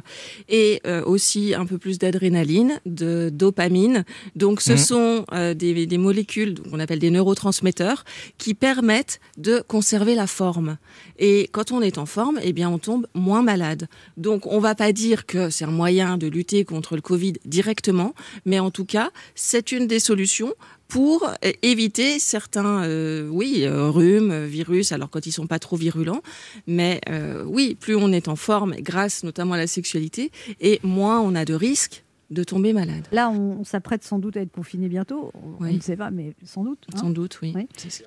et 0.48 0.80
euh, 0.86 1.02
aussi 1.04 1.54
un 1.54 1.66
peu 1.66 1.78
plus 1.78 1.98
d'adrénaline, 1.98 2.80
de 2.86 3.30
dopamine. 3.32 4.04
Donc, 4.36 4.60
ce 4.60 4.72
Mhm. 4.72 4.78
sont 4.78 5.24
des, 5.54 5.86
des 5.86 5.98
molécules 5.98 6.54
qu'on 6.70 6.80
appelle 6.80 6.98
des 6.98 7.10
neurotransmetteurs 7.10 8.04
qui 8.38 8.54
permettent 8.54 9.20
de 9.38 9.62
conserver 9.66 10.14
la 10.14 10.26
forme. 10.26 10.76
Et 11.18 11.48
quand 11.52 11.72
on 11.72 11.80
est 11.80 11.98
en 11.98 12.06
forme, 12.06 12.38
eh 12.42 12.52
bien, 12.52 12.68
on 12.68 12.78
tombe 12.78 13.06
moins 13.14 13.42
malade. 13.42 13.88
Donc, 14.16 14.46
on 14.46 14.60
va 14.60 14.74
pas 14.74 14.92
dire 14.92 15.24
que 15.26 15.50
c'est 15.50 15.64
un 15.64 15.70
moyen 15.84 16.18
de 16.18 16.26
lutter 16.26 16.64
contre 16.64 16.94
le 16.96 17.02
Covid 17.02 17.34
directement, 17.44 18.14
mais 18.44 18.58
en 18.58 18.70
tout 18.70 18.84
cas, 18.84 19.10
c'est 19.34 19.72
une 19.72 19.86
des 19.86 20.00
solutions 20.00 20.52
pour 20.92 21.24
euh, 21.26 21.52
éviter 21.62 22.18
certains, 22.18 22.84
euh, 22.84 23.26
oui, 23.30 23.62
euh, 23.62 23.88
rhumes, 23.88 24.44
virus, 24.44 24.92
alors 24.92 25.08
quand 25.08 25.24
ils 25.24 25.32
sont 25.32 25.46
pas 25.46 25.58
trop 25.58 25.76
virulents. 25.76 26.20
Mais 26.66 27.00
euh, 27.08 27.44
oui, 27.46 27.78
plus 27.80 27.96
on 27.96 28.12
est 28.12 28.28
en 28.28 28.36
forme, 28.36 28.74
grâce 28.74 29.24
notamment 29.24 29.54
à 29.54 29.56
la 29.56 29.66
sexualité, 29.66 30.30
et 30.60 30.80
moins 30.82 31.18
on 31.20 31.34
a 31.34 31.46
de 31.46 31.54
risques 31.54 32.04
de 32.32 32.44
tomber 32.44 32.72
malade. 32.72 33.06
Là, 33.12 33.30
on, 33.30 33.64
s'apprête 33.64 34.02
sans 34.02 34.18
doute 34.18 34.36
à 34.36 34.40
être 34.40 34.52
confiné 34.52 34.88
bientôt. 34.88 35.30
On 35.34 35.62
Oui. 35.64 35.76
ne 35.76 35.80
sait 35.80 35.96
pas, 35.96 36.10
mais 36.10 36.34
sans 36.44 36.64
doute. 36.64 36.78
hein. 36.92 36.98
Sans 36.98 37.10
doute, 37.10 37.38
oui. 37.42 37.54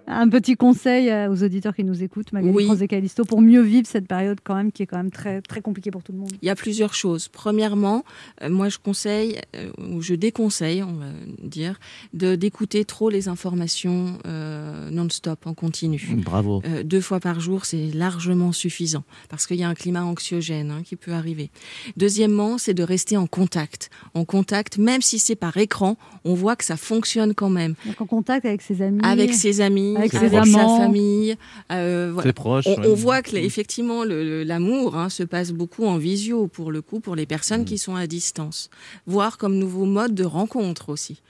Un 0.08 0.28
petit 0.30 0.56
conseil 0.56 1.10
euh, 1.10 1.30
aux 1.32 1.44
auditeurs 1.44 1.76
qui 1.76 1.84
nous 1.84 2.04
écoutent, 2.04 2.34
Magali 2.34 2.54
Oui. 2.54 2.88
Calisto, 2.88 3.24
pour 3.26 3.42
mieux 3.42 3.62
vivre 3.62 3.88
cette 3.88 4.08
période 4.08 4.40
quand 4.44 4.56
même 4.56 4.72
qui 4.72 4.84
est 4.84 4.86
quand 4.86 4.98
même 4.98 5.12
très 5.12 5.42
très 5.42 5.62
compliquée 5.62 5.92
pour 5.92 6.04
tout 6.04 6.12
le 6.12 6.18
monde. 6.20 6.32
Il 6.42 6.46
y 6.46 6.50
a 6.50 6.56
plusieurs 6.56 6.94
choses. 6.94 7.28
Premièrement, 7.30 8.04
euh, 8.42 8.50
moi 8.50 8.70
je 8.70 8.78
conseille, 8.78 9.40
euh, 9.56 9.72
ou 9.90 10.02
je 10.02 10.14
déconseille, 10.16 10.84
on 10.84 10.94
va 10.94 11.06
dire, 11.44 11.80
de 12.14 12.36
d'écouter 12.36 12.86
trop 12.86 13.10
les 13.10 13.28
informations 13.28 14.18
euh, 14.26 14.90
non-stop, 14.92 15.46
en 15.48 15.54
continu. 15.54 16.02
Bravo. 16.18 16.62
Euh, 16.66 16.84
deux 16.84 17.02
fois 17.02 17.20
par 17.20 17.40
jour, 17.40 17.66
c'est 17.66 17.92
largement 17.94 18.52
suffisant 18.52 19.04
parce 19.30 19.48
qu'il 19.48 19.58
y 19.58 19.64
a 19.64 19.70
un 19.70 19.74
climat 19.76 20.04
anxiogène 20.04 20.72
hein, 20.72 20.82
qui 20.84 20.96
peut 20.96 21.14
arriver. 21.14 21.50
Deuxièmement, 21.98 22.58
c'est 22.58 22.74
de 22.74 22.84
rester 22.84 23.18
en 23.18 23.28
contact. 23.28 23.90
En 24.16 24.24
contact, 24.26 24.78
même 24.78 25.02
si 25.02 25.20
c'est 25.20 25.36
par 25.36 25.58
écran, 25.58 25.98
on 26.24 26.34
voit 26.36 26.56
que 26.56 26.64
ça 26.64 26.78
fonctionne 26.78 27.34
quand 27.36 27.50
même. 27.50 27.76
Donc 27.86 28.00
en 28.00 28.06
contact 28.06 28.46
avec 28.46 28.62
ses 28.62 28.82
amis. 28.82 29.00
Avec 29.04 29.34
ses 29.34 29.60
amis, 29.62 29.96
Avec 29.98 30.14
avec, 30.16 30.30
ses 30.30 30.36
sa 30.36 30.42
amants. 30.42 30.78
famille. 30.80 31.36
euh, 31.72 32.12
voilà. 32.14 32.30
C'est 32.30 32.34
proche. 32.34 32.66
On, 32.68 32.80
ouais. 32.80 32.88
on 32.88 32.94
voit 32.96 33.22
que 33.22 33.36
effectivement 33.36 34.04
l'amour 34.06 34.96
hein, 34.96 35.10
se 35.10 35.24
passe 35.24 35.52
beaucoup 35.52 35.86
en 35.86 35.98
visio 35.98 36.48
pour 36.48 36.72
le 36.72 36.82
coup 36.82 37.02
pour 37.02 37.16
les 37.16 37.26
personnes 37.26 37.62
Mm. 37.64 37.66
qui 37.66 37.78
sont 37.78 37.96
à 37.96 38.08
distance, 38.08 38.70
voire 39.06 39.38
comme 39.38 39.56
nouveau 39.58 39.84
mode 39.86 40.16
de 40.16 40.24
rencontre 40.24 40.90
aussi. 40.90 41.22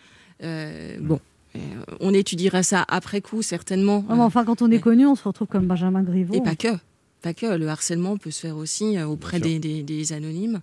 Euh, 0.44 0.98
bon, 1.02 1.20
euh, 1.56 1.60
on 2.02 2.14
étudiera 2.14 2.62
ça 2.62 2.86
après 2.88 3.20
coup 3.22 3.42
certainement. 3.42 4.06
Non, 4.10 4.16
mais 4.18 4.22
enfin, 4.22 4.46
quand 4.46 4.62
on 4.62 4.70
est 4.70 4.76
Ouais. 4.76 4.80
connu, 4.82 5.08
on 5.08 5.16
se 5.16 5.24
retrouve 5.24 5.48
comme 5.48 5.66
Benjamin 5.66 6.04
Griveaux. 6.04 6.36
Et 6.36 6.42
pas 6.42 6.56
que. 6.56 6.68
Pas 7.26 7.34
que. 7.34 7.58
Le 7.58 7.68
harcèlement 7.68 8.18
peut 8.18 8.30
se 8.32 8.42
faire 8.42 8.56
aussi 8.58 8.98
euh, 8.98 9.06
auprès 9.08 9.40
des, 9.40 9.58
des- 9.60 9.82
des 9.82 10.14
anonymes. 10.14 10.62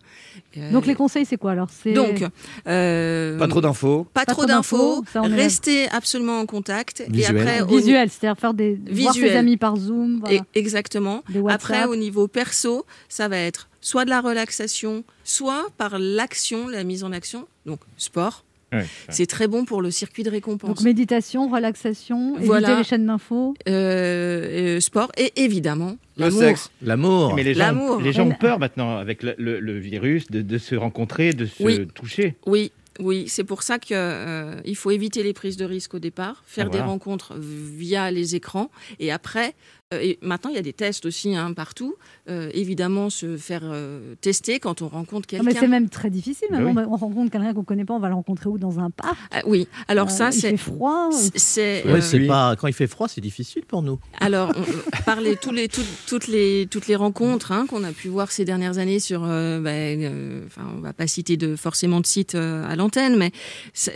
Euh, 0.57 0.71
Donc 0.71 0.87
les 0.87 0.95
conseils, 0.95 1.25
c'est 1.27 1.37
quoi 1.37 1.51
alors? 1.53 1.69
Donc, 1.95 2.25
euh, 2.69 3.37
Pas 3.39 3.49
trop 3.49 3.61
d'infos. 3.61 4.07
pas, 4.15 4.25
Pas 4.25 4.33
trop 4.33 4.47
d'infos, 4.47 5.03
rester 5.15 5.89
absolument 5.91 6.39
en 6.39 6.47
contact. 6.47 7.03
Visuel. 7.09 7.37
Et 7.37 7.41
après, 7.41 7.61
au- 7.63 7.67
visuel, 7.77 8.09
c'est-à-dire 8.11 8.39
faire 8.41 8.55
des 8.55 8.75
voir 8.77 9.13
ses 9.15 9.21
Visuel. 9.23 9.37
amis 9.37 9.57
par 9.57 9.77
Zoom. 9.77 10.21
voilà. 10.21 10.37
Et- 10.55 10.59
exactement. 10.59 11.25
Après, 11.49 11.85
au 11.87 11.97
niveau 11.97 12.29
perso, 12.29 12.87
ça 13.09 13.27
va 13.29 13.39
être 13.39 13.69
soit 13.81 14.05
de 14.05 14.11
la 14.11 14.21
relaxation, 14.21 15.03
soit 15.25 15.67
par 15.79 15.99
l'action, 15.99 16.69
la 16.69 16.85
mise 16.85 17.03
en 17.03 17.11
action. 17.13 17.49
Donc, 17.67 17.81
sport. 17.97 18.45
Ouais. 18.73 18.87
C'est 19.11 19.27
très 19.27 19.49
bon 19.49 19.65
pour 19.65 19.83
le 19.83 19.91
circuit 19.91 20.23
de 20.23 20.31
récompense. 20.31 20.69
Donc 20.71 20.81
méditation, 20.83 21.49
relaxation, 21.51 22.35
Voilà. 22.39 22.69
éviter 22.69 22.79
les 22.83 22.85
chaînes 22.89 23.07
d'infos. 23.07 23.55
Euh, 23.69 24.77
euh, 24.77 24.81
sport 24.81 25.11
et 25.17 25.33
évidemment 25.37 25.97
Le 26.17 26.25
l'amour. 26.25 26.41
sexe. 26.41 26.71
L'amour. 26.83 27.35
Mais 27.35 27.43
les 27.43 27.55
gens, 27.55 27.99
les 27.99 28.13
gens 28.13 28.27
ont 28.27 28.35
peur 28.35 28.59
maintenant 28.59 28.97
avec 28.97 29.23
le, 29.23 29.35
le- 29.39 29.61
le 29.61 29.79
virus 29.79 30.31
de, 30.31 30.43
de 30.43 30.59
se 30.59 30.75
rencontrer, 30.75 31.33
de 31.33 31.47
se 31.47 31.63
Oui. 31.63 31.87
toucher. 31.95 32.37
Oui, 32.47 32.73
oui, 33.01 33.25
c'est 33.29 33.45
pour 33.45 33.63
ça 33.63 33.79
que 33.79 33.87
euh, 33.93 34.61
faut 34.75 34.91
éviter 34.91 35.23
les 35.23 35.33
prises 35.33 35.57
de 35.57 35.65
risque 35.65 35.95
au 35.95 35.99
départ, 35.99 36.43
faire 36.47 36.67
Ah, 36.69 36.73
des 36.73 36.81
rencontres 36.81 37.35
via 37.39 38.11
les 38.11 38.35
écrans 38.37 38.71
et 39.01 39.11
après. 39.13 39.55
Euh, 39.93 40.01
et 40.01 40.19
maintenant, 40.23 40.51
il 40.51 40.57
y 40.57 40.59
a 40.59 40.63
des 40.63 40.73
tests 40.73 41.07
aussi 41.07 41.37
hein, 41.37 41.53
partout. 41.53 41.95
Euh, 42.29 42.51
évidemment, 42.55 43.11
se 43.11 43.37
faire 43.37 43.63
euh, 43.65 44.15
tester 44.21 44.59
quand 44.59 44.83
on 44.83 44.89
rencontre 44.89 45.27
mais 45.33 45.39
c'est 45.39 45.45
quelqu'un. 45.53 45.69
même 45.69 45.89
très 45.89 46.11
difficile. 46.11 46.49
Maintenant, 46.51 46.73
oui. 46.77 46.85
on 46.91 46.97
rencontre 46.97 47.31
quelqu'un 47.31 47.53
qu'on 47.55 47.65
connaît 47.65 47.85
pas, 47.85 47.95
on 47.95 47.99
va 48.01 48.09
le 48.09 48.15
rencontrer 48.15 48.49
où? 48.49 48.59
Dans 48.59 48.79
un 48.79 48.91
parc? 48.91 49.17
Ah, 49.33 49.41
oui, 49.47 49.69
alors 49.89 50.07
Euh, 50.09 50.11
ça, 50.11 50.31
il 50.33 50.41
c'est. 50.41 50.51
fait 50.51 50.57
froid. 50.57 51.11
C'est 51.35 51.83
Ouais, 51.87 52.27
pas 52.27 52.57
quand 52.57 52.67
il 52.69 52.73
fait 52.75 52.87
froid, 52.87 53.09
c'est 53.09 53.21
difficile 53.21 53.63
pour 53.67 53.83
nous. 53.83 53.99
Alors, 54.21 54.53
on, 54.57 55.03
par 55.05 55.21
les, 55.21 55.37
tous 55.37 55.53
les, 55.53 55.69
toutes- 55.69 55.85
toutes, 56.07 56.27
les, 56.29 56.67
toutes 56.71 56.87
les 56.87 56.97
rencontres 56.97 57.53
hein, 57.53 57.67
qu'on 57.69 57.85
a 57.85 57.93
pu 57.93 58.09
voir 58.09 58.31
ces 58.33 58.45
dernières 58.45 58.79
années 58.79 59.01
sur. 59.01 59.23
euh, 59.25 60.41
enfin, 60.47 60.63
on 60.77 60.81
va 60.81 60.93
pas 60.93 61.07
citer 61.07 61.37
de, 61.37 61.57
forcément 61.57 62.01
de 62.01 62.07
site 62.07 62.35
euh, 62.35 62.65
à 62.69 62.77
l'antenne, 62.77 63.17
mais. 63.17 63.31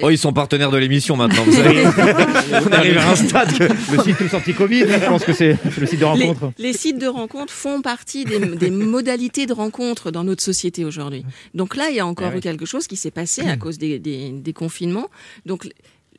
Oh, 0.03 0.11
ils 0.11 0.19
sont 0.19 0.33
partenaires 0.33 0.71
de 0.71 0.79
l'émission 0.79 1.17
maintenant. 1.17 1.45
Vous 1.45 1.53
savez. 1.63 1.85
On 1.85 2.73
arrive 2.73 2.99
à 2.99 3.11
un 3.11 3.17
stade 3.17 3.57
que. 3.57 3.65
Le 3.97 4.03
site 4.03 4.17
tous 4.19 4.35
anti-Covid, 4.35 4.81
je 4.89 5.07
pense 5.07 5.25
que 5.25 5.33
c'est 5.33 5.57
le 5.87 5.91
site 5.91 6.01
de 6.01 6.05
les, 6.19 6.27
rencontre. 6.29 6.53
les 6.59 6.73
sites 6.73 6.99
de 6.99 7.07
rencontres 7.07 7.53
font 7.53 7.81
partie 7.83 8.25
des, 8.25 8.39
des 8.39 8.71
modalités 8.95 9.47
de 9.47 9.53
rencontre 9.53 10.11
dans 10.11 10.25
notre 10.25 10.43
société 10.43 10.85
aujourd'hui. 10.85 11.25
Donc 11.55 11.77
là, 11.77 11.91
il 11.91 11.97
y 11.97 12.01
a 12.01 12.07
encore 12.07 12.29
Ah 12.33 12.35
oui. 12.37 12.41
quelque 12.41 12.67
chose 12.67 12.87
qui 12.87 12.97
s'est 12.97 13.11
passé 13.11 13.43
à 13.43 13.57
cause 13.59 13.79
des, 13.79 13.99
des- 13.99 14.31
des 14.31 14.53
confinements. 14.53 15.09
Donc 15.47 15.69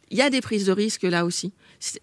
il 0.10 0.18
y 0.18 0.22
a 0.22 0.30
des 0.30 0.40
prises 0.42 0.66
de 0.66 0.72
risque 0.72 1.04
là 1.04 1.26
aussi. 1.26 1.52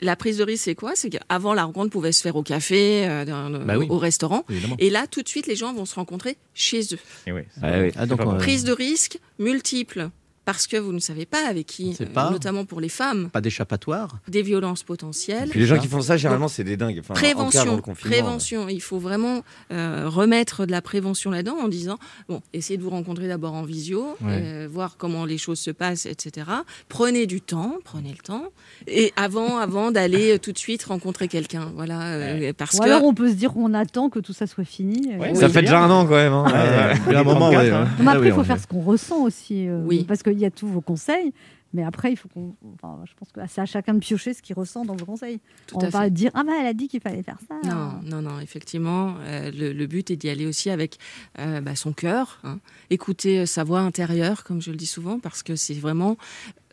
La 0.00 0.14
prise 0.14 0.36
de 0.38 0.44
risque, 0.44 0.64
c'est 0.64 0.74
quoi? 0.76 0.92
C'est 0.94 1.10
qu'avant, 1.10 1.52
la 1.54 1.64
rencontre 1.64 1.90
pouvait 1.90 2.12
se 2.12 2.20
faire 2.22 2.36
au 2.36 2.42
café, 2.44 3.08
euh, 3.08 3.24
dans- 3.24 3.50
Bah 3.64 3.76
oui. 3.78 3.86
au 3.88 3.98
restaurant. 3.98 4.44
Évidemment. 4.48 4.76
Et 4.78 4.88
là, 4.90 5.06
tout 5.10 5.22
de 5.22 5.28
suite, 5.28 5.46
les 5.48 5.56
gens 5.56 5.72
vont 5.72 5.84
se 5.84 5.94
rencontrer 5.96 6.36
chez 6.54 6.80
eux. 6.92 6.98
Et 7.26 7.32
c'est 7.32 7.32
Ah 7.62 7.80
oui. 7.80 7.90
Ah, 7.96 8.06
donc, 8.06 8.20
euh. 8.20 8.36
Prise 8.38 8.62
de 8.64 8.72
risque 8.72 9.18
multiple. 9.40 10.10
Parce 10.44 10.66
que 10.66 10.76
vous 10.76 10.92
ne 10.92 10.98
savez 10.98 11.24
pas 11.26 11.48
avec 11.48 11.66
qui, 11.66 11.96
euh, 12.00 12.06
pas. 12.06 12.30
notamment 12.30 12.64
pour 12.64 12.80
les 12.80 12.88
femmes, 12.88 13.30
Pas 13.30 13.40
d'échappatoire. 13.40 14.18
des 14.28 14.42
violences 14.42 14.82
potentielles. 14.82 15.48
Puis 15.50 15.60
les 15.60 15.66
gens 15.66 15.78
qui 15.78 15.88
font 15.88 16.00
ça, 16.02 16.16
généralement, 16.16 16.48
c'est 16.48 16.64
des 16.64 16.76
dingues. 16.76 16.98
Enfin, 17.00 17.14
prévention, 17.14 17.76
le 17.86 17.94
prévention. 17.94 18.68
Il 18.68 18.80
faut 18.82 18.98
vraiment 18.98 19.42
euh, 19.72 20.04
remettre 20.06 20.66
de 20.66 20.70
la 20.70 20.82
prévention 20.82 21.30
là-dedans 21.30 21.56
en 21.62 21.68
disant 21.68 21.98
bon, 22.28 22.42
essayez 22.52 22.76
de 22.76 22.82
vous 22.82 22.90
rencontrer 22.90 23.28
d'abord 23.28 23.54
en 23.54 23.62
visio, 23.62 24.16
euh, 24.26 24.68
voir 24.70 24.96
comment 24.98 25.24
les 25.24 25.38
choses 25.38 25.58
se 25.60 25.70
passent, 25.70 26.06
etc. 26.06 26.46
Prenez 26.88 27.26
du 27.26 27.40
temps, 27.40 27.76
prenez 27.84 28.10
le 28.10 28.18
temps, 28.22 28.44
et 28.86 29.12
avant, 29.16 29.58
avant 29.58 29.90
d'aller 29.90 30.38
tout 30.38 30.52
de 30.52 30.58
suite 30.58 30.84
rencontrer 30.84 31.28
quelqu'un, 31.28 31.70
voilà, 31.74 32.02
euh, 32.12 32.52
parce 32.56 32.74
Ou 32.76 32.80
que 32.80 32.84
alors 32.84 33.04
on 33.04 33.14
peut 33.14 33.28
se 33.30 33.34
dire 33.34 33.52
qu'on 33.52 33.72
attend 33.74 34.10
que 34.10 34.18
tout 34.18 34.32
ça 34.32 34.46
soit 34.46 34.64
fini. 34.64 35.14
Ouais, 35.18 35.34
Ça 35.34 35.46
Oui, 35.46 35.52
fait 35.52 35.60
déjà 35.62 35.82
un 35.82 35.90
an 35.90 36.04
quand 36.06 36.14
même. 36.14 36.32
hein. 36.32 36.44
Ouais, 36.46 36.52
ouais. 36.52 37.00
Il 37.06 37.12
y 37.12 37.16
a 37.16 37.20
un 37.20 37.24
moment, 37.24 37.50
34, 37.50 37.62
ouais, 37.64 37.70
hein. 37.70 37.82
ouais. 37.84 37.88
Mais 38.00 38.04
Ah 38.08 38.10
après, 38.12 38.28
il 38.28 38.32
faut 38.34 38.44
faire 38.44 38.60
ce 38.60 38.66
qu'on 38.66 38.82
ressent 38.82 39.22
aussi. 39.24 39.66
euh, 39.68 39.80
Oui. 39.86 40.04
Parce 40.06 40.22
qu'il 40.22 40.33
y 40.38 40.44
a 40.44 40.50
tous 40.50 40.66
vos 40.68 40.80
conseils. 40.80 41.32
Mais 41.72 41.82
après, 41.82 42.12
il 42.12 42.16
faut 42.16 42.28
qu'on. 42.28 42.54
enfin, 42.74 43.00
je 43.04 43.12
pense 43.16 43.32
que 43.32 43.40
c'est 43.48 43.60
à 43.60 43.66
chacun 43.66 43.94
de 43.94 43.98
piocher 43.98 44.32
ce 44.32 44.40
qu'il 44.42 44.54
ressent 44.54 44.84
dans 44.84 44.94
vos 44.94 45.04
conseils. 45.04 45.40
tout 45.66 45.76
on 45.76 45.80
à 45.80 45.88
va 45.88 46.02
fait. 46.02 46.10
dire 46.10 46.30
Ah, 46.34 46.44
bah, 46.44 46.52
elle 46.60 46.66
a 46.66 46.72
dit 46.72 46.86
qu'il 46.86 47.00
fallait 47.00 47.24
faire 47.24 47.38
ça. 47.48 47.56
Non, 47.68 47.94
non, 48.04 48.22
non, 48.22 48.38
effectivement, 48.38 49.16
euh, 49.22 49.50
le, 49.50 49.72
le 49.72 49.86
but 49.88 50.08
est 50.12 50.16
d'y 50.16 50.28
aller 50.28 50.46
aussi 50.46 50.70
avec 50.70 50.98
euh, 51.40 51.60
bah, 51.60 51.74
son 51.74 51.92
cœur, 51.92 52.38
hein. 52.44 52.60
écouter 52.90 53.40
euh, 53.40 53.46
sa 53.46 53.64
voix 53.64 53.80
intérieure, 53.80 54.44
comme 54.44 54.62
je 54.62 54.70
le 54.70 54.76
dis 54.76 54.86
souvent, 54.86 55.18
parce 55.18 55.42
que 55.42 55.56
c'est 55.56 55.74
vraiment 55.74 56.16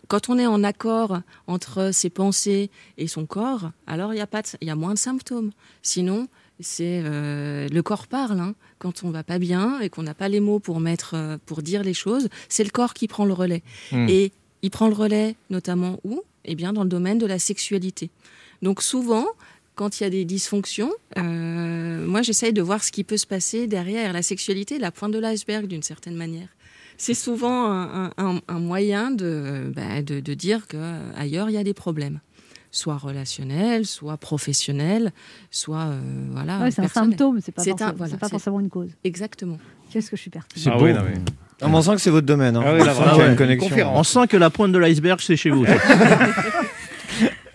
quand 0.07 0.29
on 0.29 0.37
est 0.37 0.45
en 0.45 0.63
accord 0.63 1.21
entre 1.47 1.91
ses 1.93 2.09
pensées 2.11 2.69
et 2.97 3.07
son 3.07 3.25
corps, 3.25 3.71
alors 3.87 4.13
il 4.13 4.17
y 4.17 4.21
a 4.21 4.27
pas, 4.27 4.41
il 4.61 4.67
y 4.67 4.71
a 4.71 4.75
moins 4.75 4.93
de 4.93 4.99
symptômes. 4.99 5.51
Sinon, 5.81 6.27
c'est 6.61 7.01
euh, 7.05 7.67
le 7.69 7.81
corps 7.83 8.07
parle. 8.07 8.39
hein. 8.39 8.55
Quand 8.79 9.03
on 9.03 9.11
va 9.11 9.23
pas 9.23 9.37
bien 9.39 9.79
et 9.79 9.89
qu'on 9.89 10.03
n'a 10.03 10.13
pas 10.13 10.29
les 10.29 10.39
mots 10.39 10.59
pour 10.59 10.79
mettre, 10.79 11.13
euh, 11.15 11.37
pour 11.45 11.61
dire 11.61 11.83
les 11.83 11.93
choses, 11.93 12.29
c'est 12.49 12.63
le 12.63 12.69
corps 12.71 12.93
qui 12.93 13.07
prend 13.07 13.25
le 13.25 13.33
relais. 13.33 13.63
Hmm. 13.91 14.07
Et 14.09 14.31
il 14.61 14.69
prend 14.71 14.87
le 14.87 14.93
relais 14.95 15.35
notamment 15.49 15.99
où? 16.03 16.21
Eh 16.45 16.55
bien, 16.55 16.73
dans 16.73 16.83
le 16.83 16.89
domaine 16.89 17.17
de 17.19 17.25
la 17.27 17.37
sexualité. 17.39 18.09
Donc 18.61 18.81
souvent, 18.81 19.25
quand 19.75 19.99
il 19.99 20.03
y 20.03 20.05
a 20.05 20.09
des 20.09 20.25
dysfonctions, 20.25 20.91
euh, 21.17 22.05
moi 22.05 22.21
j'essaye 22.21 22.53
de 22.53 22.61
voir 22.61 22.83
ce 22.83 22.91
qui 22.91 23.03
peut 23.03 23.17
se 23.17 23.27
passer 23.27 23.67
derrière. 23.67 24.13
La 24.13 24.21
sexualité 24.21 24.79
la 24.79 24.91
pointe 24.91 25.11
de 25.11 25.19
l'iceberg 25.19 25.67
d'une 25.67 25.83
certaine 25.83 26.15
manière. 26.15 26.47
C'est 26.97 27.13
souvent 27.15 27.65
un, 27.65 28.05
un- 28.05 28.11
un- 28.17 28.41
un 28.47 28.59
moyen 28.59 29.09
de, 29.11 29.71
bah, 29.75 30.01
de, 30.03 30.19
de 30.19 30.33
dire 30.35 30.67
qu'ailleurs 30.67 31.49
il 31.49 31.53
y 31.53 31.57
a 31.57 31.63
des 31.63 31.73
problèmes, 31.73 32.19
soit 32.71 32.97
relationnels, 32.97 33.85
soit 33.85 34.17
professionnels, 34.17 35.11
soit 35.51 35.79
euh, 35.89 35.99
voilà. 36.31 36.59
Ouais, 36.59 36.71
c'est 36.71 36.81
un 36.81 36.87
symptôme, 36.87 37.39
c'est 37.43 37.51
pas, 37.51 37.61
C'est 37.63 37.71
forcément- 37.71 37.89
un- 37.91 37.93
voilà, 37.93 38.11
c'est 38.11 38.19
pas 38.19 38.29
forcément 38.29 38.59
une 38.59 38.69
cause. 38.69 38.89
Exactement. 39.03 39.57
Qu'est-ce 39.91 40.09
que 40.09 40.15
je 40.15 40.21
suis 40.21 40.31
pertinent. 40.31 40.63
C'est 40.63 40.71
Ah 40.73 40.77
beau. 40.77 40.85
oui, 40.85 40.93
non, 40.93 41.01
mais- 41.03 41.19
Ah, 41.63 41.67
mais 41.67 41.75
on 41.75 41.81
sent 41.81 41.91
que 41.95 42.01
c'est 42.01 42.09
votre 42.09 42.25
domaine. 42.25 42.55
hein. 42.55 42.63
Ah 42.65 42.73
oui, 42.73 42.79
là, 42.79 42.93
sent 42.95 43.01
ouais. 43.21 43.79
une. 43.81 43.83
On 43.93 44.03
sent 44.03 44.27
que 44.27 44.37
la 44.37 44.49
pointe 44.49 44.71
de 44.71 44.79
l'iceberg, 44.79 45.19
c'est 45.21 45.35
chez 45.35 45.49
vous. 45.51 45.65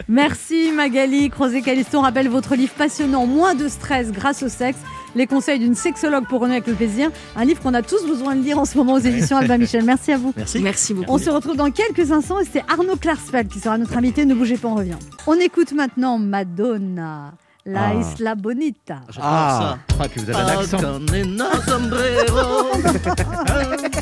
Merci 0.09 0.70
Magali 0.72 1.29
Crozet 1.31 1.62
Calisto. 1.62 1.98
On 1.98 2.02
rappelle 2.02 2.29
votre 2.29 2.55
livre 2.55 2.72
passionnant 2.74 3.26
Moins 3.26 3.55
de 3.57 3.66
stress 3.68 4.12
grâce 4.12 4.42
au 4.42 4.48
sexe. 4.48 4.79
Les 5.16 5.26
conseils 5.26 5.59
d'une 5.59 5.74
sexologue 5.74 6.26
pour 6.29 6.40
renouer 6.42 6.57
avec 6.57 6.66
le 6.68 6.74
plaisir. 6.74 7.11
Un 7.37 7.44
livre 7.46 7.61
qu'on 7.62 7.72
a 7.74 7.81
tous 7.83 8.07
besoin 8.07 8.37
de 8.37 8.42
lire 8.42 8.59
en 8.59 8.64
ce 8.66 8.76
moment 8.76 8.92
aux 8.92 8.98
éditions 8.98 9.38
Albin 9.38 9.57
Michel. 9.59 9.83
Merci 9.85 10.12
à 10.12 10.18
vous. 10.18 10.33
Merci. 10.37 10.61
Merci 10.61 10.92
beaucoup. 10.94 11.11
On 11.11 11.18
se 11.18 11.31
retrouve 11.31 11.57
dans 11.57 11.70
quelques 11.70 12.12
instants 12.12 12.38
et 12.38 12.44
c'est 12.44 12.62
Arnaud 12.68 12.96
Klarsfeld 12.96 13.48
qui 13.48 13.59
sera 13.59 13.79
notre 13.79 13.96
invité. 13.96 14.26
Ne 14.26 14.35
bougez 14.35 14.59
pas, 14.59 14.68
on 14.68 14.74
revient. 14.74 14.96
On 15.26 15.35
écoute 15.40 15.72
maintenant 15.72 16.18
Madonna, 16.18 17.33
La 17.64 17.88
Ah. 17.88 17.94
Isla 17.94 18.35
Bonita. 18.35 19.00
Ah, 19.20 19.79
ah, 19.98 20.09
puis 20.09 20.20
vous 20.22 20.31
avez 20.31 20.38
un 20.38 20.59
accent. 20.61 20.79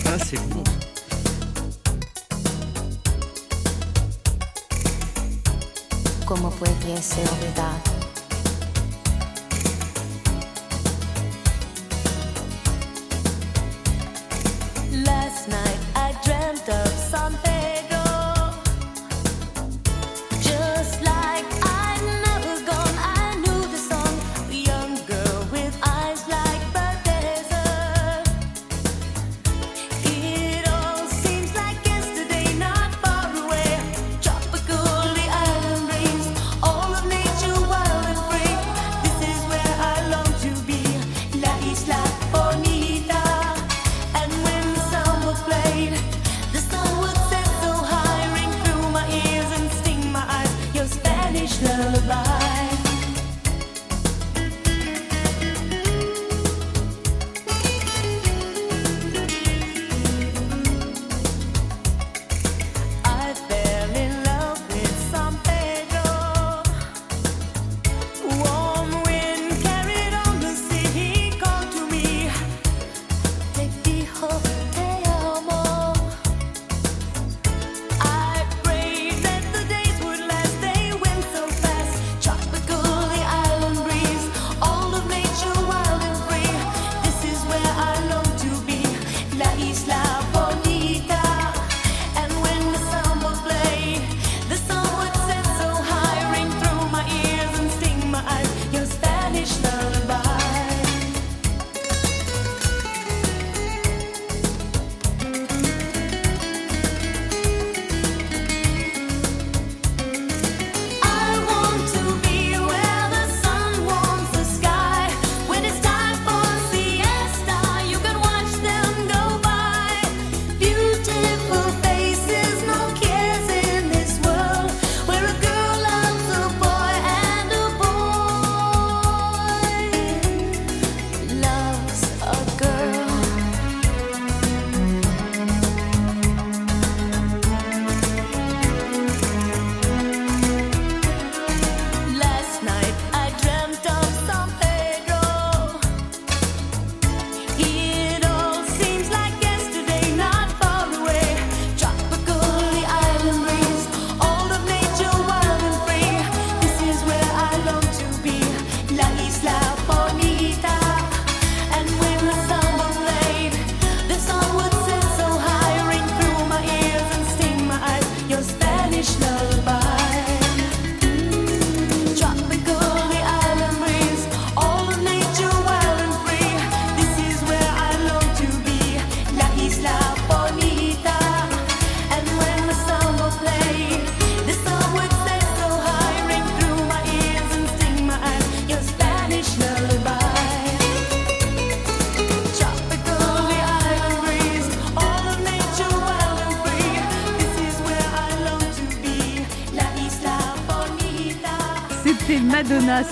Ah, 0.07 0.19
c'est 0.23 0.37
bon. 0.51 0.63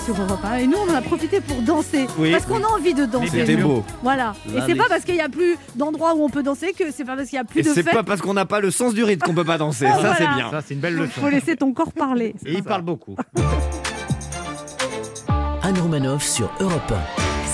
Sur 0.05 0.13
Europe 0.21 0.39
1 0.43 0.57
et 0.57 0.67
nous 0.67 0.77
on 0.87 0.91
en 0.91 0.95
a 0.95 1.01
profité 1.01 1.41
pour 1.41 1.57
danser 1.61 2.05
Oui. 2.19 2.31
parce 2.31 2.45
qu'on 2.45 2.63
a 2.63 2.67
envie 2.77 2.93
de 2.93 3.05
danser. 3.05 3.29
C'était 3.31 3.55
beau. 3.55 3.83
Voilà. 4.03 4.33
Et 4.47 4.59
c'est 4.61 4.67
les- 4.67 4.75
pas 4.75 4.85
parce 4.87 5.03
qu'il 5.03 5.15
y 5.15 5.21
a 5.21 5.29
plus 5.29 5.55
d'endroits 5.75 6.13
où 6.15 6.23
on 6.23 6.29
peut 6.29 6.43
danser 6.43 6.73
que 6.77 6.85
c'est 6.95 7.03
pas 7.05 7.15
parce 7.15 7.29
qu'il 7.29 7.37
y 7.37 7.39
a 7.39 7.43
plus 7.43 7.59
Et 7.61 7.63
de 7.63 7.69
c'est 7.69 7.83
pas 7.83 8.03
parce 8.03 8.21
qu'on 8.21 8.33
n'a 8.35 8.45
pas 8.45 8.59
le 8.59 8.69
sens 8.71 8.93
du 8.93 9.03
rythme 9.03 9.25
qu'on 9.25 9.33
peut 9.33 9.43
pas 9.43 9.57
danser. 9.57 9.87
Ah, 9.87 9.93
ça, 9.95 9.99
voilà. 10.01 10.15
c'est 10.17 10.27
bien. 10.27 10.51
Ça, 10.51 10.61
c'est 10.67 10.73
une 10.75 10.79
belle 10.79 10.93
Il 10.93 10.99
leçon. 11.01 11.21
faut 11.21 11.29
laisser 11.29 11.55
ton 11.55 11.73
corps 11.73 11.91
parler. 11.91 12.35
Et 12.45 12.53
il 12.53 12.63
parle 12.63 12.83
beaucoup. 12.83 13.15
Anne 15.63 15.77
Romanoff 15.81 16.23
sur 16.23 16.51
Europe 16.59 16.93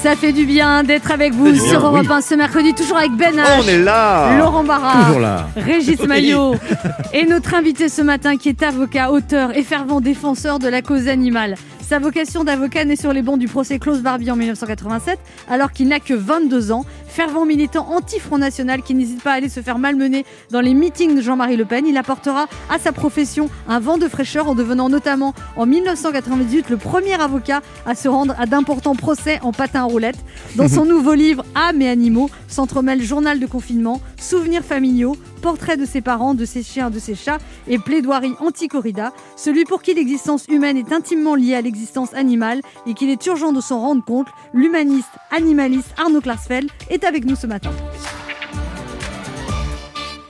Ça 0.02 0.16
fait 0.16 0.32
du 0.34 0.46
bien 0.46 0.84
d'être 0.84 1.12
avec 1.12 1.32
vous 1.34 1.52
Bien, 1.52 1.62
sur 1.64 1.86
Europe 1.86 2.08
oui. 2.10 2.14
1 2.14 2.22
ce 2.22 2.34
mercredi, 2.36 2.74
toujours 2.74 2.98
avec 2.98 3.12
Ben 3.12 3.36
H. 3.36 3.46
On 3.64 3.68
est 3.68 3.78
là 3.78 4.36
Laurent 4.38 4.64
Barra, 4.64 5.06
Toujours 5.06 5.20
là. 5.22 5.48
Régis 5.56 5.98
Oui. 6.02 6.08
Maillot 6.08 6.56
et 7.14 7.26
notre 7.26 7.54
invité 7.54 7.88
ce 7.88 8.02
matin 8.02 8.36
qui 8.38 8.50
est 8.50 8.64
avocat, 8.64 9.12
auteur 9.12 9.56
et 9.56 9.62
fervent 9.64 10.02
défenseur 10.02 10.58
de 10.60 10.68
la 10.68 10.82
cause 10.82 11.08
animale. 11.08 11.56
Sa 11.90 11.98
vocation 11.98 12.44
d'avocat 12.44 12.86
naît 12.86 12.96
sur 12.96 13.14
les 13.14 13.24
bancs 13.24 13.40
du 13.40 13.48
procès 13.48 13.80
Klaus 13.80 14.02
Barbie 14.02 14.30
en 14.30 14.36
1987, 14.36 15.18
alors 15.50 15.72
qu'il 15.72 15.88
n'a 15.88 16.00
que 16.00 16.14
22 16.14 16.72
ans. 16.72 16.86
Fervent 17.08 17.48
militant 17.48 17.90
anti-Front 17.90 18.38
National 18.38 18.84
qui 18.84 18.94
n'hésite 18.94 19.24
pas 19.24 19.32
à 19.32 19.34
aller 19.34 19.50
se 19.50 19.60
faire 19.62 19.80
malmener 19.80 20.24
dans 20.52 20.62
les 20.62 20.76
meetings 20.76 21.16
de 21.16 21.22
Jean-Marie 21.22 21.58
Le 21.58 21.66
Pen, 21.66 21.88
il 21.88 21.98
apportera 21.98 22.46
à 22.70 22.78
sa 22.78 22.92
profession 22.92 23.50
un 23.68 23.80
vent 23.80 23.98
de 23.98 24.08
fraîcheur 24.08 24.48
en 24.48 24.54
devenant 24.54 24.88
notamment 24.88 25.34
en 25.56 25.66
1998 25.66 26.70
le 26.70 26.78
premier 26.78 27.20
avocat 27.20 27.62
à 27.88 27.96
se 27.96 28.08
rendre 28.08 28.36
à 28.38 28.46
d'importants 28.46 28.96
procès 28.96 29.40
en 29.42 29.52
patin 29.52 29.82
roulette. 29.82 30.18
Dans 30.58 30.68
son 30.68 30.86
nouveau 30.86 31.16
livre 31.16 31.44
Âme 31.56 31.82
et 31.82 31.90
animaux 31.90 32.30
s'entremêlent 32.48 33.02
journal 33.02 33.40
de 33.40 33.48
confinement, 33.48 34.00
souvenirs 34.22 34.64
familiaux, 34.64 35.18
portraits 35.40 35.80
de 35.80 35.86
ses 35.86 36.02
parents, 36.02 36.34
de 36.34 36.46
ses 36.46 36.64
chiens, 36.64 36.90
de 36.90 37.00
ses 37.00 37.16
chats 37.16 37.40
et 37.68 37.80
plaidoirie 37.80 38.36
anti-corrida. 38.40 39.14
Celui 39.36 39.66
pour 39.66 39.82
qui 39.82 39.94
l'existence 39.94 40.46
humaine 40.48 40.78
est 40.78 40.92
intimement 40.92 41.36
liée 41.36 41.56
à 41.56 41.62
l'existence 41.62 42.14
animale 42.14 42.62
et 42.86 42.94
qu'il 42.94 43.10
est 43.10 43.26
urgent 43.26 43.52
de 43.52 43.62
s'en 43.62 43.80
rendre 43.80 44.04
compte, 44.04 44.28
l'humaniste 44.54 45.10
animaliste 45.32 45.94
Arnaud 45.98 46.22
Klarsfeld 46.22 46.70
est 46.90 47.04
avec 47.04 47.26
nous 47.26 47.36
ce 47.36 47.48
matin. 47.48 47.72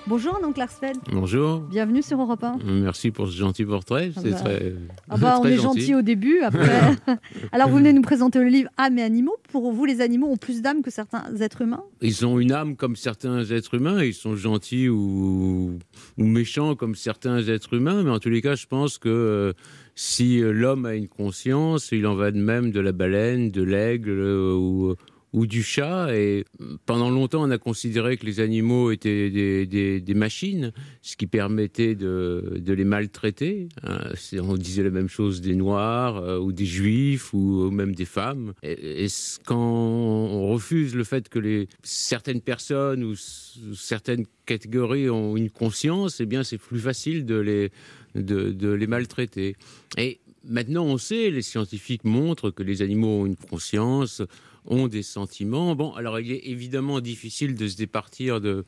Bonjour 0.09 0.33
Arnaud 0.33 0.53
Klarsfeld, 0.53 0.97
Bonjour. 1.11 1.59
bienvenue 1.59 2.01
sur 2.01 2.19
Europe 2.19 2.43
1. 2.43 2.57
Merci 2.65 3.11
pour 3.11 3.27
ce 3.27 3.37
gentil 3.37 3.63
portrait. 3.63 4.09
Ah 4.15 4.19
C'est 4.23 4.31
bah. 4.31 4.37
très. 4.37 4.73
Ah 5.07 5.17
bah, 5.17 5.35
on 5.37 5.41
très 5.41 5.53
est 5.53 5.57
gentil 5.57 5.93
au 5.93 6.01
début. 6.01 6.39
Après... 6.43 6.95
Alors, 7.51 7.69
vous 7.69 7.75
venez 7.77 7.93
nous 7.93 8.01
présenter 8.01 8.39
le 8.39 8.47
livre 8.47 8.71
Âme 8.75 8.97
et 8.97 9.03
animaux. 9.03 9.35
Pour 9.51 9.71
vous, 9.71 9.85
les 9.85 10.01
animaux 10.01 10.25
ont 10.25 10.35
plus 10.35 10.63
d'âme 10.63 10.81
que 10.81 10.89
certains 10.89 11.35
êtres 11.41 11.61
humains? 11.61 11.83
Ils 12.01 12.25
ont 12.25 12.39
une 12.39 12.51
âme 12.53 12.75
comme 12.75 12.95
certains 12.95 13.45
êtres 13.51 13.75
humains. 13.75 14.03
Ils 14.03 14.15
sont 14.15 14.35
gentils 14.35 14.89
ou, 14.89 15.77
ou 16.17 16.23
méchants 16.23 16.73
comme 16.73 16.95
certains 16.95 17.43
êtres 17.47 17.75
humains. 17.75 18.01
Mais 18.01 18.09
en 18.09 18.17
tous 18.17 18.29
les 18.29 18.41
cas, 18.41 18.55
je 18.55 18.65
pense 18.65 18.97
que 18.97 19.09
euh, 19.09 19.53
si 19.93 20.39
l'homme 20.39 20.87
a 20.87 20.95
une 20.95 21.07
conscience, 21.07 21.91
il 21.91 22.07
en 22.07 22.15
va 22.15 22.31
de 22.31 22.39
même 22.39 22.71
de 22.71 22.79
la 22.79 22.93
baleine, 22.93 23.51
de 23.51 23.61
l'aigle 23.61 24.09
euh, 24.09 24.55
ou, 24.55 24.95
ou 25.33 25.45
du 25.45 25.63
chat. 25.63 26.15
Et 26.15 26.45
pendant 26.85 27.09
longtemps, 27.09 27.43
on 27.43 27.51
a 27.51 27.57
considéré 27.57 28.17
que 28.17 28.25
les 28.25 28.39
animaux 28.39 28.91
étaient 28.91 29.29
des, 29.29 30.13
machines, 30.13 30.71
ce 31.01 31.15
qui 31.15 31.27
permettait 31.27 31.95
de, 31.95 32.61
les 32.65 32.83
maltraiter. 32.83 33.69
hein. 33.83 33.99
On 34.41 34.55
disait 34.55 34.83
la 34.83 34.89
même 34.89 35.09
chose 35.09 35.41
des 35.41 35.55
Noirs 35.55 36.17
euh, 36.17 36.39
ou 36.39 36.51
des 36.51 36.65
Juifs 36.65 37.33
ou 37.33 37.69
même 37.71 37.95
des 37.95 38.05
femmes. 38.05 38.53
Et, 38.63 39.07
quand 39.45 39.57
on 39.57 40.49
refuse 40.49 40.95
le 40.95 41.03
fait 41.03 41.29
que 41.29 41.65
certaines 41.83 42.41
personnes 42.41 43.03
ou 43.03 43.15
certaines 43.15 44.25
catégories 44.45 45.09
ont 45.09 45.37
une 45.37 45.49
conscience, 45.49 46.19
eh 46.19 46.25
bien, 46.25 46.43
c'est 46.43 46.57
plus 46.57 46.79
facile 46.79 47.25
de 47.25 47.35
les, 47.35 47.71
de 48.15 48.69
les 48.69 48.87
maltraiter. 48.87 49.55
Et 49.97 50.19
maintenant, 50.43 50.85
on 50.85 50.97
sait, 50.97 51.29
les 51.29 51.41
scientifiques 51.41 52.03
montrent 52.03 52.51
que 52.51 52.63
les 52.63 52.81
animaux 52.81 53.21
ont 53.21 53.25
une 53.25 53.35
conscience, 53.35 54.21
ont 54.69 54.87
des 54.87 55.03
sentiments. 55.03 55.75
Bon, 55.75 55.93
alors 55.93 56.19
il 56.19 56.31
est 56.31 56.47
évidemment 56.47 57.01
difficile 57.01 57.55
de 57.55 57.67
se 57.67 57.75
départir 57.75 58.39
de, 58.39 58.65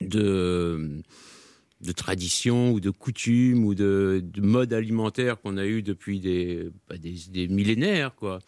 de, 0.00 1.02
de 1.80 1.92
traditions 1.92 2.72
ou 2.72 2.80
de 2.80 2.90
coutumes 2.90 3.64
ou 3.64 3.74
de, 3.74 4.22
de 4.22 4.40
modes 4.40 4.72
alimentaires 4.72 5.40
qu'on 5.40 5.56
a 5.56 5.66
eu 5.66 5.82
depuis 5.82 6.20
des, 6.20 6.70
bah, 6.88 6.98
des, 6.98 7.14
des 7.30 7.48
millénaires, 7.48 8.14
quoi. 8.14 8.40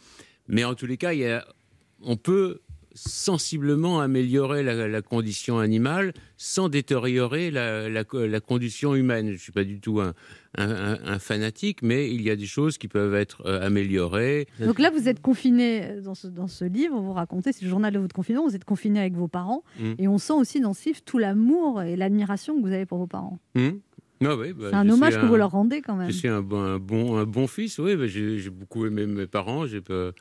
Mais 0.49 0.65
en 0.65 0.75
tous 0.75 0.87
les 0.87 0.97
cas, 0.97 1.13
il 1.13 1.21
y 1.21 1.27
a, 1.27 1.47
on 2.03 2.17
peut 2.17 2.61
sensiblement 2.95 4.01
améliorer 4.01 4.63
la, 4.63 4.89
la 4.89 5.03
condition 5.03 5.59
animale 5.59 6.13
sans 6.37 6.69
détériorer 6.69 7.51
la, 7.51 7.89
la- 7.89 8.05
la 8.13 8.41
condition 8.41 8.95
humaine. 8.95 9.27
Je 9.29 9.33
ne 9.33 9.37
suis 9.39 9.53
pas 9.53 9.65
du 9.65 9.81
tout 9.81 10.01
un, 10.01 10.15
un- 10.57 11.19
fanatique, 11.19 11.83
mais 11.83 12.11
il 12.13 12.23
y 12.23 12.31
a 12.31 12.37
des 12.37 12.47
choses 12.47 12.79
qui 12.79 12.89
peuvent 12.89 13.15
être 13.15 13.43
euh, 13.47 13.65
améliorées. 13.67 14.47
Donc 14.61 14.79
là, 14.79 14.91
vous 14.91 15.09
êtes 15.09 15.21
confiné 15.21 16.01
dans 16.03 16.15
ce, 16.15 16.27
dans 16.29 16.49
ce 16.49 16.65
livre, 16.65 16.99
vous 17.01 17.13
racontez, 17.13 17.53
c'est 17.53 17.65
le 17.65 17.71
journal 17.71 17.93
de 17.93 17.99
votre 17.99 18.15
confinement, 18.15 18.45
vous 18.47 18.57
êtes 18.57 18.65
confiné 18.65 19.01
avec 19.01 19.15
vos 19.15 19.29
parents. 19.29 19.63
Mm. 19.79 19.93
Et 19.99 20.09
on 20.09 20.19
sent 20.19 20.33
aussi 20.35 20.61
dans 20.61 20.75
ce 20.75 20.89
livre 20.89 21.01
tout 21.05 21.19
l'amour 21.19 21.83
et 21.83 21.97
l'admiration 21.97 22.57
que 22.57 22.67
vous 22.67 22.73
avez 22.73 22.87
pour 22.87 22.99
vos 22.99 23.07
parents. 23.07 23.39
Hmm 23.55 23.71
Ah 24.25 24.37
oui, 24.37 24.53
bah, 24.53 24.69
c'est 24.71 24.77
un 24.77 24.89
hommage 24.89 25.15
que 25.17 25.21
un- 25.25 25.29
vous 25.29 25.37
leur 25.37 25.51
rendez 25.51 25.83
quand 25.83 25.97
même. 25.97 26.11
Je 26.11 26.17
suis 26.17 26.29
un 26.29 26.43
bon, 26.43 26.61
un 26.61 26.79
bon, 26.79 27.17
un 27.19 27.25
bon 27.25 27.47
fils, 27.47 27.79
oui. 27.79 27.95
bah, 27.97 28.07
j'ai 28.07 28.39
j'ai 28.39 28.51
beaucoup 28.51 28.87
aimé 28.87 29.07
mes 29.07 29.27
parents. 29.27 29.67
J'ai 29.67 29.81
pas- 29.81 30.13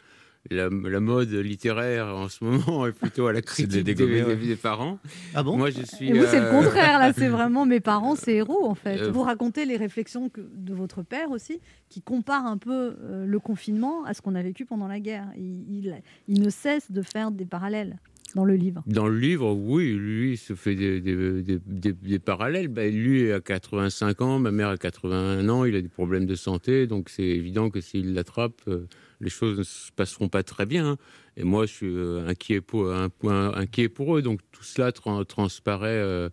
la, 0.51 0.69
la 0.69 0.99
mode 0.99 1.29
littéraire 1.31 2.07
en 2.07 2.29
ce 2.29 2.43
moment 2.43 2.85
est 2.87 2.91
plutôt 2.91 3.27
à 3.27 3.33
la 3.33 3.41
critique 3.41 3.69
des, 3.69 3.83
dégommer, 3.83 4.23
ouais. 4.23 4.35
des- 4.35 4.47
des 4.47 4.55
parents. 4.55 4.99
Ah 5.35 5.43
bon 5.43 5.57
Moi, 5.57 5.69
je 5.69 5.83
suis. 5.83 6.09
Et 6.09 6.13
vous, 6.13 6.25
c'est 6.25 6.39
le 6.39 6.45
euh, 6.47 6.51
contraire, 6.51 6.99
là, 6.99 7.13
c'est 7.13 7.27
vraiment 7.29 7.65
mes 7.65 7.79
parents, 7.79 8.15
c'est 8.15 8.35
héros 8.35 8.65
en 8.67 8.75
fait. 8.75 8.99
Euh, 9.01 9.11
Vous 9.11 9.21
racontez 9.23 9.65
les 9.65 9.77
réflexions 9.77 10.29
que- 10.29 10.41
de 10.55 10.73
votre 10.73 11.03
père 11.03 11.31
aussi, 11.31 11.59
qui 11.89 12.01
compare 12.01 12.45
un 12.45 12.57
peu 12.57 12.95
euh, 13.03 13.25
le 13.25 13.39
confinement 13.39 14.03
à 14.05 14.13
ce 14.13 14.21
qu'on 14.21 14.35
a 14.35 14.41
vécu 14.41 14.65
pendant 14.65 14.87
la 14.87 14.99
guerre. 14.99 15.27
Il, 15.37 15.65
il- 15.69 16.01
il 16.27 16.41
ne 16.41 16.49
cesse 16.49 16.91
de 16.91 17.01
faire 17.01 17.31
des 17.31 17.45
parallèles 17.45 17.97
dans 18.35 18.43
le 18.43 18.55
livre. 18.55 18.83
Dans 18.87 19.07
le 19.07 19.17
livre, 19.17 19.53
oui, 19.53 19.93
lui 19.93 20.33
il 20.33 20.37
se 20.37 20.53
fait 20.53 20.75
des, 20.75 20.99
des- 20.99 21.41
des- 21.41 21.59
des- 21.65 21.93
des 21.93 22.19
parallèles. 22.19 22.67
Ben, 22.67 22.93
lui 22.93 23.31
a 23.31 23.39
85 23.39 24.21
ans, 24.21 24.37
ma 24.39 24.51
mère 24.51 24.67
a 24.67 24.77
81 24.77 25.47
ans, 25.49 25.63
il 25.63 25.75
a 25.75 25.81
des 25.81 25.87
problèmes 25.87 26.25
de 26.25 26.35
santé, 26.35 26.87
donc 26.87 27.09
c'est 27.09 27.23
évident 27.23 27.69
que 27.69 27.79
s'il 27.79 28.13
l'attrape, 28.13 28.61
euh, 28.67 28.85
les 29.20 29.30
choses 29.30 29.57
ne 29.57 29.63
se 29.63 29.91
passeront 29.91 30.30
pas 30.30 30.43
très 30.43 30.65
bien. 30.65 30.91
hein. 30.91 30.97
Et 31.38 31.43
moi, 31.43 31.65
je 31.65 31.74
suis 31.74 31.88
euh, 31.95 32.28
inquiet 32.28 32.61
pour, 32.61 32.91
un 32.91 33.09
point 33.09 33.53
inquiet 33.55 33.89
pour 33.89 34.18
eux, 34.18 34.22
donc 34.22 34.39
tout 34.51 34.63
cela 34.63 34.91
tran- 34.91 35.24
transparaît 35.26 35.89
euh, 35.89 36.30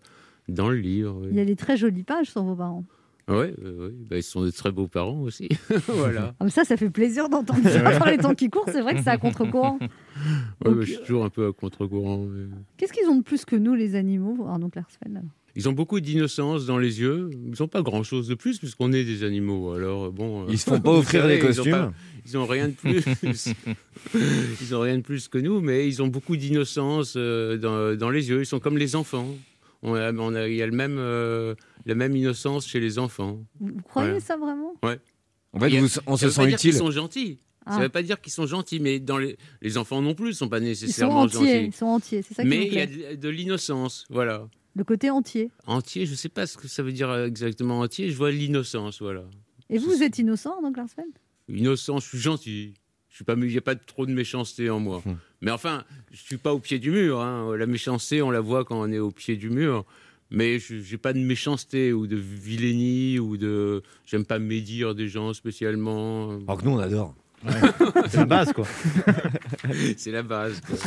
dans 0.47 0.69
le 0.69 0.77
livre. 0.77 1.19
oui. 1.21 1.27
Il 1.31 1.37
y 1.37 1.39
a 1.41 1.45
des 1.45 1.55
très 1.55 1.77
jolies 1.77 2.03
pages 2.03 2.29
sur 2.31 2.43
vos 2.43 2.55
parents. 2.55 2.83
Oui, 3.27 3.47
Ben, 4.07 4.17
ils 4.17 4.21
sont 4.23 4.43
de 4.43 4.51
très 4.51 4.71
beaux 4.71 4.87
parents 4.87 5.21
aussi. 5.21 5.49
voilà. 5.87 6.35
Ah, 6.39 6.47
ça, 6.49 6.63
ça 6.63 6.77
fait 6.77 6.91
plaisir 6.91 7.27
d'entendre 7.27 7.63
ça 7.67 7.81
par 7.99 8.07
les 8.11 8.17
temps 8.19 8.35
qui 8.35 8.51
courent. 8.51 8.69
C'est 8.71 8.81
vrai 8.81 8.93
que 8.93 9.01
c'est 9.01 9.09
à 9.09 9.17
contre-courant. 9.17 9.79
Ouais, 10.63 10.71
ben, 10.73 10.81
je 10.81 10.91
suis 10.93 10.99
toujours 10.99 11.25
un 11.25 11.29
peu 11.29 11.47
à 11.47 11.51
contre-courant. 11.51 12.25
mais- 12.27 12.45
Qu'est-ce 12.77 12.93
qu'ils 12.93 13.07
ont 13.09 13.17
de 13.17 13.23
plus 13.23 13.43
que 13.43 13.55
nous, 13.55 13.73
les 13.75 13.95
animaux, 13.95 14.45
Arnaud 14.47 14.69
Klarsfeld 14.69 15.23
Ils 15.57 15.69
ont 15.69 15.71
beaucoup 15.73 15.99
d'innocence 16.01 16.65
dans 16.65 16.77
les 16.77 16.99
yeux. 16.99 17.29
Ils 17.31 17.53
n'ont 17.59 17.67
pas 17.67 17.81
grand-chose 17.81 18.27
de 18.27 18.35
plus 18.35 18.59
puisqu'on 18.59 18.91
est 18.91 19.03
des 19.05 19.23
animaux. 19.23 19.71
Alors 19.73 20.11
bon. 20.11 20.43
euh, 20.43 20.47
Ils 20.49 20.59
se 20.59 20.69
font 20.69 20.81
pas 20.81 20.91
offrir 20.97 21.21
savez, 21.21 21.35
des 21.35 21.39
ils 21.41 21.45
costumes. 21.45 21.93
Ils 22.25 22.37
ont 22.37 22.45
rien 22.45 22.67
de 22.69 22.73
plus. 22.73 23.03
ils 24.61 24.75
ont 24.75 24.79
rien 24.81 24.97
de 24.97 25.01
plus 25.01 25.27
que 25.27 25.37
nous, 25.37 25.61
mais 25.61 25.87
ils 25.87 26.01
ont 26.01 26.07
beaucoup 26.07 26.35
d'innocence 26.37 27.13
euh, 27.15 27.57
dans, 27.57 27.95
dans 27.97 28.09
les 28.09 28.29
yeux. 28.29 28.41
Ils 28.41 28.45
sont 28.45 28.59
comme 28.59 28.77
les 28.77 28.95
enfants. 28.95 29.27
On 29.81 29.93
a, 29.95 30.11
on 30.13 30.33
a- 30.35 30.47
il 30.47 30.55
y 30.55 30.61
a 30.61 30.65
le 30.65 30.71
même, 30.71 30.97
euh, 30.97 31.53
la 31.85 31.95
même 31.95 32.15
innocence 32.15 32.67
chez 32.67 32.79
les 32.79 32.97
enfants. 32.97 33.39
Vous 33.59 33.73
croyez 33.83 34.09
Voilà. 34.09 34.19
ça 34.19 34.37
vraiment? 34.37 34.73
Ouais. 34.83 34.99
En 35.53 35.59
fait, 35.59 35.69
vous- 35.79 35.87
on 36.07 36.17
se 36.17 36.29
sent 36.29 36.43
utile. 36.45 36.57
qu'ils 36.57 36.73
sont 36.73 36.91
gentils. 36.91 37.39
Ah. 37.67 37.71
Ça 37.73 37.77
ne 37.79 37.83
veut 37.83 37.89
pas 37.89 38.03
dire 38.03 38.19
qu'ils 38.21 38.33
sont 38.33 38.45
gentils, 38.45 38.79
mais 38.79 38.99
dans 38.99 39.17
les, 39.17 39.37
les 39.61 39.77
enfants 39.77 40.01
non 40.01 40.13
plus 40.13 40.27
ne 40.27 40.31
sont 40.33 40.49
pas 40.49 40.57
Ils 40.57 40.61
sont 40.75 40.85
nécessairement 40.85 41.21
entiers, 41.21 41.39
gentils. 41.39 41.65
ils 41.67 41.73
sont 41.73 41.85
entiers, 41.85 42.21
c'est 42.21 42.33
ça 42.35 42.43
qui 42.43 42.49
Mais 42.49 42.67
il 42.67 42.73
y 42.73 42.79
a 42.79 43.15
de 43.15 43.29
l'innocence, 43.29 44.05
voilà. 44.09 44.47
Le 44.75 44.83
côté 44.83 45.09
entier. 45.09 45.51
Entier, 45.67 46.05
je 46.05 46.11
ne 46.11 46.15
sais 46.17 46.29
pas 46.29 46.45
ce 46.47 46.57
que 46.57 46.67
ça 46.67 46.83
veut 46.83 46.91
dire 46.91 47.13
exactement 47.23 47.79
entier. 47.79 48.09
Je 48.09 48.17
vois 48.17 48.31
l'innocence, 48.31 49.01
voilà. 49.01 49.23
Et 49.69 49.77
vous, 49.77 49.89
vous 49.91 50.03
êtes 50.03 50.19
innocent, 50.19 50.53
Arnaud 50.55 50.71
Klarsfeld 50.71 51.07
Innocent, 51.49 51.99
je 51.99 52.07
suis 52.09 52.17
gentil. 52.19 52.73
Je 53.09 53.15
suis 53.15 53.23
pas, 53.23 53.33
il 53.37 53.45
n'y 53.47 53.57
a 53.57 53.61
pas 53.61 53.75
trop 53.75 54.05
de 54.05 54.11
méchanceté 54.11 54.69
en 54.69 54.79
moi. 54.81 55.01
Hum. 55.05 55.17
Mais 55.41 55.51
enfin, 55.51 55.85
je 56.11 56.21
suis 56.21 56.37
pas 56.37 56.53
au 56.53 56.59
pied 56.59 56.79
du 56.79 56.91
mur. 56.91 57.21
hein. 57.21 57.55
La 57.55 57.65
méchanceté, 57.65 58.21
on 58.21 58.29
la 58.31 58.41
voit 58.41 58.65
quand 58.65 58.79
on 58.81 58.91
est 58.91 58.99
au 58.99 59.11
pied 59.11 59.37
du 59.37 59.49
mur. 59.49 59.85
Mais 60.31 60.59
je 60.59 60.75
n'ai 60.91 60.97
pas 60.97 61.13
de 61.13 61.19
méchanceté 61.19 61.93
ou 61.93 62.07
de 62.07 62.17
vilainie 62.17 63.19
ou 63.19 63.37
de. 63.37 63.83
J'aime 64.05 64.25
pas 64.25 64.39
médire 64.39 64.93
des 64.95 65.07
gens 65.07 65.33
spécialement. 65.33 66.31
Alors 66.47 66.57
que 66.57 66.65
nous, 66.65 66.71
on 66.71 66.79
adore. 66.79 67.15
C'est 68.09 68.17
la 68.17 68.25
base, 68.25 68.51
quoi. 68.51 68.65
C'est 69.97 70.11
la 70.11 70.23
base. 70.23 70.59
quoi. 70.61 70.77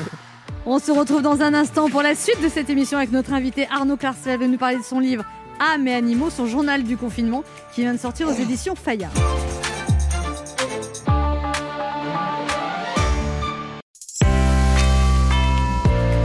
On 0.66 0.78
se 0.78 0.90
retrouve 0.90 1.22
dans 1.22 1.40
un 1.40 1.54
instant 1.54 1.88
pour 1.88 2.02
la 2.02 2.14
suite 2.14 2.42
de 2.42 2.48
cette 2.48 2.68
émission 2.70 2.98
avec 2.98 3.12
notre 3.12 3.32
invité 3.32 3.66
Arnaud 3.70 3.96
Klarsfeld 3.96 4.40
va 4.40 4.46
nous 4.46 4.58
parler 4.58 4.78
de 4.78 4.82
son 4.82 5.00
livre 5.00 5.24
Âme 5.74 5.88
et 5.88 5.94
animaux, 5.94 6.30
son 6.30 6.46
journal 6.46 6.82
du 6.82 6.96
confinement 6.96 7.42
qui 7.74 7.82
vient 7.82 7.94
de 7.94 7.98
sortir 7.98 8.28
aux 8.28 8.32
éditions 8.32 8.74
Fayard. 8.74 9.12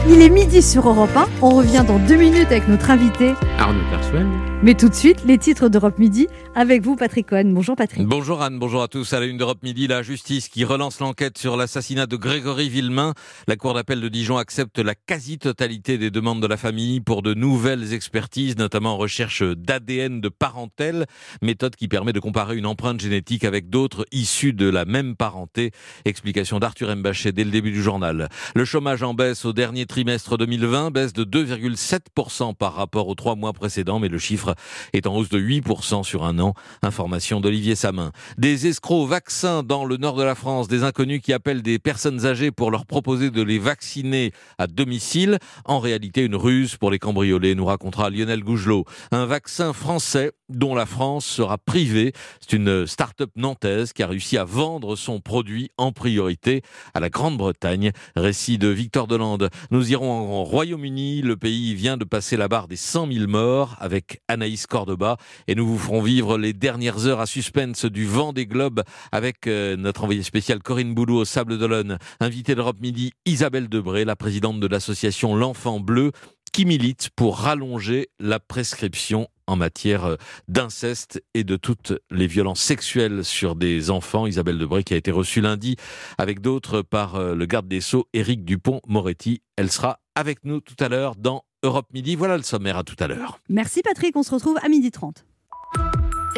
Il 0.06 0.22
est 0.22 0.30
midi 0.30 0.62
sur 0.62 0.89
Europe 0.89 1.16
1. 1.16 1.28
On 1.41 1.51
revient 1.51 1.86
dans 1.88 1.97
deux 1.97 2.18
minutes 2.18 2.47
avec 2.47 2.68
notre 2.68 2.91
invité. 2.91 3.34
Arnaud 3.58 3.80
Perswell. 3.89 4.28
Mais 4.62 4.76
tout 4.76 4.88
de 4.88 4.93
suite, 4.93 5.26
les 5.26 5.38
titres 5.38 5.68
d'Europe 5.68 5.99
Midi 5.99 6.28
avec 6.56 6.84
vous, 6.84 6.95
Patrick 6.95 7.28
Cohen. 7.28 7.47
Bonjour 7.47 7.76
Patrick. 7.76 8.08
Bonjour 8.08 8.41
Anne, 8.41 8.60
bonjour 8.60 8.82
à 8.82 8.88
tous. 8.88 9.12
À 9.12 9.20
la 9.20 9.26
une 9.26 9.38
d'Europe 9.38 9.62
Midi, 9.62 9.88
la 9.88 10.04
justice 10.04 10.47
qui 10.47 10.64
relance 10.64 11.01
l'enquête 11.01 11.38
sur 11.38 11.58
l'assassinat 11.58 12.06
de 12.06 12.16
Grégory 12.16 12.70
Villemain. 12.70 13.14
La 13.47 13.58
cour 13.58 13.74
d'appel 13.74 13.99
de 13.99 14.08
Dijon 14.08 14.38
accepte 14.38 14.80
la 14.80 14.95
quasi-totalité 14.95 15.97
des 15.97 16.12
demandes 16.12 16.41
de 16.41 16.47
la 16.47 16.56
famille 16.56 17.01
pour 17.01 17.24
de 17.24 17.34
nouvelles 17.34 17.93
expertises, 17.93 18.56
notamment 18.58 18.93
en 18.93 18.97
recherche 18.97 19.43
d'ADN 19.43 20.22
de 20.22 20.30
parentèle, 20.30 21.08
méthode 21.41 21.76
qui 21.76 21.89
permet 21.89 22.14
de 22.14 22.22
comparer 22.22 22.56
une 22.56 22.66
empreinte 22.66 23.01
génétique 23.01 23.43
avec 23.43 23.70
d'autres 23.70 24.06
issues 24.14 24.54
de 24.54 24.70
la 24.70 24.86
même 24.86 25.18
parenté. 25.18 25.72
Explication 26.06 26.60
d'Arthur 26.60 26.95
Mbaché 26.95 27.34
dès 27.34 27.43
le 27.43 27.51
début 27.51 27.72
du 27.72 27.84
journal. 27.84 28.30
Le 28.56 28.64
chômage 28.64 29.04
en 29.04 29.14
baisse 29.14 29.43
au 29.43 29.51
dernier 29.51 29.86
trimestre 29.94 30.39
2020, 30.39 30.89
baisse 30.89 31.14
de 31.14 31.24
2,7% 31.24 32.56
par 32.56 32.74
rapport 32.74 33.08
aux 33.08 33.14
trois 33.14 33.36
mois 33.36 33.54
précédents, 33.54 34.00
mais 34.00 34.08
le 34.08 34.18
chiffre 34.18 34.56
est 34.91 35.06
en 35.06 35.16
hausse 35.16 35.30
de 35.30 35.39
8% 35.39 36.04
sur 36.04 36.24
un 36.24 36.39
an. 36.39 36.56
Information 36.82 37.39
d'Olivier 37.39 37.76
Samin. 37.76 38.12
Des 38.39 38.66
escrocs 38.66 39.08
vaccins 39.08 39.62
dans 39.62 39.86
le 39.86 39.98
nord 39.98 40.16
de 40.16 40.24
la 40.24 40.34
France, 40.34 40.68
des 40.68 40.82
inconnus 40.82 41.22
qui 41.22 41.32
appellent 41.32 41.62
des 41.62 41.78
personnes 41.78 42.26
âgées 42.26 42.50
pour 42.50 42.72
leur 42.72 42.88
proposer 42.88 43.30
de 43.30 43.44
les 43.44 43.60
vacciner 43.60 44.32
à 44.58 44.66
domicile. 44.66 45.38
En 45.64 45.78
réalité, 45.78 46.24
une 46.24 46.38
ruse 46.38 46.76
pour 46.76 46.89
les 46.89 46.98
cambrioler, 46.98 47.54
nous 47.54 47.66
racontera 47.66 48.10
Lionel 48.10 48.44
Gougelot. 48.44 48.86
Un 49.12 49.28
vaccin 49.28 49.74
français 49.74 50.32
dont 50.50 50.74
la 50.74 50.88
France 50.88 51.26
sera 51.26 51.60
privée. 51.60 52.14
C'est 52.41 52.56
une 52.56 52.88
start-up 52.88 53.30
nantaise 53.36 53.94
qui 53.94 54.02
a 54.02 54.08
réussi 54.08 54.39
à 54.39 54.44
vendre 54.44 54.96
son 54.96 55.20
produit 55.20 55.70
en 55.78 55.91
priorité 55.91 56.64
à 56.96 57.00
la 57.00 57.10
Grande-Bretagne. 57.10 57.91
Récit 58.16 58.58
de 58.58 58.70
Victor 58.70 59.06
Delande. 59.06 59.50
Nous 59.70 59.83
irons 59.92 60.12
en 60.12 60.44
Royaume-Uni. 60.44 61.22
Le 61.22 61.36
pays 61.38 61.76
vient 61.76 61.98
de 61.98 62.06
passer 62.06 62.38
la 62.38 62.48
barre 62.48 62.68
des 62.68 62.76
100 62.76 63.12
000 63.12 63.28
morts 63.28 63.76
avec 63.80 64.22
Anaïs 64.28 64.68
Cordoba 64.68 65.18
et 65.48 65.56
nous 65.56 65.66
vous 65.66 65.78
ferons 65.78 66.02
vivre 66.02 66.38
les 66.38 66.54
dernières 66.54 67.06
heures 67.08 67.20
à 67.20 67.26
suspense 67.26 67.86
du 67.86 68.06
vent 68.06 68.34
des 68.34 68.46
globes 68.46 68.84
avec 69.12 69.48
euh, 69.48 69.76
notre 69.76 70.04
envoyé 70.04 70.24
spécial 70.24 70.62
Corinne 70.62 70.94
Boulou 70.94 71.18
au 71.18 71.26
Sable 71.26 71.58
d'Olonne. 71.58 71.98
Invité 72.20 72.56
d'Europe 72.56 72.80
Midi, 72.82 73.12
Isabelle 73.26 73.70
Debré, 73.70 74.06
la 74.06 74.16
présidente 74.16 74.60
de 74.60 74.68
l'association 74.68 75.36
L'Enfant 75.36 75.80
Bleu 75.80 76.12
qui 76.54 76.66
milite 76.66 77.10
pour 77.16 77.39
rallonger 77.39 78.10
la 78.20 78.39
prescription 78.39 79.28
en 79.47 79.58
matière 79.58 80.06
euh, 80.06 80.16
d'inceste 80.47 81.22
et 81.34 81.43
de 81.43 81.58
toutes 81.58 81.93
les 82.12 82.28
violences 82.28 82.62
sexuelles 82.62 83.26
sur 83.26 83.56
des 83.56 83.89
enfants. 83.89 84.26
Isabelle 84.28 84.58
Debré 84.58 84.84
qui 84.86 84.93
a 84.93 84.97
été 84.97 85.12
reçue 85.12 85.41
lundi 85.41 85.76
avec 86.18 86.39
d'autres 86.39 86.82
par 86.82 87.16
euh, 87.16 87.36
le 87.36 87.45
garde 87.45 87.68
des 87.68 87.82
Sceaux 87.82 88.08
Éric 88.14 88.45
Dupont-Moretti. 88.45 89.41
Elle 89.58 89.72
sera 89.72 89.99
avec 90.16 90.45
nous 90.45 90.62
tout 90.62 90.82
à 90.82 90.88
l'heure 90.88 91.16
dans 91.16 91.43
Europe 91.64 91.88
Midi. 91.93 92.16
Voilà 92.16 92.38
le 92.38 92.43
sommaire 92.43 92.78
à 92.78 92.84
tout 92.84 92.95
à 92.99 93.08
l'heure. 93.08 93.39
Merci 93.49 93.82
Patrick, 93.82 94.16
on 94.16 94.24
se 94.24 94.32
retrouve 94.32 94.58
à 94.64 94.70
12h30. 94.70 95.26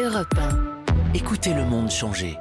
Europe 0.00 0.34
Écoutez 1.14 1.54
le 1.54 1.64
monde 1.64 1.90
changer. 1.90 2.36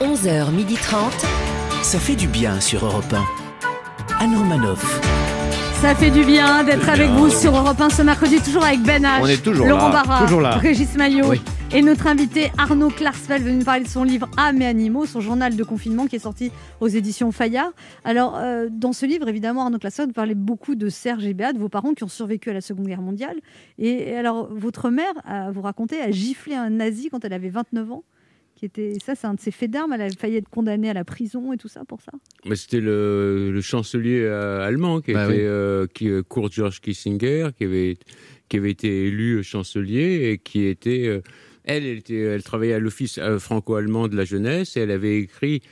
11h30. 0.00 1.82
Ça 1.82 1.98
fait 1.98 2.16
du 2.16 2.28
bien 2.28 2.60
sur 2.60 2.84
Europe 2.84 3.12
1. 3.12 3.47
Anne 4.20 4.36
Romanoff. 4.36 5.00
Ça 5.80 5.94
fait 5.94 6.10
du 6.10 6.24
bien 6.24 6.64
d'être 6.64 6.88
avec 6.88 7.08
vous 7.10 7.30
sur 7.30 7.54
Europe 7.56 7.80
1 7.80 7.90
ce 7.90 8.02
mercredi, 8.02 8.40
toujours 8.40 8.64
avec 8.64 8.82
Ben 8.82 9.02
H, 9.04 9.20
On 9.22 9.26
est 9.26 9.42
toujours 9.42 9.66
Laurent 9.66 9.88
là, 9.90 10.02
Barra, 10.04 10.24
toujours 10.24 10.40
là. 10.40 10.56
Régis 10.56 10.96
Maillot 10.96 11.28
Oui. 11.30 11.40
et 11.72 11.82
notre 11.82 12.08
invité 12.08 12.50
Arnaud 12.58 12.88
Klarsfeld 12.90 13.44
venu 13.44 13.58
nous 13.58 13.64
parler 13.64 13.84
de 13.84 13.88
son 13.88 14.02
livre 14.02 14.28
Âme 14.36 14.60
et 14.60 14.66
animaux, 14.66 15.06
son 15.06 15.20
journal 15.20 15.54
de 15.54 15.62
confinement 15.62 16.06
qui 16.06 16.16
est 16.16 16.20
sorti 16.20 16.50
aux 16.80 16.88
éditions 16.88 17.30
Fayard. 17.30 17.70
Alors, 18.04 18.36
euh, 18.38 18.68
dans 18.70 18.92
ce 18.92 19.06
livre, 19.06 19.28
évidemment, 19.28 19.62
Arnaud 19.62 19.78
Klarsfeld 19.78 20.12
parlait 20.12 20.34
beaucoup 20.34 20.74
de 20.74 20.88
Serge 20.88 21.24
et 21.24 21.34
Béat, 21.34 21.52
de 21.52 21.58
vos 21.58 21.68
parents 21.68 21.94
qui 21.94 22.02
ont 22.02 22.08
survécu 22.08 22.50
à 22.50 22.54
la 22.54 22.60
Seconde 22.60 22.86
Guerre 22.88 23.02
mondiale. 23.02 23.36
Et 23.78 24.16
alors, 24.16 24.48
votre 24.50 24.90
mère, 24.90 25.12
à 25.24 25.52
vous 25.52 25.62
raconter, 25.62 26.00
a 26.00 26.10
giflé 26.10 26.56
un 26.56 26.70
nazi 26.70 27.08
quand 27.10 27.24
elle 27.24 27.32
avait 27.34 27.50
29 27.50 27.92
ans. 27.92 28.02
Qui 28.58 28.64
était, 28.64 28.94
ça, 29.04 29.14
c'est 29.14 29.26
un 29.28 29.34
de 29.34 29.40
ses 29.40 29.52
faits 29.52 29.70
d'armes. 29.70 29.92
Elle 29.92 30.02
a 30.02 30.10
failli 30.10 30.36
être 30.36 30.48
condamnée 30.48 30.90
à 30.90 30.94
la 30.94 31.04
prison 31.04 31.52
et 31.52 31.56
tout 31.56 31.68
ça 31.68 31.84
pour 31.84 32.00
ça. 32.02 32.10
Mais 32.44 32.56
c'était 32.56 32.80
le, 32.80 33.52
le 33.52 33.60
chancelier 33.60 34.20
euh, 34.24 34.66
allemand 34.66 35.00
qui 35.00 35.12
Bah 35.12 35.24
était 35.26 35.34
oui. 35.34 35.40
euh, 35.42 35.86
qui, 35.86 36.08
euh, 36.10 36.22
Kurt 36.28 36.52
George 36.52 36.80
Kissinger, 36.80 37.50
qui 37.56 37.64
avait, 37.64 37.96
qui 38.48 38.56
avait 38.56 38.70
été 38.72 39.06
élu 39.06 39.42
chancelier 39.44 40.30
et 40.32 40.38
qui 40.38 40.64
était. 40.64 41.06
euh, 41.06 41.20
elle, 41.64 41.84
elle, 41.86 41.98
était, 41.98 42.16
elle 42.18 42.42
travaillait 42.42 42.74
à 42.74 42.78
l'office 42.80 43.18
euh, 43.18 43.38
franco-allemand 43.38 44.08
de 44.08 44.16
la 44.16 44.24
jeunesse 44.24 44.76
et 44.76 44.80
elle 44.80 44.90
avait 44.90 45.18
écrit 45.18 45.62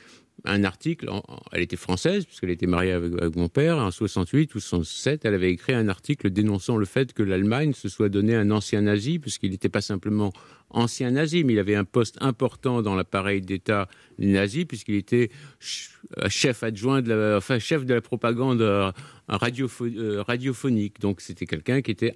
un 0.45 0.63
article. 0.63 1.09
en- 1.09 1.23
elle 1.51 1.61
était 1.63 1.75
française 1.75 2.23
puisqu'elle 2.25 2.51
était 2.51 2.67
mariée 2.67 2.91
avec, 2.91 3.11
avec 3.19 3.35
mon 3.35 3.49
père 3.49 3.79
en 3.79 3.89
68 3.91 4.53
ou 4.55 4.59
67. 4.59 5.25
Elle 5.25 5.33
avait 5.33 5.51
écrit 5.51 5.73
un 5.73 5.89
article 5.89 6.29
dénonçant 6.29 6.77
le 6.77 6.85
fait 6.85 7.11
que 7.13 7.23
l'Allemagne 7.23 7.73
se 7.73 7.89
soit 7.89 8.09
donné 8.09 8.35
un 8.35 8.51
ancien 8.51 8.81
nazi 8.81 9.17
puisqu'il 9.19 9.49
n'était 9.51 9.69
pas 9.69 9.81
simplement 9.81 10.31
ancien 10.69 11.11
nazi, 11.11 11.43
mais 11.43 11.53
il 11.53 11.59
avait 11.59 11.75
un 11.75 11.85
poste 11.85 12.17
important 12.19 12.81
dans 12.81 12.95
l'appareil 12.95 13.41
d'État 13.41 13.87
nazi 14.19 14.65
puisqu'il 14.65 14.95
était 14.95 15.29
ch- 15.59 15.97
chef 16.27 16.63
adjoint 16.63 17.01
de 17.01 17.13
la, 17.13 17.37
enfin 17.37 17.57
chef 17.59 17.85
de 17.85 17.93
la 17.93 18.01
propagande 18.01 18.61
euh, 18.61 18.91
euh, 19.29 20.23
radiophonique. 20.23 20.99
Donc 20.99 21.21
c'était 21.21 21.45
quelqu'un 21.45 21.81
qui 21.81 21.91
était 21.91 22.13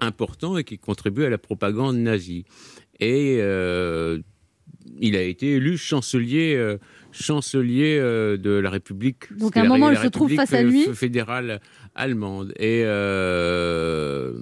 important 0.00 0.58
et 0.58 0.64
qui 0.64 0.78
contribuait 0.78 1.26
à 1.26 1.30
la 1.30 1.38
propagande 1.38 1.96
nazie. 1.96 2.44
Et 3.00 3.38
euh, 3.40 4.18
il 5.00 5.16
a 5.16 5.22
été 5.22 5.54
élu 5.54 5.78
chancelier, 5.78 6.76
chancelier 7.14 7.96
euh, 8.00 8.36
de 8.36 8.50
la 8.50 8.70
République. 8.70 9.36
Donc, 9.38 9.56
à 9.56 9.62
un 9.62 9.64
moment, 9.68 9.90
elle 9.90 9.98
se 9.98 10.08
trouve 10.08 10.32
face 10.34 10.52
à 10.52 10.62
lui. 10.62 10.86
f- 10.86 10.94
fédérale 10.94 11.60
allemande. 11.94 12.52
Et 12.58 12.82
euh, 12.84 14.32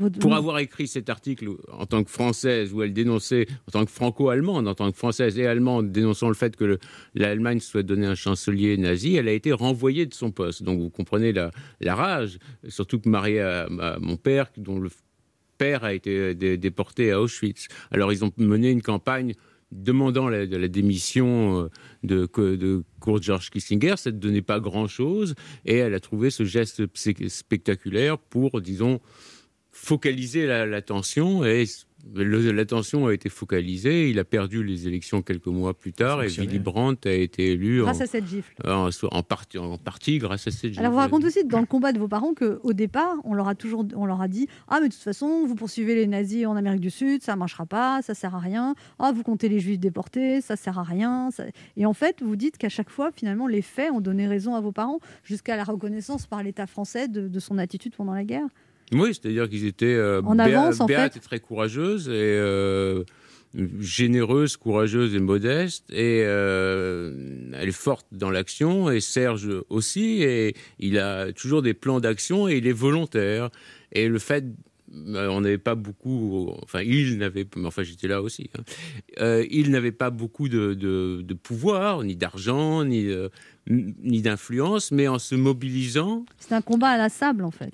Votre- 0.00 0.18
pour 0.18 0.34
avoir 0.34 0.58
écrit 0.58 0.88
cet 0.88 1.08
article 1.10 1.48
en 1.70 1.86
tant 1.86 2.02
que 2.04 2.10
française, 2.10 2.72
où 2.72 2.82
elle 2.82 2.92
dénonçait, 2.92 3.46
en 3.68 3.70
tant 3.72 3.84
que 3.84 3.90
franco-allemande, 3.90 4.66
en 4.68 4.74
tant 4.74 4.90
que 4.90 4.96
française 4.96 5.38
et 5.38 5.46
allemande, 5.46 5.92
dénonçant 5.92 6.28
le 6.28 6.34
fait 6.34 6.56
que 6.56 6.64
le- 6.64 6.78
l'Allemagne 7.14 7.60
soit 7.60 7.82
donné 7.82 8.06
un 8.06 8.14
chancelier 8.14 8.76
nazi, 8.76 9.16
elle 9.16 9.28
a 9.28 9.32
été 9.32 9.52
renvoyée 9.52 10.06
de 10.06 10.14
son 10.14 10.30
poste. 10.30 10.62
Donc 10.62 10.80
vous 10.80 10.90
comprenez 10.90 11.32
la, 11.32 11.50
la 11.80 11.94
rage, 11.94 12.38
surtout 12.68 12.98
que 12.98 13.08
mariée 13.08 13.40
à, 13.40 13.68
à 13.80 13.98
mon 14.00 14.16
père, 14.16 14.46
dont 14.56 14.78
le 14.80 14.90
père 15.58 15.84
a 15.84 15.94
été 15.94 16.34
dé- 16.34 16.56
déporté 16.56 17.12
à 17.12 17.20
Auschwitz. 17.20 17.68
Alors 17.90 18.12
ils 18.12 18.24
ont 18.24 18.32
mené 18.38 18.70
une 18.70 18.82
campagne 18.82 19.34
demandant 19.72 20.28
la, 20.28 20.46
démission 20.68 21.64
euh, 21.64 21.68
de, 22.04 22.28
de 22.56 22.84
Kurt 23.00 23.22
George 23.22 23.50
Kissinger, 23.50 23.94
ça 23.96 24.10
ne 24.10 24.18
donnait 24.18 24.42
pas 24.42 24.60
grand-chose, 24.60 25.34
et 25.64 25.76
elle 25.76 25.94
a 25.94 26.00
trouvé 26.00 26.30
ce 26.30 26.44
geste 26.44 26.82
spectaculaire 27.28 28.18
pour, 28.18 28.60
disons, 28.60 29.00
focaliser 29.72 30.46
la- 30.46 30.66
l'attention, 30.66 31.44
et 31.44 31.64
l'attention 32.14 33.06
a 33.06 33.14
été 33.14 33.28
focalisée, 33.28 34.10
il 34.10 34.18
a 34.18 34.24
perdu 34.24 34.62
les 34.64 34.86
élections 34.88 35.22
quelques 35.22 35.46
mois 35.46 35.74
plus 35.74 35.92
tard, 35.92 36.22
et. 36.22 36.28
Willy 36.28 36.58
Brandt 36.58 37.08
a 37.08 37.12
été 37.12 37.52
élu 37.52 37.80
Grâce 37.82 38.00
en, 38.00 38.04
à 38.04 38.06
cette 38.06 38.26
gifle. 38.26 38.54
en, 38.66 38.88
en 39.10 39.22
partie, 39.22 39.58
en 39.58 39.78
partie 39.78 40.18
grâce 40.18 40.46
à 40.46 40.50
cette 40.50 40.78
Alors, 40.78 40.92
vous 40.92 40.98
racontez 40.98 41.26
aussi 41.26 41.44
dans 41.44 41.60
le 41.60 41.66
combat 41.66 41.92
de 41.92 41.98
vos 41.98 42.08
parents 42.08 42.34
qu'au 42.34 42.72
départ, 42.72 43.14
on 43.24 43.34
leur 43.34 43.48
a 43.48 43.54
toujours 43.54 43.86
on 43.94 44.04
leur 44.06 44.20
a 44.20 44.28
dit 44.28 44.48
Ah, 44.68 44.78
mais 44.80 44.88
de 44.88 44.92
toute 44.94 45.02
façon, 45.02 45.46
vous 45.46 45.54
poursuivez 45.54 45.94
les 45.94 46.06
nazis 46.06 46.46
en 46.46 46.56
Amérique 46.56 46.80
du 46.80 46.90
Sud, 46.90 47.22
ça 47.22 47.32
ne 47.34 47.38
marchera 47.38 47.66
pas, 47.66 48.02
ça 48.02 48.14
sert 48.14 48.34
à 48.34 48.40
rien. 48.40 48.74
Ah, 48.98 49.12
vous 49.14 49.22
comptez 49.22 49.48
les 49.48 49.60
juifs 49.60 49.78
déportés, 49.78 50.40
ça 50.40 50.56
sert 50.56 50.78
à 50.78 50.82
rien. 50.82 51.30
ça- 51.30 51.44
Et 51.76 51.86
en 51.86 51.94
fait, 51.94 52.22
vous 52.22 52.36
dites 52.36 52.58
qu'à 52.58 52.68
chaque 52.68 52.90
fois, 52.90 53.10
finalement, 53.14 53.46
les 53.46 53.62
faits 53.62 53.90
ont 53.92 54.00
donné 54.00 54.26
raison 54.26 54.54
à 54.54 54.60
vos 54.60 54.72
parents, 54.72 54.98
jusqu'à 55.24 55.56
la 55.56 55.64
reconnaissance 55.64 56.26
par 56.26 56.42
l'État 56.42 56.66
français 56.66 57.08
de, 57.08 57.28
de 57.28 57.40
son 57.40 57.58
attitude 57.58 57.94
pendant 57.96 58.14
la 58.14 58.24
guerre. 58.24 58.46
Oui, 58.92 59.08
c'est-à-dire 59.14 59.48
qu'ils 59.48 59.66
étaient. 59.66 59.86
euh, 59.86 60.20
En 60.22 60.38
avance, 60.38 60.80
en 60.80 60.86
fait. 60.86 61.06
était 61.06 61.20
très 61.20 61.40
courageuse 61.40 62.08
et 62.08 62.12
euh, 62.12 63.04
généreuse, 63.80 64.56
courageuse 64.56 65.14
et 65.14 65.18
modeste. 65.20 65.84
Et 65.90 66.22
euh, 66.24 67.50
elle 67.54 67.68
est 67.68 67.72
forte 67.72 68.06
dans 68.12 68.30
l'action. 68.30 68.90
Et 68.90 69.00
Serge 69.00 69.48
aussi. 69.68 70.22
Et 70.22 70.54
il 70.78 70.98
a 70.98 71.32
toujours 71.32 71.62
des 71.62 71.74
plans 71.74 72.00
d'action 72.00 72.48
et 72.48 72.56
il 72.58 72.66
est 72.66 72.72
volontaire. 72.72 73.50
Et 73.92 74.08
le 74.08 74.18
fait. 74.18 74.44
euh, 74.94 75.28
On 75.28 75.40
n'avait 75.40 75.58
pas 75.58 75.74
beaucoup, 75.74 76.50
enfin 76.62 76.82
il 76.82 77.16
n'avait, 77.18 77.46
enfin 77.64 77.82
j'étais 77.82 78.08
là 78.08 78.20
aussi. 78.22 78.50
hein. 78.58 78.62
Euh, 79.20 79.44
il 79.50 79.70
n'avait 79.70 79.92
pas 79.92 80.10
beaucoup 80.10 80.48
de, 80.50 80.74
de- 80.74 81.22
de 81.22 81.34
pouvoir, 81.34 82.02
ni 82.02 82.14
d'argent, 82.16 82.84
ni, 82.84 83.06
euh, 83.08 83.28
ni 83.68 84.20
d'influence, 84.22 84.90
mais 84.92 85.08
en 85.08 85.18
se 85.18 85.34
mobilisant, 85.34 86.24
C'est 86.38 86.54
un 86.54 86.60
combat 86.62 86.88
à 86.88 86.98
la 86.98 87.08
sable, 87.08 87.44
en 87.44 87.50
fait. 87.50 87.72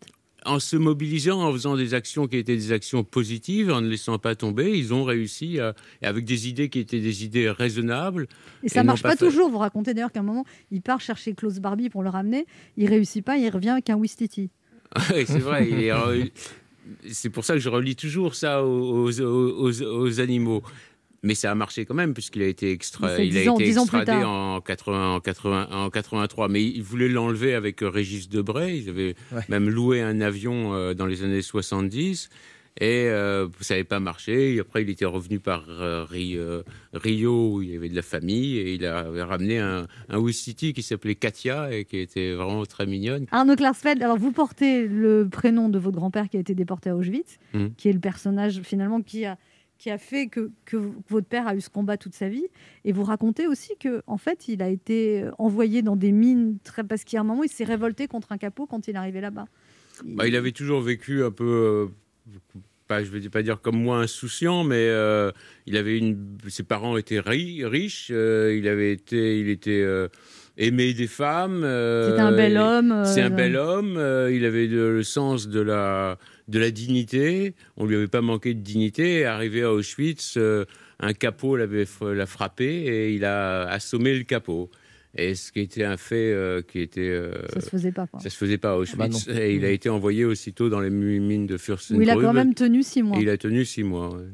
En 0.48 0.58
se 0.60 0.76
mobilisant, 0.76 1.40
en 1.42 1.52
faisant 1.52 1.76
des 1.76 1.94
actions 1.94 2.26
qui 2.26 2.36
étaient 2.36 2.56
des 2.56 2.72
actions 2.72 3.04
positives, 3.04 3.70
en 3.70 3.80
ne 3.80 3.88
laissant 3.88 4.18
pas 4.18 4.34
tomber, 4.34 4.76
ils 4.78 4.92
ont 4.94 5.04
réussi, 5.04 5.60
à- 5.60 5.74
avec 6.02 6.24
des 6.24 6.48
idées 6.48 6.68
qui 6.68 6.78
étaient 6.80 7.00
des 7.00 7.24
idées 7.24 7.50
raisonnables. 7.50 8.26
Et 8.62 8.68
ça 8.68 8.80
n'ont 8.82 8.88
marche 8.88 9.02
pas, 9.02 9.16
toujours. 9.16 9.50
Vous 9.50 9.58
racontez 9.58 9.94
d'ailleurs 9.94 10.12
qu'à 10.12 10.20
un 10.20 10.24
moment, 10.24 10.44
il 10.70 10.82
part 10.82 11.00
chercher 11.00 11.34
Klaus 11.34 11.58
Barbie 11.60 11.90
pour 11.90 12.02
le 12.02 12.08
ramener. 12.10 12.46
Il 12.76 12.88
réussit 12.88 13.24
pas, 13.24 13.36
il 13.36 13.48
revient 13.50 13.70
avec 13.70 13.90
un 13.90 13.96
Wistiti. 13.96 14.50
Oui, 15.14 15.24
c'est 15.26 15.38
vrai. 15.38 15.68
il 15.70 15.80
est- 15.84 15.92
euh, 15.92 16.24
c'est 17.10 17.28
pour 17.28 17.44
ça 17.44 17.52
que 17.54 17.60
je 17.60 17.68
relis 17.68 17.94
toujours 17.96 18.34
ça 18.34 18.64
aux, 18.64 19.10
aux- 19.10 19.20
aux- 19.20 19.82
aux 19.82 20.20
animaux. 20.20 20.62
Mais 21.24 21.34
ça 21.34 21.50
a 21.50 21.54
marché 21.56 21.84
quand 21.84 21.94
même, 21.94 22.14
puisqu'il 22.14 22.42
a 22.42 22.46
été, 22.46 22.70
extra... 22.70 23.18
Il 23.20 23.36
a 23.36 23.52
ans- 23.52 23.58
été 23.58 23.70
extradé 23.70 24.12
en, 24.12 24.60
80, 24.60 25.14
en, 25.16 25.20
80, 25.20 25.68
en 25.72 25.90
83. 25.90 26.48
Mais 26.48 26.62
il 26.64 26.82
voulait 26.82 27.08
l'enlever 27.08 27.54
avec 27.54 27.82
euh, 27.82 27.88
Régis 27.88 28.28
Debray. 28.28 28.78
Ils 28.78 28.88
avaient 28.88 29.14
Ouais. 29.32 29.42
même 29.48 29.68
loué 29.68 30.00
un 30.00 30.20
avion 30.20 30.74
euh, 30.74 30.94
dans 30.94 31.06
les 31.06 31.24
années 31.24 31.42
70. 31.42 32.28
Et 32.80 33.08
euh, 33.08 33.48
ça 33.60 33.74
n'avait 33.74 33.82
pas 33.82 33.98
marché. 33.98 34.54
Et 34.54 34.60
après, 34.60 34.82
il 34.82 34.90
était 34.90 35.04
revenu 35.04 35.40
par 35.40 35.64
euh, 35.68 36.04
Ri- 36.08 36.38
Rio, 36.94 37.54
où 37.54 37.62
il 37.62 37.70
y 37.72 37.76
avait 37.76 37.88
de 37.88 37.96
la 37.96 38.02
famille. 38.02 38.56
Et 38.58 38.74
il 38.74 38.86
avait 38.86 39.22
ramené 39.24 39.58
un, 39.58 39.88
un 40.08 40.18
Ouistiti 40.18 40.72
qui 40.72 40.82
s'appelait 40.82 41.16
Katia 41.16 41.72
et 41.74 41.84
qui 41.84 41.98
était 41.98 42.34
vraiment 42.34 42.64
très 42.64 42.86
mignonne. 42.86 43.26
Arnaud 43.32 43.56
Klarsfeld, 43.56 44.00
alors 44.02 44.18
vous 44.18 44.30
portez 44.30 44.86
le 44.86 45.28
prénom 45.28 45.68
de 45.68 45.78
votre 45.80 45.96
grand-père 45.96 46.28
qui 46.28 46.36
a 46.36 46.40
été 46.40 46.54
déporté 46.54 46.90
à 46.90 46.96
Auschwitz, 46.96 47.38
Mhm. 47.54 47.72
qui 47.76 47.88
est 47.88 47.92
le 47.92 47.98
personnage 48.00 48.60
finalement 48.62 49.02
qui 49.02 49.24
a, 49.24 49.36
qui 49.78 49.90
a 49.90 49.98
fait 49.98 50.26
que, 50.26 50.50
que 50.64 50.76
votre 51.08 51.26
père 51.28 51.46
a 51.46 51.54
eu 51.54 51.60
ce 51.60 51.70
combat 51.70 51.96
toute 51.96 52.14
sa 52.14 52.28
vie. 52.28 52.46
Et 52.84 52.92
vous 52.92 53.04
racontez 53.04 53.46
aussi 53.46 53.76
que 53.78 54.02
en 54.08 54.18
fait, 54.18 54.48
il 54.48 54.60
a 54.60 54.68
été 54.68 55.24
envoyé 55.38 55.82
dans 55.82 55.94
des 55.96 56.10
mines 56.12 56.58
très 56.64 56.82
parce 56.84 57.04
qu'à 57.04 57.20
un 57.20 57.24
moment, 57.24 57.44
il 57.44 57.48
s'est 57.50 57.64
révolté 57.64 58.08
contre 58.08 58.32
un 58.32 58.38
capot 58.38 58.66
quand 58.66 58.88
il 58.88 58.94
est 58.94 58.98
arrivé 58.98 59.20
là-bas. 59.20 59.46
Bah, 60.04 60.26
il 60.26 60.34
avait 60.36 60.52
toujours 60.52 60.80
vécu 60.80 61.22
un 61.24 61.30
peu, 61.30 61.90
euh, 62.32 62.38
pas, 62.88 63.04
je 63.04 63.10
vais 63.10 63.28
pas 63.28 63.42
dire 63.42 63.60
comme 63.60 63.80
moi 63.80 63.98
insouciant, 63.98 64.64
mais 64.64 64.86
euh, 64.88 65.30
il 65.66 65.76
avait 65.76 65.98
une, 65.98 66.38
ses 66.48 66.62
parents 66.62 66.96
étaient 66.96 67.20
ri- 67.20 67.64
riches, 67.64 68.08
euh, 68.12 68.54
il 68.56 68.66
avait 68.68 68.92
été, 68.92 69.40
il 69.40 69.48
était 69.48 69.82
euh, 69.82 70.08
aimé 70.56 70.94
des 70.94 71.06
femmes. 71.06 71.62
euh, 71.64 72.08
C'était 72.10 72.20
un 72.22 72.32
bel 72.32 72.56
homme, 72.56 72.92
euh, 72.92 73.04
C'est 73.04 73.22
un 73.22 73.30
bel 73.30 73.56
homme. 73.56 73.96
euh, 73.96 74.32
il 74.32 74.44
avait 74.44 74.66
le 74.66 75.02
sens 75.02 75.48
de 75.48 75.60
la 75.60 76.16
de 76.48 76.58
la 76.58 76.70
dignité. 76.70 77.54
On 77.76 77.86
lui 77.86 77.96
avait 77.96 78.08
pas 78.08 78.22
manqué 78.22 78.54
de 78.54 78.60
dignité. 78.60 79.24
Arrivé 79.24 79.62
à 79.62 79.72
Auschwitz, 79.72 80.36
euh, 80.36 80.64
un 80.98 81.12
capot 81.12 81.56
l'avait 81.56 81.86
l'a 82.00 82.26
frappé 82.26 82.64
et 82.66 83.12
il 83.12 83.24
a 83.24 83.68
assommé 83.68 84.16
le 84.16 84.24
capot. 84.24 84.70
Et 85.14 85.34
ce 85.34 85.52
qui 85.52 85.60
était 85.60 85.84
un 85.84 85.96
fait 85.96 86.32
euh, 86.32 86.62
qui 86.62 86.80
était 86.80 87.00
euh, 87.08 87.32
Ça 87.54 87.60
se 87.60 87.70
faisait 87.70 87.92
pas. 87.92 88.06
quoi. 88.06 88.20
ça 88.20 88.30
se 88.30 88.36
faisait 88.36 88.58
pas 88.58 88.72
à 88.72 88.76
Auschwitz. 88.76 88.98
bah 88.98 89.08
non. 89.08 89.18
et 89.40 89.54
il 89.54 89.64
a 89.64 89.70
été 89.70 89.88
envoyé 89.88 90.24
aussitôt 90.24 90.68
dans 90.68 90.80
les 90.80 90.90
mines 90.90 91.46
de 91.46 91.54
Où 91.54 91.58
Fürstengrube. 91.58 92.02
il 92.06 92.10
a 92.10 92.14
quand 92.14 92.32
même 92.32 92.54
tenu 92.54 92.82
six 92.82 93.02
mois. 93.02 93.18
Et 93.18 93.22
il 93.22 93.30
a 93.30 93.36
tenu 93.36 93.64
six 93.64 93.82
mois. 93.82 94.14
ouais. 94.14 94.24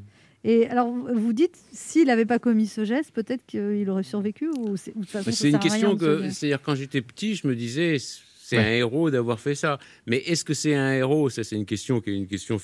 Et 0.47 0.67
alors, 0.67 0.93
vous 0.93 1.33
dites, 1.33 1.57
s'il 1.73 2.09
n'avait 2.09 2.27
pas 2.27 2.39
commis 2.39 2.67
ce 2.67 2.85
geste, 2.85 3.13
peut-être 3.13 3.47
qu'il 3.47 3.89
aurait 3.89 4.03
survécu 4.03 4.51
ou 4.59 4.77
c'est 4.77 4.93
C'est 5.31 5.49
une 5.49 5.59
question 5.59 5.97
que, 5.97 6.21
dire. 6.21 6.33
c'est-à-dire 6.33 6.61
quand 6.61 6.75
j'étais 6.75 7.01
petit, 7.01 7.35
je 7.35 7.47
me 7.47 7.57
disais, 7.57 7.97
c'est 8.47 8.59
Ouais. 8.59 8.63
un 8.65 8.73
héros 8.73 9.11
d'avoir 9.11 9.41
fait 9.41 9.55
ça. 9.55 9.79
Mais 10.07 10.19
est-ce 10.19 10.45
que 10.45 10.53
c'est 10.55 10.75
un 10.75 10.93
héros? 10.93 11.31
Ça, 11.31 11.45
c'est 11.45 11.57
une 11.57 11.65
question 11.65 12.01
qui 12.01 12.11
est 12.11 12.17
une 12.17 12.27
question 12.27 12.59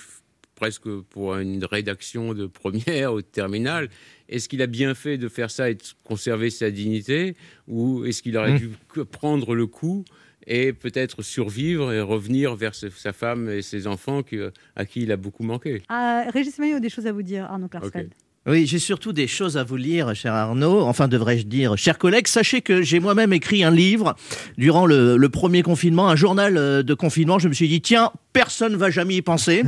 presque 0.54 0.88
pour 1.08 1.36
une 1.36 1.64
rédaction 1.64 2.34
de 2.34 2.46
première 2.46 3.14
ou 3.14 3.22
de 3.22 3.26
terminale. 3.26 3.88
Est-ce 4.28 4.46
qu'il 4.48 4.60
a 4.60 4.66
bien 4.66 4.94
fait 4.94 5.16
de 5.16 5.28
faire 5.28 5.50
ça 5.50 5.70
et 5.70 5.74
de 5.74 5.82
conserver 6.04 6.50
sa 6.50 6.70
dignité, 6.70 7.34
ou 7.66 8.04
est-ce 8.04 8.22
qu'il 8.22 8.36
aurait 8.36 8.52
Mmh. 8.54 8.58
dû 8.58 8.70
prendre 9.10 9.54
le 9.54 9.66
coup 9.66 10.04
et 10.46 10.72
peut-être 10.74 11.22
survivre 11.22 11.92
et 11.92 12.00
revenir 12.02 12.56
vers 12.56 12.74
sa 12.74 13.12
femme 13.14 13.48
et 13.48 13.62
ses 13.62 13.86
enfants 13.86 14.22
qui- 14.22 14.38
à 14.76 14.84
qui 14.84 15.02
il 15.04 15.12
a 15.12 15.16
beaucoup 15.16 15.44
manqué? 15.44 15.82
Ah, 15.88 16.26
Régis 16.30 16.58
Maillot 16.58 16.76
a 16.76 16.80
des 16.80 16.90
choses 16.90 17.06
à 17.06 17.12
vous 17.12 17.22
dire, 17.22 17.44
Arnaud 17.44 17.68
Klarsfeld. 17.68 18.12
Oui, 18.46 18.66
j'ai 18.66 18.78
surtout 18.78 19.12
des 19.12 19.26
choses 19.26 19.58
à 19.58 19.64
vous 19.64 19.76
lire, 19.76 20.14
cher 20.14 20.32
Arnaud. 20.32 20.80
Enfin, 20.80 21.08
devrais-je 21.08 21.44
dire, 21.44 21.76
chers 21.76 21.98
collègues, 21.98 22.26
sachez 22.26 22.62
que 22.62 22.80
j'ai 22.80 22.98
moi-même 22.98 23.34
écrit 23.34 23.62
un 23.64 23.70
livre 23.70 24.16
durant 24.56 24.86
le, 24.86 25.18
le 25.18 25.28
premier 25.28 25.62
confinement, 25.62 26.08
un 26.08 26.16
journal 26.16 26.56
euh, 26.56 26.82
de 26.82 26.94
confinement. 26.94 27.38
Je 27.38 27.48
me 27.48 27.52
suis 27.52 27.68
dit, 27.68 27.82
tiens, 27.82 28.12
personne 28.32 28.72
ne 28.72 28.78
va 28.78 28.88
jamais 28.88 29.16
y 29.16 29.22
penser. 29.22 29.62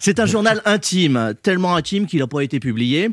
C'est 0.00 0.20
un 0.20 0.26
journal 0.26 0.62
intime, 0.64 1.34
tellement 1.42 1.74
intime 1.74 2.06
qu'il 2.06 2.20
n'a 2.20 2.26
pas 2.28 2.40
été 2.42 2.60
publié. 2.60 3.10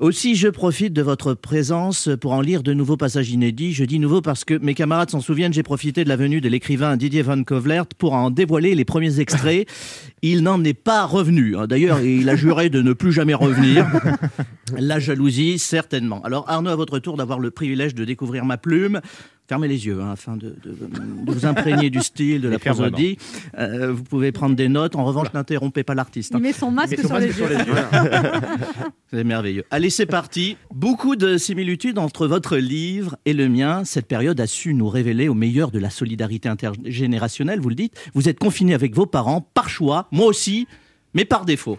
Aussi, 0.00 0.34
je 0.34 0.48
profite 0.48 0.92
de 0.92 1.00
votre 1.00 1.34
présence 1.34 2.08
pour 2.20 2.32
en 2.32 2.40
lire 2.40 2.62
de 2.64 2.72
nouveaux 2.74 2.96
passages 2.96 3.30
inédits. 3.30 3.72
Je 3.72 3.84
dis 3.84 4.00
nouveau 4.00 4.20
parce 4.20 4.44
que 4.44 4.54
mes 4.58 4.74
camarades 4.74 5.10
s'en 5.10 5.20
souviennent, 5.20 5.52
j'ai 5.52 5.62
profité 5.62 6.02
de 6.02 6.08
la 6.08 6.16
venue 6.16 6.40
de 6.40 6.48
l'écrivain 6.48 6.96
Didier 6.96 7.22
Van 7.22 7.42
Kovlert 7.44 7.86
pour 7.98 8.14
en 8.14 8.30
dévoiler 8.30 8.74
les 8.74 8.84
premiers 8.84 9.20
extraits. 9.20 9.68
Il 10.22 10.42
n'en 10.42 10.62
est 10.64 10.74
pas 10.74 11.04
revenu. 11.04 11.56
hein. 11.56 11.66
D'ailleurs, 11.66 12.00
il 12.00 12.26
a 12.30 12.34
juré 12.36 12.70
de 12.70 12.80
ne 12.80 12.94
plus 12.94 13.12
jamais 13.12 13.34
revenir. 13.34 13.86
La 14.78 14.98
jalousie, 14.98 15.58
certainement. 15.58 16.22
Alors, 16.22 16.48
Arnaud, 16.48 16.70
à 16.70 16.76
votre 16.76 16.98
tour 16.98 17.18
d'avoir 17.18 17.38
le 17.38 17.50
privilège 17.50 17.94
de 17.94 18.06
découvrir 18.06 18.46
ma 18.46 18.56
plume. 18.56 19.02
Fermez 19.46 19.68
les 19.68 19.84
yeux 19.86 20.00
hein, 20.00 20.10
afin 20.12 20.36
de, 20.38 20.56
de- 20.64 20.70
de 20.72 21.32
vous 21.32 21.44
imprégner 21.44 21.90
du 21.90 22.00
style, 22.00 22.40
de 22.40 22.48
la 22.54 22.58
prosodie. 22.58 23.18
Euh, 23.58 23.92
vous 23.92 24.02
pouvez 24.02 24.32
prendre 24.32 24.56
des 24.56 24.68
notes. 24.68 24.96
En 24.96 25.04
revanche, 25.04 25.28
n'interrompez 25.34 25.82
pas 25.84 25.94
l'artiste. 25.94 26.34
hein. 26.34 26.38
Il 26.38 26.42
met 26.44 26.52
son 26.54 26.70
masque, 26.70 26.92
met 26.92 26.96
son 27.02 27.08
sur, 27.08 27.16
masque 27.16 27.26
les 27.26 27.32
sur 27.34 27.50
yeux. 27.50 27.58
les 27.58 27.64
yeux. 27.64 27.74
C'est 29.12 29.24
merveilleux. 29.24 29.64
Allez, 29.70 29.90
c'est 29.90 30.06
parti. 30.06 30.56
Beaucoup 30.74 31.14
de 31.14 31.36
similitudes 31.36 31.98
entre 31.98 32.26
votre 32.26 32.56
livre 32.56 33.16
et 33.26 33.32
le 33.34 33.48
mien. 33.48 33.84
Cette 33.84 34.06
période 34.06 34.40
a 34.40 34.46
su 34.46 34.72
nous 34.74 34.88
révéler 34.88 35.28
au 35.28 35.34
meilleur 35.34 35.70
de 35.70 35.78
la 35.78 35.90
solidarité 35.90 36.48
intergénérationnelle, 36.48 37.60
vous 37.60 37.68
le 37.68 37.74
dites. 37.74 37.94
Vous 38.14 38.28
êtes 38.28 38.38
confinés 38.38 38.74
avec 38.74 38.94
vos 38.94 39.06
parents, 39.06 39.40
par 39.40 39.68
choix, 39.68 40.08
moi 40.10 40.26
aussi, 40.26 40.66
mais 41.12 41.24
par 41.24 41.44
défaut. 41.44 41.78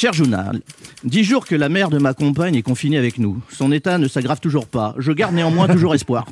Cher 0.00 0.14
journal, 0.14 0.62
dix 1.04 1.24
jours 1.24 1.44
que 1.44 1.54
la 1.54 1.68
mère 1.68 1.90
de 1.90 1.98
ma 1.98 2.14
compagne 2.14 2.54
est 2.54 2.62
confinée 2.62 2.96
avec 2.96 3.18
nous. 3.18 3.38
Son 3.50 3.70
état 3.70 3.98
ne 3.98 4.08
s'aggrave 4.08 4.40
toujours 4.40 4.66
pas. 4.66 4.94
Je 4.96 5.12
garde 5.12 5.34
néanmoins 5.34 5.68
toujours 5.74 5.94
espoir. 5.94 6.24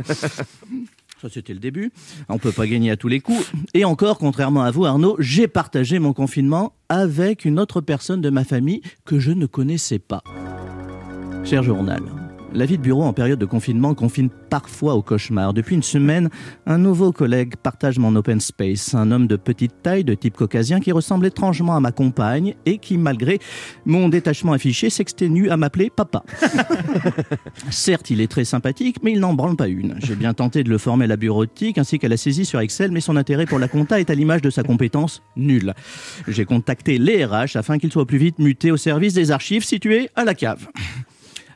Ça, 1.21 1.29
c'était 1.31 1.53
le 1.53 1.59
début. 1.59 1.93
On 2.31 2.37
ne 2.37 2.39
peut 2.39 2.51
pas 2.51 2.67
gagner 2.67 2.91
à 2.91 2.97
tous 2.97 3.09
les 3.09 3.21
coups. 3.21 3.53
Et 3.75 3.85
encore, 3.85 4.17
contrairement 4.17 4.63
à 4.63 4.71
vous, 4.71 4.87
Arnaud, 4.87 5.17
j'ai 5.19 5.49
partagé 5.49 5.99
mon 5.99 6.15
confinement 6.15 6.73
avec 6.89 7.45
une 7.45 7.61
autre 7.61 7.83
personne 7.83 8.23
de 8.23 8.31
ma 8.31 8.45
famille 8.45 8.81
que 9.05 9.19
je 9.19 9.33
ne 9.33 9.45
connaissais 9.45 9.99
pas. 9.99 10.23
Cher 11.45 11.63
journal, 11.63 12.01
la 12.53 12.67
vie 12.67 12.79
de 12.79 12.83
bureau 12.83 13.05
en 13.05 13.13
période 13.13 13.39
de 13.39 13.45
confinement 13.45 13.95
confine 13.95 14.31
parfois 14.51 14.95
au 14.95 15.03
cauchemar. 15.03 15.53
Depuis 15.53 15.75
une 15.75 15.83
semaine, 15.83 16.31
un 16.67 16.79
nouveau 16.79 17.13
collègue 17.13 17.57
partage 17.57 17.99
mon 17.99 18.15
open 18.17 18.41
space. 18.41 18.95
Un 18.95 19.11
homme 19.11 19.27
de 19.27 19.37
petite 19.37 19.83
taille, 19.83 20.05
de 20.05 20.15
type 20.15 20.37
caucasien, 20.37 20.81
qui 20.81 20.93
ressemble 20.93 21.27
étrangement 21.27 21.77
à 21.77 21.81
ma 21.81 21.93
compagne 21.93 22.55
et 22.67 22.79
qui, 22.79 22.97
malgré 22.97 23.39
mon 23.85 24.09
détachement 24.09 24.53
affiché, 24.53 24.91
s'exténue 24.91 25.51
à 25.51 25.57
m'appeler 25.57 25.91
papa. 25.91 26.23
Certes, 27.71 28.11
il 28.11 28.21
est 28.21 28.29
très 28.29 28.45
sympathique, 28.45 28.97
mais 29.03 29.13
il 29.13 29.21
n'en 29.21 29.35
branle 29.35 29.57
pas 29.57 29.69
une. 29.69 29.97
J'ai 29.99 30.15
bien 30.15 30.35
tenté 30.35 30.65
de 30.65 30.71
le 30.71 30.79
former 30.79 31.05
à 31.05 31.09
la 31.09 31.17
bureautique 31.17 31.79
ainsi 31.79 31.99
qu'à 31.99 32.09
la 32.09 32.17
saisie 32.17 32.45
sur 32.45 32.61
Excel, 32.61 32.91
mais 32.91 33.01
son 33.01 33.17
intérêt 33.17 33.47
pour 33.47 33.59
la 33.59 33.69
compta 33.69 34.01
est 34.01 34.11
à 34.11 34.15
l'image 34.15 34.43
de 34.43 34.51
sa 34.51 34.63
compétence 34.63 35.23
nulle. 35.37 35.75
J'ai 36.27 36.45
contacté 36.45 36.99
les 36.99 37.25
RH 37.25 37.57
afin 37.57 37.79
qu'il 37.79 37.93
soit 37.93 38.07
plus 38.07 38.19
vite 38.19 38.39
muté 38.39 38.71
au 38.71 38.77
service 38.77 39.15
des 39.15 39.31
archives 39.31 39.65
situées 39.65 40.09
à 40.17 40.25
la 40.25 40.35
cave. 40.35 40.69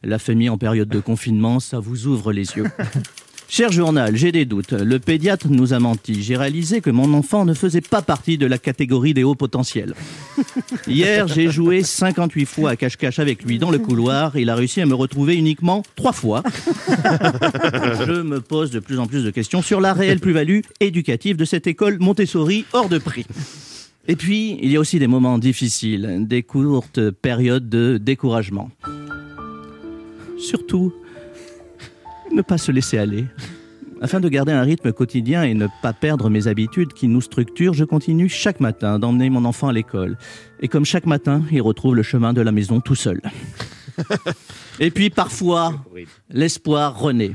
La 0.05 0.18
famille 0.18 0.48
en 0.48 0.59
période 0.59 0.88
de 0.88 1.00
confinement, 1.00 1.61
ça 1.61 1.78
vous 1.78 2.07
ouvre 2.07 2.32
les 2.32 2.57
yeux. 2.57 2.64
Cher 3.48 3.70
journal, 3.70 4.16
j'ai 4.16 4.32
des 4.32 4.46
doutes. 4.46 4.72
Le 4.72 4.98
pédiatre 4.98 5.46
nous 5.50 5.74
a 5.74 5.78
menti. 5.78 6.22
J'ai 6.22 6.38
réalisé 6.38 6.80
que 6.80 6.88
mon 6.88 7.12
enfant 7.12 7.44
ne 7.44 7.53
faisait 7.53 7.82
pas 7.82 8.00
partie 8.00 8.38
de 8.38 8.46
la 8.46 8.57
catégorie 8.57 9.12
des 9.12 9.24
hauts 9.24 9.34
potentiels. 9.34 9.94
Hier, 10.88 11.28
j'ai 11.28 11.50
joué 11.50 11.82
58 11.82 12.46
fois 12.46 12.70
à 12.70 12.76
cache-cache 12.76 13.18
avec 13.18 13.44
lui 13.44 13.59
dans 13.59 13.70
le 13.70 13.78
couloir. 13.78 14.38
Il 14.38 14.48
a 14.48 14.55
réussi 14.55 14.80
à 14.80 14.86
me 14.86 14.94
retrouver 14.94 15.36
uniquement 15.36 15.82
trois 15.96 16.12
fois. 16.12 16.42
Je 16.88 18.22
me 18.22 18.40
pose 18.40 18.70
de 18.70 18.80
plus 18.80 18.98
en 18.98 19.07
plus 19.07 19.22
de 19.22 19.30
questions 19.30 19.61
sur 19.61 19.82
la 19.82 19.92
réelle 19.92 20.18
plus-value 20.18 20.61
éducative 20.80 21.36
de 21.36 21.44
cette 21.44 21.66
école 21.66 21.98
Montessori 22.00 22.64
hors 22.72 22.88
de 22.88 22.96
prix. 22.96 23.26
Et 24.09 24.16
puis, 24.16 24.59
il 24.62 24.70
y 24.70 24.76
a 24.76 24.80
aussi 24.80 24.98
des 24.98 25.07
moments 25.07 25.36
difficiles, 25.36 26.24
des 26.26 26.42
courtes 26.42 27.11
périodes 27.11 27.68
de 27.68 27.98
découragement. 27.98 28.70
Surtout, 30.43 30.93
ne 32.32 32.43
pas 32.43 32.59
se 32.59 32.72
laisser 32.72 32.99
aller. 32.99 33.24
Afin 34.01 34.18
de 34.18 34.28
garder 34.28 34.51
un 34.51 34.62
rythme 34.62 34.93
quotidien 34.93 35.45
et 35.45 35.55
ne 35.55 35.68
pas 35.80 35.93
perdre 35.93 36.28
mes 36.28 36.49
habitudes 36.49 36.93
qui 36.93 37.07
nous 37.07 37.20
structurent, 37.20 37.74
je 37.74 37.84
continue 37.84 38.28
chaque 38.28 38.59
matin 38.59 38.99
d'emmener 38.99 39.30
mon 39.30 39.45
enfant 39.45 39.68
à 39.68 39.72
l'école. 39.72 40.18
Et 40.61 40.66
comme 40.66 40.84
chaque 40.84 41.07
matin, 41.07 41.43
il 41.53 41.62
retrouve 41.62 41.95
le 41.95 42.03
chemin 42.03 42.32
de 42.32 42.40
la 42.40 42.51
maison 42.51 42.80
tout 42.80 42.97
seul. 42.97 43.20
Et 44.80 44.90
puis 44.90 45.11
parfois, 45.11 45.74
l'espoir 46.30 46.99
renaît. 46.99 47.32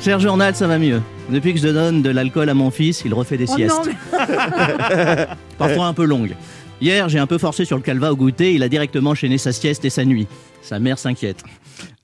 Cher 0.00 0.18
journal, 0.18 0.54
ça 0.56 0.66
va 0.66 0.78
mieux. 0.78 1.00
Depuis 1.30 1.54
que 1.54 1.60
je 1.60 1.68
donne 1.68 2.02
de 2.02 2.10
l'alcool 2.10 2.48
à 2.48 2.54
mon 2.54 2.70
fils, 2.72 3.02
il 3.06 3.14
refait 3.14 3.36
des 3.38 3.46
Oh 3.48 3.54
siestes. 3.54 3.80
mais- 3.86 5.26
Parfois 5.58 5.86
un 5.86 5.94
peu 5.94 6.04
longues. 6.04 6.34
Hier, 6.80 7.08
j'ai 7.08 7.20
un 7.20 7.26
peu 7.28 7.38
forcé 7.38 7.64
sur 7.64 7.76
le 7.76 7.82
calva 7.82 8.12
au 8.12 8.16
goûter, 8.16 8.52
il 8.54 8.62
a 8.64 8.68
directement 8.68 9.10
enchaîné 9.10 9.38
sa 9.38 9.52
sieste 9.52 9.84
et 9.84 9.90
sa 9.90 10.04
nuit. 10.04 10.26
Sa 10.64 10.78
mère 10.78 10.98
s'inquiète. 10.98 11.44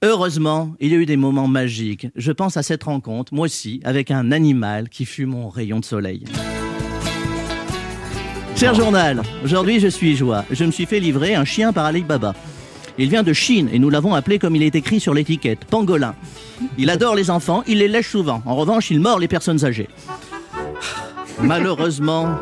Heureusement, 0.02 0.74
il 0.80 0.92
y 0.92 0.94
a 0.94 0.98
eu 0.98 1.06
des 1.06 1.16
moments 1.16 1.48
magiques. 1.48 2.08
Je 2.14 2.30
pense 2.30 2.58
à 2.58 2.62
cette 2.62 2.82
rencontre, 2.82 3.32
moi 3.32 3.46
aussi, 3.46 3.80
avec 3.84 4.10
un 4.10 4.32
animal 4.32 4.90
qui 4.90 5.06
fut 5.06 5.24
mon 5.24 5.48
rayon 5.48 5.80
de 5.80 5.84
soleil. 5.86 6.24
Cher 8.56 8.74
journal, 8.74 9.22
aujourd'hui 9.42 9.80
je 9.80 9.88
suis 9.88 10.14
joie. 10.14 10.44
Je 10.50 10.66
me 10.66 10.70
suis 10.70 10.84
fait 10.84 11.00
livrer 11.00 11.34
un 11.34 11.46
chien 11.46 11.72
par 11.72 11.86
Alibaba. 11.86 12.34
Il 12.98 13.08
vient 13.08 13.22
de 13.22 13.32
Chine 13.32 13.70
et 13.72 13.78
nous 13.78 13.88
l'avons 13.88 14.14
appelé 14.14 14.38
comme 14.38 14.54
il 14.54 14.62
est 14.62 14.74
écrit 14.74 15.00
sur 15.00 15.14
l'étiquette, 15.14 15.64
pangolin. 15.64 16.14
Il 16.76 16.90
adore 16.90 17.14
les 17.14 17.30
enfants, 17.30 17.62
il 17.66 17.78
les 17.78 17.88
lèche 17.88 18.10
souvent. 18.10 18.42
En 18.44 18.56
revanche, 18.56 18.90
il 18.90 19.00
mord 19.00 19.18
les 19.18 19.28
personnes 19.28 19.64
âgées. 19.64 19.88
Malheureusement, 21.42 22.36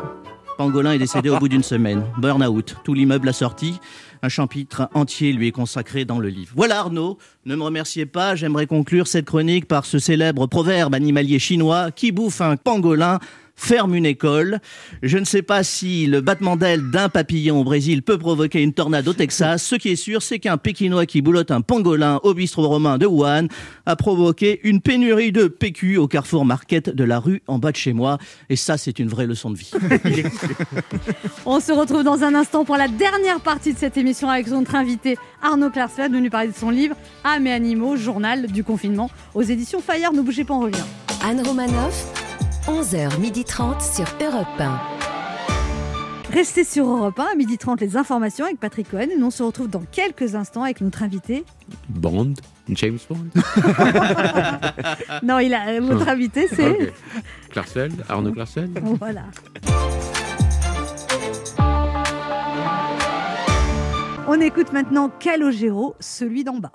Pangolin 0.59 0.91
est 0.91 0.99
décédé 0.99 1.29
au 1.29 1.39
bout 1.39 1.47
d'une 1.47 1.63
semaine. 1.63 2.03
Burn-out. 2.17 2.75
Tout 2.83 2.93
l'immeuble 2.93 3.29
a 3.29 3.31
sorti. 3.31 3.79
Un 4.21 4.29
chapitre 4.29 4.89
entier 4.93 5.31
lui 5.31 5.47
est 5.47 5.51
consacré 5.51 6.03
dans 6.03 6.19
le 6.19 6.27
livre. 6.27 6.51
Voilà 6.55 6.79
Arnaud, 6.79 7.17
ne 7.45 7.55
me 7.55 7.63
remerciez 7.63 8.05
pas, 8.05 8.35
j'aimerais 8.35 8.67
conclure 8.67 9.07
cette 9.07 9.25
chronique 9.25 9.65
par 9.65 9.85
ce 9.85 9.97
célèbre 9.97 10.45
proverbe 10.45 10.93
animalier 10.93 11.39
chinois 11.39 11.91
qui 11.91 12.11
bouffe 12.11 12.41
un 12.41 12.57
pangolin 12.57 13.19
ferme 13.59 13.93
une 13.93 14.05
école. 14.05 14.59
Je 15.03 15.17
ne 15.17 15.25
sais 15.25 15.41
pas 15.41 15.63
si 15.63 16.07
le 16.07 16.21
battement 16.21 16.55
d'aile 16.55 16.89
d'un 16.89 17.09
papillon 17.09 17.59
au 17.59 17.63
Brésil 17.63 18.01
peut 18.01 18.17
provoquer 18.17 18.63
une 18.63 18.73
tornade 18.73 19.07
au 19.07 19.13
Texas. 19.13 19.61
Ce 19.63 19.75
qui 19.75 19.89
est 19.89 19.95
sûr, 19.95 20.21
c'est 20.21 20.39
qu'un 20.39 20.57
Pékinois 20.57 21.05
qui 21.05 21.21
boulotte 21.21 21.51
un 21.51 21.61
pangolin 21.61 22.19
au 22.23 22.33
bistrot 22.33 22.67
romain 22.67 22.97
de 22.97 23.05
Wuhan 23.05 23.47
a 23.85 23.95
provoqué 23.95 24.61
une 24.63 24.79
pénurie 24.79 25.33
de 25.33 25.47
PQ 25.47 25.97
au 25.97 26.07
Carrefour 26.07 26.45
Market 26.45 26.89
de 26.89 27.03
la 27.03 27.19
rue 27.19 27.43
en 27.47 27.59
bas 27.59 27.71
de 27.71 27.77
chez 27.77 27.91
moi. 27.91 28.17
Et 28.49 28.55
ça, 28.55 28.77
c'est 28.77 28.97
une 28.97 29.09
vraie 29.09 29.27
leçon 29.27 29.51
de 29.51 29.57
vie. 29.57 29.71
On 31.45 31.59
se 31.59 31.73
retrouve 31.73 32.03
dans 32.03 32.23
un 32.23 32.33
instant 32.35 32.63
pour 32.63 32.77
la 32.77 32.87
dernière 32.87 33.41
partie 33.41 33.73
de 33.73 33.77
cette 33.77 33.97
émission 33.97 34.29
avec 34.29 34.47
notre 34.47 34.73
invité 34.75 35.17
Arnaud 35.41 35.69
Klarsfeld, 35.69 36.13
venu 36.13 36.29
parler 36.29 36.49
de 36.49 36.55
son 36.55 36.69
livre 36.69 36.95
Âmes 37.25 37.47
et 37.47 37.51
animaux, 37.51 37.97
journal 37.97 38.47
du 38.47 38.63
confinement 38.63 39.11
aux 39.35 39.41
éditions 39.41 39.81
Fayard. 39.81 40.13
Ne 40.13 40.21
bougez 40.21 40.45
pas, 40.45 40.53
on 40.53 40.61
revient. 40.61 40.77
Anne 41.23 41.41
Romanoff, 41.45 42.18
11h30 42.67 43.95
sur 43.95 44.05
Europe 44.25 44.47
1. 44.59 44.79
Restez 46.31 46.63
sur 46.63 46.85
Europe 46.87 47.19
1 47.19 47.23
à 47.23 47.35
12h30 47.35 47.79
les 47.79 47.97
informations 47.97 48.45
avec 48.45 48.59
Patrick 48.59 48.89
Cohen 48.91 49.07
et 49.11 49.15
nous 49.17 49.27
on 49.27 49.31
se 49.31 49.41
retrouve 49.41 49.69
dans 49.69 49.81
quelques 49.91 50.35
instants 50.35 50.63
avec 50.63 50.81
notre 50.81 51.01
invité. 51.03 51.43
Bond? 51.89 52.33
James 52.69 52.99
Bond? 53.09 53.27
Non, 55.23 55.39
il 55.39 55.53
a 55.53 55.79
votre 55.79 56.07
invité 56.07 56.47
c'est. 56.47 56.93
Klarsfeld 57.49 58.03
Arnaud 58.07 58.31
Klarsfeld 58.31 58.77
voilà. 58.99 59.23
On 64.27 64.39
écoute 64.39 64.71
maintenant 64.73 65.09
Calogero, 65.09 65.95
celui 65.99 66.43
d'en 66.43 66.57
bas. 66.57 66.73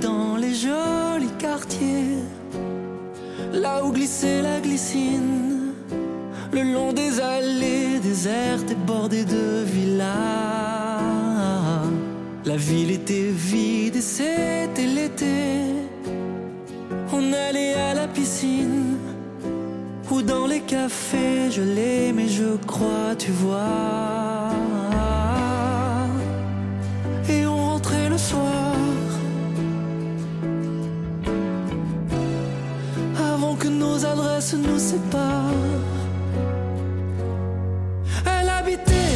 Dans 0.00 0.36
les 0.36 0.54
jolis 0.54 1.36
quartiers, 1.38 2.18
là 3.52 3.84
où 3.84 3.92
glissait 3.92 4.42
la 4.42 4.60
glycine, 4.60 5.72
le 6.52 6.62
long 6.62 6.92
des 6.92 7.20
allées 7.20 7.98
désertes 8.02 8.70
et 8.70 8.74
bordées 8.74 9.24
de 9.24 9.64
villas. 9.64 10.06
La 12.44 12.56
ville 12.56 12.90
était 12.90 13.30
vide 13.30 13.96
et 13.96 14.00
c'était 14.00 14.86
l'été. 14.86 15.64
On 17.12 17.32
allait 17.32 17.74
à 17.74 17.94
la 17.94 18.06
piscine 18.08 18.96
ou 20.10 20.22
dans 20.22 20.46
les 20.46 20.60
cafés, 20.60 21.50
je 21.50 21.62
l'aimais, 21.62 22.28
je 22.28 22.56
crois, 22.66 23.14
tu 23.18 23.30
vois. 23.30 24.33
Adresses 34.34 34.54
nous 34.54 34.78
séparent. 34.78 35.52
Elle 38.26 38.48
habitait 38.48 39.13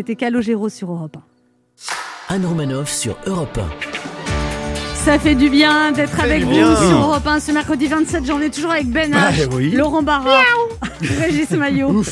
C'était 0.00 0.16
Calogero 0.16 0.70
sur 0.70 0.90
Europe 0.92 1.18
1. 2.30 2.34
Anne 2.34 2.46
Romanoff 2.46 2.88
sur 2.90 3.18
Europe 3.26 3.60
Ça 4.94 5.18
fait 5.18 5.34
du 5.34 5.50
bien 5.50 5.92
d'être 5.92 6.18
avec 6.18 6.42
vous 6.42 6.48
bien. 6.52 6.74
sur 6.74 6.96
Europe 7.00 7.26
1 7.26 7.38
ce 7.38 7.52
mercredi 7.52 7.86
27 7.86 8.24
janvier, 8.24 8.48
toujours 8.48 8.70
avec 8.70 8.86
Ben 8.88 9.10
Bah 9.10 9.30
H, 9.30 9.54
oui. 9.54 9.72
Laurent 9.72 10.02
Barra, 10.02 10.40
Régis 11.02 11.50
Maillot 11.50 12.02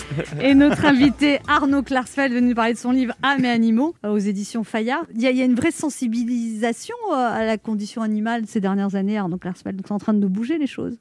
et 0.43 0.55
notre 0.55 0.85
invité 0.85 1.39
Arnaud 1.49 1.83
Klarsfeld 1.83 2.35
venu 2.35 2.49
nous 2.51 2.55
parler 2.55 2.75
de 2.75 2.79
son 2.79 2.91
livre 2.93 3.15
Âme 3.23 3.47
et 3.47 3.49
animaux 3.49 3.95
euh, 4.05 4.11
aux 4.11 4.19
éditions 4.19 4.65
Fayard. 4.65 5.07
Il 5.15 5.23
y, 5.23 5.27
a, 5.27 5.31
il 5.31 5.39
y 5.39 5.41
a 5.41 5.47
une 5.47 5.55
vraie 5.55 5.71
sensibilisation 5.71 6.95
euh, 7.13 7.15
à 7.15 7.47
la 7.47 7.57
condition 7.57 8.03
animale 8.03 8.43
ces 8.47 8.61
dernières 8.61 8.97
années, 8.97 9.17
Arnaud 9.17 9.39
Klarsfeld. 9.39 9.77
Donc 9.79 9.87
c'est 9.89 9.95
en 9.95 9.99
train 9.99 10.13
de 10.13 10.27
bouger 10.27 10.59
les 10.59 10.67
choses. 10.67 10.99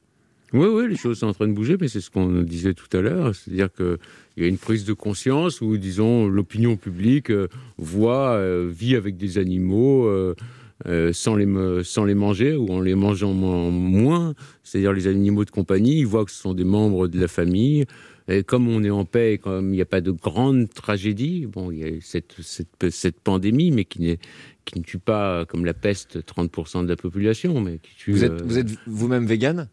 Oui, 0.52 0.66
oui, 0.66 0.88
les 0.88 0.96
choses 0.96 1.18
sont 1.18 1.26
en 1.26 1.34
train 1.34 1.46
de 1.48 1.52
bouger, 1.52 1.76
mais 1.78 1.88
c'est 1.88 2.00
ce 2.00 2.10
qu'on 2.10 2.42
disait 2.42 2.72
tout 2.74 2.94
à 2.96 3.00
l'heure. 3.02 3.34
C'est-à-dire 3.34 3.68
qu'il 3.72 3.98
y 4.38 4.44
a 4.44 4.46
une 4.46 4.56
prise 4.58 4.84
de 4.84 4.94
conscience 4.94 5.60
où, 5.60 5.76
disons, 5.76 6.26
l'opinion 6.26 6.76
publique 6.76 7.30
euh, 7.30 7.48
voit, 7.76 8.30
euh, 8.30 8.66
vit 8.72 8.96
avec 8.96 9.18
des 9.18 9.36
animaux 9.36 10.06
euh, 10.06 11.12
sans, 11.12 11.34
les, 11.36 11.44
me- 11.44 11.82
sans 11.82 12.04
les 12.04 12.14
manger 12.14 12.54
ou 12.56 12.68
en 12.72 12.80
les 12.80 12.94
mangeant 12.94 13.34
moins. 13.34 14.34
C'est-à-dire 14.62 14.92
les 14.94 15.06
animaux 15.06 15.44
de 15.44 15.50
compagnie, 15.50 15.98
ils 15.98 16.06
voient 16.06 16.24
que 16.24 16.30
ce 16.30 16.40
sont 16.40 16.54
des 16.54 16.64
membres 16.64 17.08
de 17.08 17.20
la 17.20 17.28
famille. 17.28 17.84
Et 18.30 18.42
comme 18.42 18.68
on 18.68 18.84
est 18.84 18.90
en 18.90 19.04
paix, 19.06 19.34
et 19.34 19.38
comme 19.38 19.68
il 19.72 19.76
n'y 19.76 19.82
a 19.82 19.86
pas 19.86 20.00
de 20.02 20.10
grande 20.10 20.68
tragédie, 20.68 21.46
bon, 21.46 21.70
il 21.70 21.78
y 21.78 21.84
a 21.84 21.88
cette, 22.00 22.34
cette, 22.42 22.90
cette 22.90 23.20
pandémie, 23.20 23.70
mais 23.70 23.84
qui, 23.86 24.00
n'est, 24.02 24.18
qui 24.66 24.78
ne 24.78 24.84
tue 24.84 24.98
pas, 24.98 25.46
comme 25.46 25.64
la 25.64 25.72
peste, 25.74 26.18
30% 26.20 26.84
de 26.84 26.88
la 26.88 26.96
population, 26.96 27.60
mais 27.60 27.78
qui 27.78 27.94
tue... 27.96 28.12
Vous 28.12 28.24
êtes, 28.24 28.32
euh, 28.32 28.44
vous 28.44 28.58
êtes 28.58 28.68
vous-même 28.86 29.26
vegan 29.26 29.68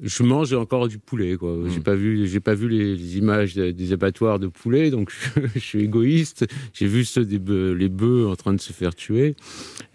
je 0.00 0.22
mange 0.22 0.52
encore 0.52 0.86
du 0.88 0.98
poulet, 0.98 1.36
quoi. 1.36 1.56
J'ai 1.72 1.80
pas 1.80 1.94
vu, 1.94 2.26
j'ai 2.28 2.38
pas 2.40 2.54
vu 2.54 2.68
les, 2.68 2.94
les 2.94 3.18
images 3.18 3.54
de- 3.54 3.72
des 3.72 3.92
abattoirs 3.92 4.38
de 4.38 4.46
poulet, 4.46 4.90
donc 4.90 5.10
je, 5.54 5.58
suis 5.60 5.80
égoïste. 5.82 6.46
J'ai 6.72 6.86
vu 6.86 7.04
ceux 7.04 7.24
des 7.24 7.38
bœufs, 7.40 7.72
les 7.74 7.88
bœufs 7.88 8.28
en 8.28 8.36
train 8.36 8.54
de 8.54 8.60
se 8.60 8.72
faire 8.72 8.94
tuer, 8.94 9.34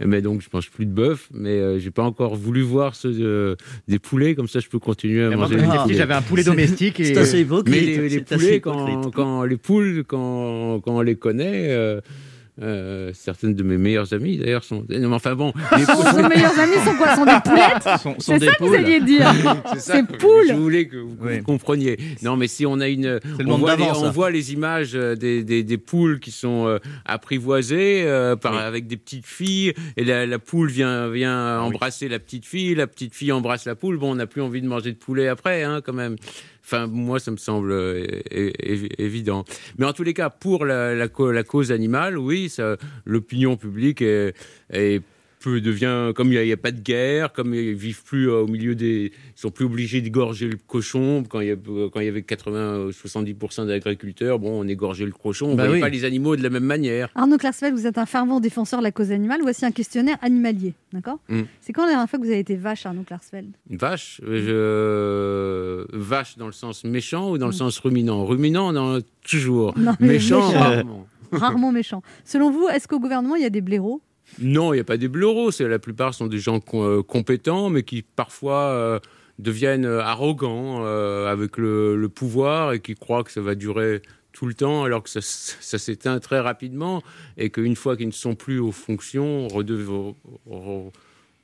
mais 0.05 0.21
donc 0.21 0.41
je 0.41 0.49
mange 0.51 0.69
plus 0.71 0.85
de 0.85 0.91
bœuf. 0.91 1.29
Mais 1.33 1.51
euh, 1.59 1.79
j'ai 1.79 1.91
pas 1.91 2.03
encore 2.03 2.35
voulu 2.35 2.61
voir 2.61 2.95
ceux 2.95 3.13
de- 3.13 3.55
des 3.87 3.99
poulets, 3.99 4.35
comme 4.35 4.47
ça 4.49 4.59
je 4.59 4.67
peux 4.67 4.79
continuer 4.79 5.23
à 5.23 5.29
Mais 5.29 5.35
manger. 5.37 5.55
des 5.87 5.93
j'avais 5.93 6.13
un 6.15 6.21
poulet 6.21 6.43
domestique 6.43 6.99
et- 6.99 7.05
C'est 7.05 7.17
assez 7.17 7.41
hypocrite, 7.41 7.73
Mais 7.73 7.81
les, 8.09 8.19
poulets, 8.21 8.59
quand 8.59 9.43
les 9.45 9.57
poules, 9.57 10.03
quand, 10.05 10.81
quand 10.83 10.97
on 10.97 11.01
les 11.01 11.15
connaît. 11.15 11.67
euh, 11.71 12.01
euh, 12.61 13.11
certaines 13.13 13.55
de 13.55 13.63
mes 13.63 13.77
meilleures 13.77 14.13
amies 14.13 14.37
d'ailleurs 14.37 14.63
sont. 14.63 14.85
Non, 14.89 15.09
mais 15.09 15.15
enfin 15.15 15.33
bon. 15.35 15.51
les 15.77 15.85
poules- 15.85 15.95
Vos 16.21 16.29
meilleurs 16.29 16.59
amis 16.59 16.75
sont 16.85 16.93
quoi? 16.95 17.15
Sont 17.15 17.25
des 17.25 17.31
poulettes? 17.43 17.83
Sont- 18.01 18.19
sont 18.19 18.39
C'est 18.39 18.45
ça 18.45 18.55
que 18.55 18.63
vous 18.63 18.73
alliez 18.75 18.99
dire 19.01 19.31
C'est 19.73 19.79
ça 19.79 19.93
C'est 19.95 20.05
que 20.07 20.17
poules 20.17 20.47
Je 20.49 20.53
voulais 20.53 20.87
que 20.87 20.97
vous 20.97 21.17
compreniez. 21.43 21.97
Non, 22.21 22.37
mais 22.37 22.47
si 22.47 22.65
on 22.65 22.79
a 22.79 22.87
une. 22.87 23.19
On 23.45 23.57
voit, 23.57 23.75
les, 23.75 23.83
d'avant, 23.83 23.93
ça. 23.95 24.05
on 24.07 24.11
voit 24.11 24.29
les 24.29 24.53
images 24.53 24.91
euh, 24.95 25.15
des, 25.15 25.43
des, 25.43 25.63
des 25.63 25.77
poules 25.79 26.19
qui 26.19 26.29
sont 26.31 26.67
euh, 26.67 26.77
apprivoisées 27.05 28.03
euh, 28.05 28.35
par, 28.35 28.55
avec 28.57 28.85
des 28.87 28.97
petites 28.97 29.25
filles, 29.25 29.73
et 29.97 30.03
la, 30.03 30.25
la 30.25 30.39
poule 30.39 30.69
vient, 30.69 31.09
vient 31.09 31.59
embrasser 31.61 32.07
la 32.07 32.19
petite 32.19 32.45
fille, 32.45 32.75
la 32.75 32.85
petite 32.87 33.15
fille 33.15 33.31
embrasse 33.31 33.65
la 33.65 33.75
poule. 33.75 33.97
Bon, 33.97 34.11
on 34.11 34.15
n'a 34.15 34.27
plus 34.27 34.41
envie 34.41 34.61
de 34.61 34.67
manger 34.67 34.91
de 34.91 34.97
poulet 34.97 35.27
après, 35.27 35.63
hein, 35.63 35.81
quand 35.83 35.93
même. 35.93 36.15
Enfin, 36.63 36.87
moi, 36.87 37.19
ça 37.19 37.31
me 37.31 37.37
semble 37.37 37.71
euh, 37.71 38.21
évident. 38.97 39.43
Mais 39.77 39.85
en 39.85 39.93
tous 39.93 40.03
les 40.03 40.13
cas, 40.13 40.29
pour 40.29 40.65
la, 40.65 41.07
cause 41.07 41.71
animale, 41.71 42.17
oui, 42.17 42.53
l'opinion 43.05 43.57
publique 43.57 44.01
est 44.01 45.01
peu 45.43 45.61
devient 45.61 46.11
comme 46.15 46.31
il 46.31 46.41
n'y 46.41 46.51
a, 46.51 46.57
pas 46.57 46.71
de 46.71 46.79
guerre, 46.79 47.33
comme 47.33 47.53
ils 47.53 47.73
vivent 47.73 48.03
plus 48.03 48.29
euh, 48.29 48.43
au 48.43 48.47
milieu 48.47 48.75
des, 48.75 49.11
ils 49.13 49.39
sont 49.39 49.51
plus 49.51 49.65
obligés 49.65 50.01
d'égorger 50.01 50.47
le 50.47 50.57
cochon 50.67 51.23
quand 51.27 51.41
il 51.41 51.47
y, 51.47 51.51
a, 51.51 51.55
quand 51.91 51.99
il 51.99 52.05
y 52.05 52.09
avait 52.09 52.21
80 52.21 52.89
70% 52.91 53.67
d'agriculteurs, 53.67 54.39
bon, 54.39 54.61
on 54.61 54.67
égorgeait 54.67 55.05
le 55.05 55.11
cochon, 55.11 55.47
on 55.47 55.55
Bah 55.55 55.63
voyait 55.65 55.75
oui. 55.75 55.81
pas 55.81 55.89
les 55.89 56.05
animaux 56.05 56.35
de 56.35 56.43
la 56.43 56.49
même 56.49 56.63
manière. 56.63 57.09
Arnaud 57.15 57.37
Klarsfeld, 57.37 57.75
vous 57.75 57.85
êtes 57.87 57.97
un 57.97 58.05
fervent 58.05 58.39
défenseur 58.39 58.79
de 58.79 58.83
la 58.83 58.91
cause 58.91 59.11
animale. 59.11 59.41
Voici 59.41 59.65
un 59.65 59.71
questionnaire 59.71 60.17
animalier. 60.21 60.73
D'accord 60.91 61.19
Mm. 61.29 61.41
C'est 61.61 61.73
quand 61.73 61.83
la 61.83 61.91
dernière 61.91 62.09
fois 62.09 62.19
que 62.19 62.23
vous 62.25 62.29
avez 62.31 62.39
été 62.39 62.55
vache, 62.55 62.85
Arnaud 62.85 63.03
Klarsfeld 63.03 63.47
Une 63.69 63.77
vache, 63.77 64.21
euh, 64.25 65.85
je... 65.91 65.97
vache 65.97 66.37
dans 66.37 66.47
le 66.47 66.51
sens 66.51 66.83
méchant 66.83 67.31
ou 67.31 67.37
dans 67.37 67.47
le 67.47 67.53
sens 67.53 67.77
ruminant? 67.79 68.25
Ruminant, 68.25 68.73
dans... 68.73 68.99
toujours. 69.27 69.77
Non, 69.77 69.93
mais 69.99 70.07
méchant, 70.07 70.47
méchant. 70.47 70.59
rarement. 70.59 71.07
Rarement 71.31 71.71
méchant. 71.71 72.01
Selon 72.25 72.51
vous, 72.51 72.67
est-ce 72.67 72.87
qu'au 72.87 72.99
gouvernement, 72.99 73.35
il 73.35 73.41
y 73.41 73.45
a 73.45 73.49
des 73.49 73.61
blaireaux? 73.61 74.01
Non, 74.39 74.73
il 74.73 74.77
n'y 74.77 74.81
a 74.81 74.85
pas 74.85 74.97
des 74.97 75.07
blaireaux. 75.07 75.49
La 75.59 75.79
plupart 75.79 76.13
sont 76.13 76.27
des 76.27 76.39
gens 76.39 76.59
euh, 76.73 77.03
compétents, 77.03 77.69
mais 77.69 77.83
qui 77.83 78.01
parfois 78.01 78.61
euh, 78.71 78.99
deviennent 79.39 79.85
euh, 79.85 80.01
arrogants 80.01 80.83
avec 81.25 81.57
le, 81.57 81.95
le 81.95 82.09
pouvoir 82.09 82.73
et 82.73 82.79
qui 82.79 82.95
croient 82.95 83.23
que 83.23 83.31
ça 83.31 83.41
va 83.41 83.55
durer 83.55 84.01
tout 84.31 84.47
le 84.47 84.55
temps, 84.55 84.83
alors 84.83 85.03
que 85.03 85.09
ça, 85.11 85.21
s'éteint 85.21 86.19
très 86.19 86.39
rapidement 86.39 87.03
et 87.37 87.51
qu'une 87.51 87.75
fois 87.75 87.95
qu'ils 87.95 88.07
ne 88.07 88.11
sont 88.11 88.33
plus 88.33 88.57
aux 88.59 88.71
fonctions, 88.71 89.47
redev- 89.47 90.15
re- 90.49 90.91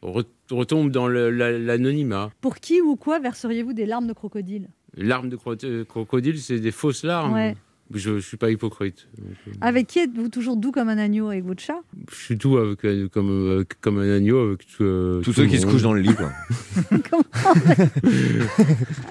re- 0.01 0.25
retombent 0.49 0.89
dans 0.89 1.07
l'anonymat. 1.07 2.31
Pour 2.41 2.55
qui 2.57 2.81
ou 2.81 2.95
quoi 2.95 3.19
verseriez-vous 3.19 3.73
des 3.73 3.85
larmes 3.85 4.07
de 4.07 4.13
crocodile? 4.13 4.69
Larmes 4.97 5.29
de 5.29 5.35
cro- 5.37 5.85
crocodile, 5.85 6.39
c'est 6.39 6.59
des 6.59 6.71
fausses 6.71 7.03
larmes. 7.03 7.33
Ouais. 7.33 7.55
Je 7.93 8.11
ne 8.11 8.19
suis 8.19 8.37
pas 8.37 8.51
hypocrite. 8.51 9.07
Donc, 9.17 9.27
euh, 9.47 9.51
Avec 9.61 9.87
qui 9.87 9.99
êtes-vous 9.99 10.29
toujours 10.29 10.57
doux 10.57 10.71
comme 10.71 10.89
un 10.89 10.97
agneau 10.99 11.29
avec 11.29 11.43
votre 11.43 11.61
chat? 11.61 11.79
Je 12.11 12.15
suis 12.15 12.37
tout 12.37 12.57
avec, 12.57 12.85
euh, 12.85 13.07
comme, 13.09 13.29
euh, 13.29 13.63
comme 13.81 13.97
un 13.99 14.15
agneau 14.15 14.39
avec 14.39 14.59
euh, 14.81 15.21
Tous 15.21 15.31
tout 15.31 15.41
ceux 15.41 15.47
qui 15.47 15.59
se 15.59 15.65
couchent 15.65 15.81
dans 15.81 15.93
le 15.93 16.01
lit, 16.01 16.13
quoi. 16.13 16.31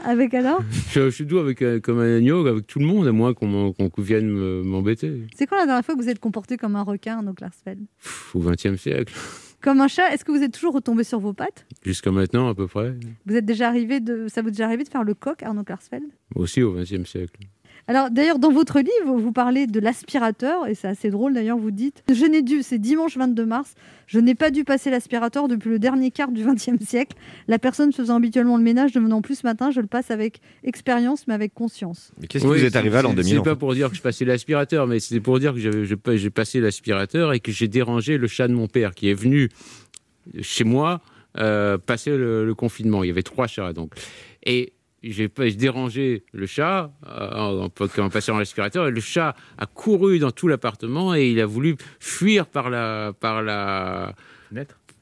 Avec 0.05 0.35
alors 0.35 0.63
Je, 0.91 1.05
je 1.07 1.11
suis 1.11 1.27
doux 1.27 1.39
avec, 1.39 1.63
comme 1.83 1.99
un 2.01 2.17
agneau, 2.19 2.47
avec 2.47 2.67
tout 2.67 2.79
le 2.79 2.87
monde, 2.87 3.07
à 3.07 3.13
moins 3.13 3.35
qu'on 3.35 3.73
qu'on 3.73 3.91
vienne 4.03 4.29
me- 4.29 4.63
m'embêter. 4.63 5.23
C'est 5.35 5.47
quand 5.47 5.57
la 5.57 5.67
dernière 5.67 5.85
fois 5.85 5.95
que 5.97 6.01
vous 6.01 6.09
êtes 6.09 6.19
comporté 6.21 6.57
comme 6.57 6.77
un 6.77 6.83
requin, 6.83 7.17
Arnaud 7.19 7.33
Klarsfeld 7.35 7.81
Pff, 8.03 8.35
Au 8.37 8.41
XXe 8.41 8.77
siècle, 8.81 9.13
Comme 9.61 9.81
un 9.81 9.89
chat, 9.89 10.13
est-ce 10.13 10.25
que 10.25 10.33
vous 10.33 10.43
êtes 10.43 10.53
toujours 10.53 10.75
retombé 10.75 11.05
sur 11.05 11.19
vos 11.21 11.33
pattes? 11.33 11.67
Jusqu'à 11.85 12.11
maintenant 12.13 12.49
à 12.49 12.55
peu 12.55 12.67
près. 12.67 12.95
Vous 13.27 13.35
êtes 13.35 13.45
déjà 13.45 13.69
arrivé 13.69 14.01
de, 14.01 14.27
ça 14.29 14.43
vous 14.43 14.49
est 14.49 14.53
déjà 14.53 14.67
arrivé 14.67 14.85
de 14.85 14.89
faire 14.89 15.05
le 15.05 15.15
coq, 15.15 15.43
Arnaud 15.43 15.65
Klarsfeld 15.65 16.05
Aussi 16.35 16.63
au 16.63 16.75
XXe 16.75 17.05
siècle. 17.09 17.41
Alors 17.91 18.11
d'ailleurs, 18.11 18.39
dans 18.39 18.53
votre 18.53 18.79
livre, 18.81 19.19
vous 19.19 19.33
parlez 19.33 19.67
de 19.67 19.81
l'aspirateur, 19.81 20.67
et 20.69 20.75
c'est 20.75 20.89
assez 20.89 21.09
drôle 21.11 21.33
d'ailleurs, 21.33 21.57
vous 21.57 21.71
dites 21.71 22.03
«Je 22.13 22.27
n'ai 22.27 22.43
dû, 22.43 22.63
c'est 22.63 22.79
dimanche 22.79 23.17
22 23.17 23.47
mars, 23.47 23.73
je 24.07 24.21
n'ai 24.21 24.35
pas 24.35 24.51
dû 24.51 24.63
passer 24.65 24.91
l'aspirateur 24.91 25.49
depuis 25.49 25.71
le 25.71 25.79
dernier 25.79 26.11
quart 26.11 26.31
du 26.31 26.45
XXe 26.45 26.85
siècle. 26.85 27.17
La 27.49 27.59
personne 27.59 27.93
faisant 27.95 28.17
habituellement 28.17 28.59
le 28.59 28.63
ménage 28.63 28.95
ne 28.95 29.01
venant 29.01 29.23
plus 29.23 29.37
ce 29.37 29.47
matin, 29.47 29.71
je 29.71 29.81
le 29.81 29.87
passe 29.87 30.11
avec 30.11 30.41
expérience, 30.65 31.27
mais 31.27 31.35
avec 31.35 31.55
conscience.» 31.55 32.13
Mais 32.21 32.27
qu'est-ce 32.27 32.45
qui 32.45 32.49
vous 32.49 32.63
est 32.63 32.77
arrivé 32.77 32.99
à 32.99 33.03
l'an 33.03 33.11
c'est- 33.11 33.17
2000 33.17 33.37
C'est 33.37 33.43
pas 33.43 33.57
pour 33.57 33.73
dire 33.75 33.89
que 33.89 33.97
je 33.97 34.03
passais 34.03 34.27
l'aspirateur, 34.27 34.87
mais 34.87 35.01
c'est 35.01 35.21
pour 35.21 35.39
dire 35.41 35.55
que 35.55 36.17
j'ai 36.17 36.31
passé 36.31 36.61
l'aspirateur 36.61 37.33
et 37.33 37.41
que 37.41 37.51
j'ai 37.53 37.69
dérangé 37.69 38.19
le 38.19 38.27
chat 38.29 38.49
de 38.49 38.55
mon 38.55 38.67
père 38.69 38.95
qui 38.95 39.09
est 39.09 39.15
venu 39.15 39.49
chez 40.43 40.65
moi 40.65 41.01
euh, 41.39 41.79
passer 41.79 42.11
le, 42.11 42.45
le 42.45 42.55
confinement. 42.55 43.03
Il 43.03 43.07
y 43.07 43.11
avait 43.11 43.23
trois 43.23 43.47
chats 43.47 43.73
donc. 43.73 43.93
Et 44.45 44.73
j'ai 45.03 45.29
dérangé 45.29 46.25
le 46.33 46.47
chat 46.47 46.91
euh, 47.07 47.31
en, 47.35 47.65
en- 47.67 48.03
en 48.03 48.09
passant 48.11 48.39
l'aspirateur 48.39 48.89
et 48.89 48.91
le 48.91 49.01
chat 49.01 49.35
a 49.59 49.67
couru 49.67 50.19
dans 50.19 50.31
tout 50.31 50.49
l'appartement 50.49 51.15
et 51.15 51.29
il 51.31 51.41
a 51.41 51.47
voulu 51.47 51.77
fuir 52.01 52.47
par 52.47 52.71
la 52.71 53.13
par 53.19 53.43
la 53.43 54.15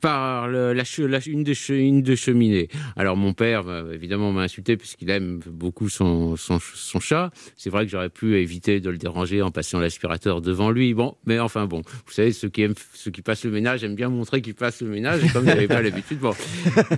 par 0.01 0.49
le- 0.49 0.72
la, 0.72 0.84
la- 0.99 1.26
une, 1.26 1.44
des 1.44 1.57
une 1.68 2.03
des 2.03 2.16
cheminées. 2.16 2.68
Alors 2.97 3.16
mon 3.16 3.32
père, 3.32 3.64
bah, 3.64 3.84
évidemment, 3.92 4.32
m'a 4.32 4.42
insulté 4.42 4.76
puisqu'il 4.76 5.11
aime 5.11 5.40
beaucoup 5.47 5.88
son, 5.88 6.36
son, 6.36 6.59
chat. 7.01 7.30
C'est 7.57 7.70
vrai 7.70 7.84
que 7.84 7.90
j'aurais 7.90 8.11
pu 8.11 8.36
éviter 8.36 8.80
de 8.80 8.90
le 8.90 8.99
déranger 8.99 9.42
en 9.42 9.51
passant 9.51 9.78
l'aspirateur 9.78 10.40
devant 10.40 10.70
lui. 10.70 10.94
Bon, 10.94 11.16
mais 11.26 11.38
enfin 11.38 11.66
bon, 11.66 11.82
vous 12.07 12.12
savez, 12.12 12.32
ceux 12.32 12.49
qui, 12.49 12.62
aiment, 12.62 12.74
ceux 12.94 13.11
qui 13.11 13.22
passent 13.22 13.44
le 13.44 13.51
ménage 13.51 13.84
aiment 13.84 13.94
bien 13.94 14.09
montrer 14.09 14.42
qu'ils 14.42 14.55
passent 14.55 14.82
le 14.82 14.88
ménage, 14.88 15.32
comme 15.32 15.49
il 15.49 15.68
pas 15.68 15.82
l'habitude. 15.82 16.18
Bon. 16.18 16.34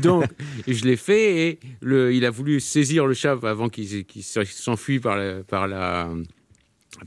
Donc, 0.03 0.25
je 0.67 0.85
l'ai 0.85 0.97
fait 0.97 1.49
et 1.49 1.59
le, 1.81 2.13
il 2.13 2.25
a 2.25 2.31
voulu 2.31 2.61
saisir 2.61 3.07
le 3.07 3.15
chat 3.15 3.37
avant 3.43 3.69
qu'il 3.69 4.05
qu'il 4.05 4.23
s'enfuit 4.23 5.01
par 5.01 5.17
la, 5.17 5.43
par 5.43 5.69
la 5.69 6.11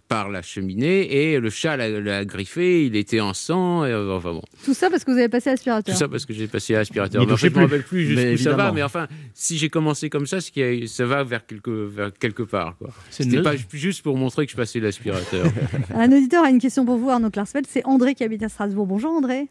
par 0.08 0.30
la 0.30 0.42
cheminée 0.42 1.32
et 1.34 1.40
le 1.40 1.50
chat 1.50 1.78
l'a 1.78 2.26
griffé, 2.26 2.86
il 2.86 2.96
était 2.96 3.20
en 3.22 3.34
sang, 3.34 3.86
et, 3.86 3.92
euh, 3.92 4.16
enfin 4.16 4.32
bon. 4.34 4.42
Tout 4.66 4.74
ça 4.74 4.90
parce 4.90 5.04
que 5.04 5.12
vous 5.12 5.18
avez 5.18 5.30
passé 5.30 5.50
l'aspirateur. 5.50 5.94
Tout 5.94 6.00
ça 6.00 6.08
parce 6.08 6.26
que 6.26 6.34
j'ai 6.34 6.48
passé 6.48 6.74
l'aspirateur. 6.74 7.22
Mais 7.26 7.32
en 7.32 7.36
fait, 7.38 7.48
touchez 7.48 7.48
je 7.48 7.52
me 7.52 7.56
plus. 7.56 7.64
rappelle 7.66 7.84
plus 7.84 8.06
jusqu'où 8.06 8.22
Mais 8.26 8.38
ça 8.38 8.54
va, 8.56 8.72
mais 8.72 8.84
enfin, 8.84 9.08
si 9.34 9.58
j'ai 9.58 9.70
commencé 9.70 10.10
comme 10.10 10.26
ça, 10.26 10.42
c'est 10.42 10.52
qu'il 10.52 10.80
y 10.80 10.84
a- 10.84 10.88
ça 10.88 11.06
va 11.06 11.24
vers 11.24 11.46
quelque, 11.46 11.70
vers 11.72 12.12
quelque 12.14 12.44
part. 12.44 12.76
C'était 13.10 13.38
une- 13.38 13.44
pas 13.44 13.56
ju- 13.56 13.66
juste 13.74 14.04
pour 14.04 14.18
montrer 14.18 14.46
que 14.46 14.52
je 14.52 14.58
passais 14.58 14.80
l'aspirateur. 14.80 15.46
Un 15.96 16.12
auditeur 16.12 16.44
a 16.44 16.50
une 16.50 16.60
question 16.60 16.86
pour 16.86 16.98
vous, 16.98 17.10
Arnaud 17.10 17.30
Klarsfeld. 17.30 17.66
C'est 17.68 17.86
André 17.86 18.16
qui 18.16 18.24
habite 18.24 18.44
à 18.44 18.50
Strasbourg. 18.50 18.86
Bonjour 18.88 19.12
André. 19.12 19.48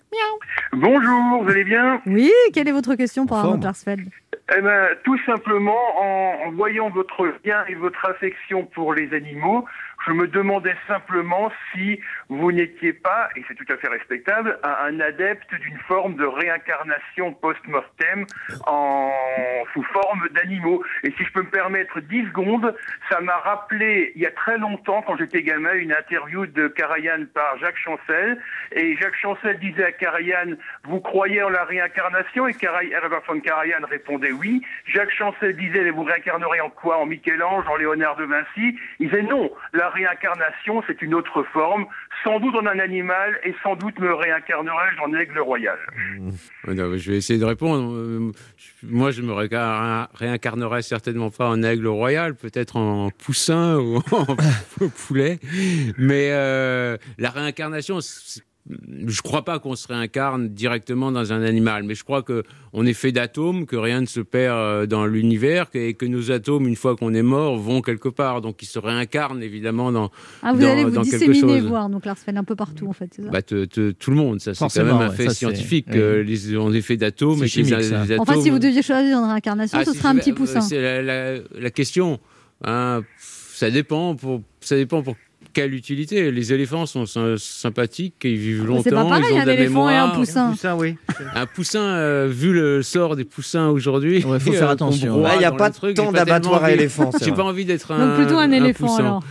Bonjour, 0.73 1.43
vous 1.43 1.51
allez 1.51 1.65
bien? 1.65 2.01
Oui, 2.07 2.31
quelle 2.53 2.69
est 2.69 2.73
votre 2.73 2.95
question 2.95 3.27
pour 3.27 3.37
En 3.37 3.41
Arnaud 3.41 3.51
forme. 3.53 3.61
Klarsfeld 3.63 4.09
Eh 4.57 4.61
ben, 4.61 4.89
tout 5.05 5.19
simplement, 5.27 5.77
en, 6.01 6.49
en 6.49 6.53
voyant 6.53 6.91
votre 6.91 7.27
lien 7.45 7.65
et 7.69 7.75
votre 7.75 8.05
affection 8.07 8.65
pour 8.67 8.95
les 8.95 9.13
animaux, 9.13 9.65
je 10.07 10.13
me 10.13 10.27
demandais 10.27 10.75
simplement 10.87 11.53
si 11.73 12.01
vous 12.29 12.53
n'étiez 12.53 12.93
pas, 12.93 13.29
et 13.37 13.45
c'est 13.49 13.55
tout 13.55 13.71
à 13.73 13.77
fait 13.77 13.89
respectable, 13.89 14.59
un, 14.63 14.99
adepte 15.01 15.55
d'une 15.55 15.79
forme 15.89 16.15
de 16.17 16.25
réincarnation 16.25 17.33
post-mortem 17.35 18.27
en 18.67 19.11
sous 19.73 19.83
forme 19.85 20.29
d'animaux. 20.31 20.83
Et 21.05 21.11
si 21.13 21.25
je 21.25 21.33
peux 21.33 21.43
me 21.43 21.51
permettre 21.51 22.01
10 22.01 22.27
secondes, 22.29 22.75
ça 23.09 23.21
m'a 23.21 23.37
rappelé, 23.37 24.13
il 24.15 24.23
y 24.23 24.27
a 24.27 24.31
très 24.31 24.59
longtemps, 24.59 25.03
quand 25.03 25.17
j'étais 25.17 25.43
gamin, 25.43 25.75
une 25.75 25.93
interview 25.93 26.47
de 26.47 26.69
Karajan 26.69 27.27
par 27.35 27.59
Jacques 27.59 27.79
Chancel. 27.79 28.39
Et 28.73 28.97
Jacques 28.97 29.17
Chancel 29.17 29.59
disait 29.59 29.85
à 29.85 29.93
Karajan, 29.93 30.57
vous 30.85 31.01
croyez 31.01 31.43
en 31.43 31.51
la 31.51 31.65
réincarnation? 31.65 32.47
Et 32.47 32.55
Karajan, 32.55 33.09
von 33.27 33.41
Karajan 33.41 33.87
répondait 33.89 34.33
oui. 34.33 34.63
Jacques 34.87 35.13
Chancel 35.13 35.57
disait, 35.57 35.83
mais 35.83 35.91
vous 35.91 36.05
réincarnerez 36.05 36.61
en 36.61 36.71
quoi? 36.71 36.99
En 36.99 37.07
Michel-Ange, 37.07 37.67
en 37.69 37.77
Léonard 37.77 38.17
de 38.17 38.25
Vinci? 38.25 38.79
Il 38.99 39.09
disait 39.09 39.23
non, 39.23 39.51
la 39.73 39.90
réincarnation, 39.91 40.83
c'est 40.87 41.03
une 41.03 41.15
autre 41.15 41.43
forme, 41.53 41.87
sans 42.25 42.41
doute 42.41 42.55
en 42.55 42.67
un 42.67 42.79
animal, 42.79 43.39
et 43.45 43.55
sans 43.63 43.77
doute 43.77 43.99
me 43.99 44.13
réincarnerai-je 44.15 45.01
en 45.03 45.15
aigle 45.15 45.39
royal. 45.41 45.79
Mais 46.67 46.99
je 46.99 47.11
vais 47.11 47.17
essayer 47.19 47.39
de 47.39 47.45
répondre. 47.45 47.93
Euh, 47.95 48.33
Moi, 48.83 49.11
je 49.11 49.23
me 49.23 49.33
réincarnerai 49.33 50.83
certainement 50.83 51.31
pas 51.31 51.49
en 51.49 51.63
aigle 51.63 51.87
royal, 51.87 52.35
peut-être 52.35 52.77
en 52.77 53.11
poussin 53.11 53.77
ou 53.79 53.97
en 54.13 54.89
poulet. 55.07 55.39
Mais 55.99 56.31
euh, 56.33 56.97
la 57.19 57.31
réincarnation, 57.31 57.99
je 58.69 59.23
crois 59.23 59.45
pas 59.45 59.59
qu'on 59.59 59.75
se 59.75 59.89
réincarne 59.89 60.49
directement 60.51 61.11
dans 61.11 61.33
un 61.33 61.43
animal, 61.43 61.83
mais 61.83 61.95
je 61.95 62.05
crois 62.05 62.23
que 62.23 62.43
on 62.73 62.85
est 62.87 62.93
fait 62.93 63.11
d'atomes, 63.11 63.65
que 63.67 63.75
rien 63.75 64.01
ne 64.03 64.07
se 64.07 64.21
perd 64.21 64.57
euh, 64.57 64.87
dans 64.87 65.07
l'univers, 65.07 65.71
que- 65.71 65.79
et 65.79 65.95
que 65.95 66.05
nos 66.07 66.31
atomes, 66.31 66.69
une 66.69 66.77
fois 66.77 66.95
qu'on 66.95 67.15
est 67.15 67.23
mort, 67.23 67.57
vont 67.59 67.81
quelque 67.81 68.09
part. 68.11 68.41
Donc, 68.43 68.63
ils 68.63 68.67
se 68.67 68.79
réincarnent 68.79 69.43
évidemment 69.43 69.91
dans, 69.91 70.11
Ah, 70.43 70.53
vous 70.53 70.61
dans, 70.61 70.69
allez 70.69 70.85
vous 70.85 70.91
dans 70.91 71.03
quelque 71.03 71.31
disséminer, 71.31 71.59
chose. 71.61 71.69
voir, 71.69 71.89
donc 71.89 72.05
Larsfeld, 72.05 72.37
un 72.39 72.45
peu 72.45 72.55
partout, 72.55 72.87
en 72.87 72.93
fait, 72.93 73.13
ça 73.15 73.23
Bah, 73.31 73.43
te- 73.43 73.65
te- 73.65 73.91
tout 73.93 74.11
le 74.11 74.17
monde, 74.17 74.41
ça 74.41 74.53
c'est 74.55 74.61
quand 74.69 74.85
même 74.85 74.95
un 74.95 75.09
ouais, 75.09 75.15
fait 75.17 75.25
ça, 75.29 75.35
scientifique. 75.35 75.89
euh, 75.95 76.23
les, 76.23 76.57
on 76.57 76.73
est 76.73 76.83
fait 76.83 76.97
d'atomes. 76.99 77.43
Les 77.43 77.49
Enfin, 77.49 78.35
si 78.35 78.41
atomes- 78.41 78.51
vous 78.51 78.59
deviez 78.59 78.83
choisir 78.83 79.19
une 79.19 79.25
réincarnation, 79.25 79.79
Ah, 79.81 79.85
ce 79.85 79.93
si 79.93 79.99
serait 79.99 80.09
un 80.11 80.17
petit 80.17 80.33
poussin. 80.33 80.61
C'est 80.61 80.81
la, 80.81 81.03
la- 81.03 81.39
la 81.59 81.71
question. 81.71 82.21
hein. 82.65 83.03
ça 83.19 83.71
dépend 83.71 84.15
pour 84.17 84.43
ça 84.61 84.77
dépend 84.77 85.03
pour 85.03 85.15
quelle 85.53 85.75
utilité. 85.75 86.31
Les 86.31 86.53
éléphants 86.53 86.87
sont 86.87 87.07
sy- 87.07 87.19
sympathiques, 87.39 88.17
ils 88.25 88.37
vivent 88.37 88.67
Mais 88.69 88.83
c'est 88.83 88.91
pas 88.91 88.97
longtemps, 88.97 89.09
pareil, 89.11 89.25
ils 89.31 89.35
ont 89.35 89.39
un 89.41 89.43
de 89.43 89.47
la 89.49 89.55
éléphant 89.55 89.91
et 89.91 89.95
un 89.95 90.01
mémoire. 90.07 90.13
poussin. 90.19 90.55
Ça, 90.57 90.77
oui. 90.77 90.97
Un 91.35 91.47
poussin, 91.47 91.83
euh, 91.83 92.29
vu 92.31 92.53
le 92.53 92.83
sort 92.83 93.17
des 93.17 93.25
poussins 93.25 93.69
aujourd'hui, 93.69 94.25
Ouais, 94.25 94.39
faut 94.41 94.53
faire 94.53 94.71
attention. 94.71 95.25
Ah, 95.27 95.33
il 95.37 95.43
y 95.43 95.45
a 95.45 95.53
pas 95.53 95.69
le 95.69 95.75
truc, 95.75 95.97
tant 95.97 96.13
d'abattoirs 96.13 96.65
à 96.65 96.73
éléphants, 96.73 97.11
J'ai 97.23 97.33
pas 97.33 97.45
envie 97.45 97.65
d'être 97.65 97.91
un. 97.93 98.09
Donc 98.17 98.17
plutôt 98.25 98.39
un 98.39 98.51
éléphant, 98.51 98.87
poussin. 98.87 98.99
alors. 99.05 99.23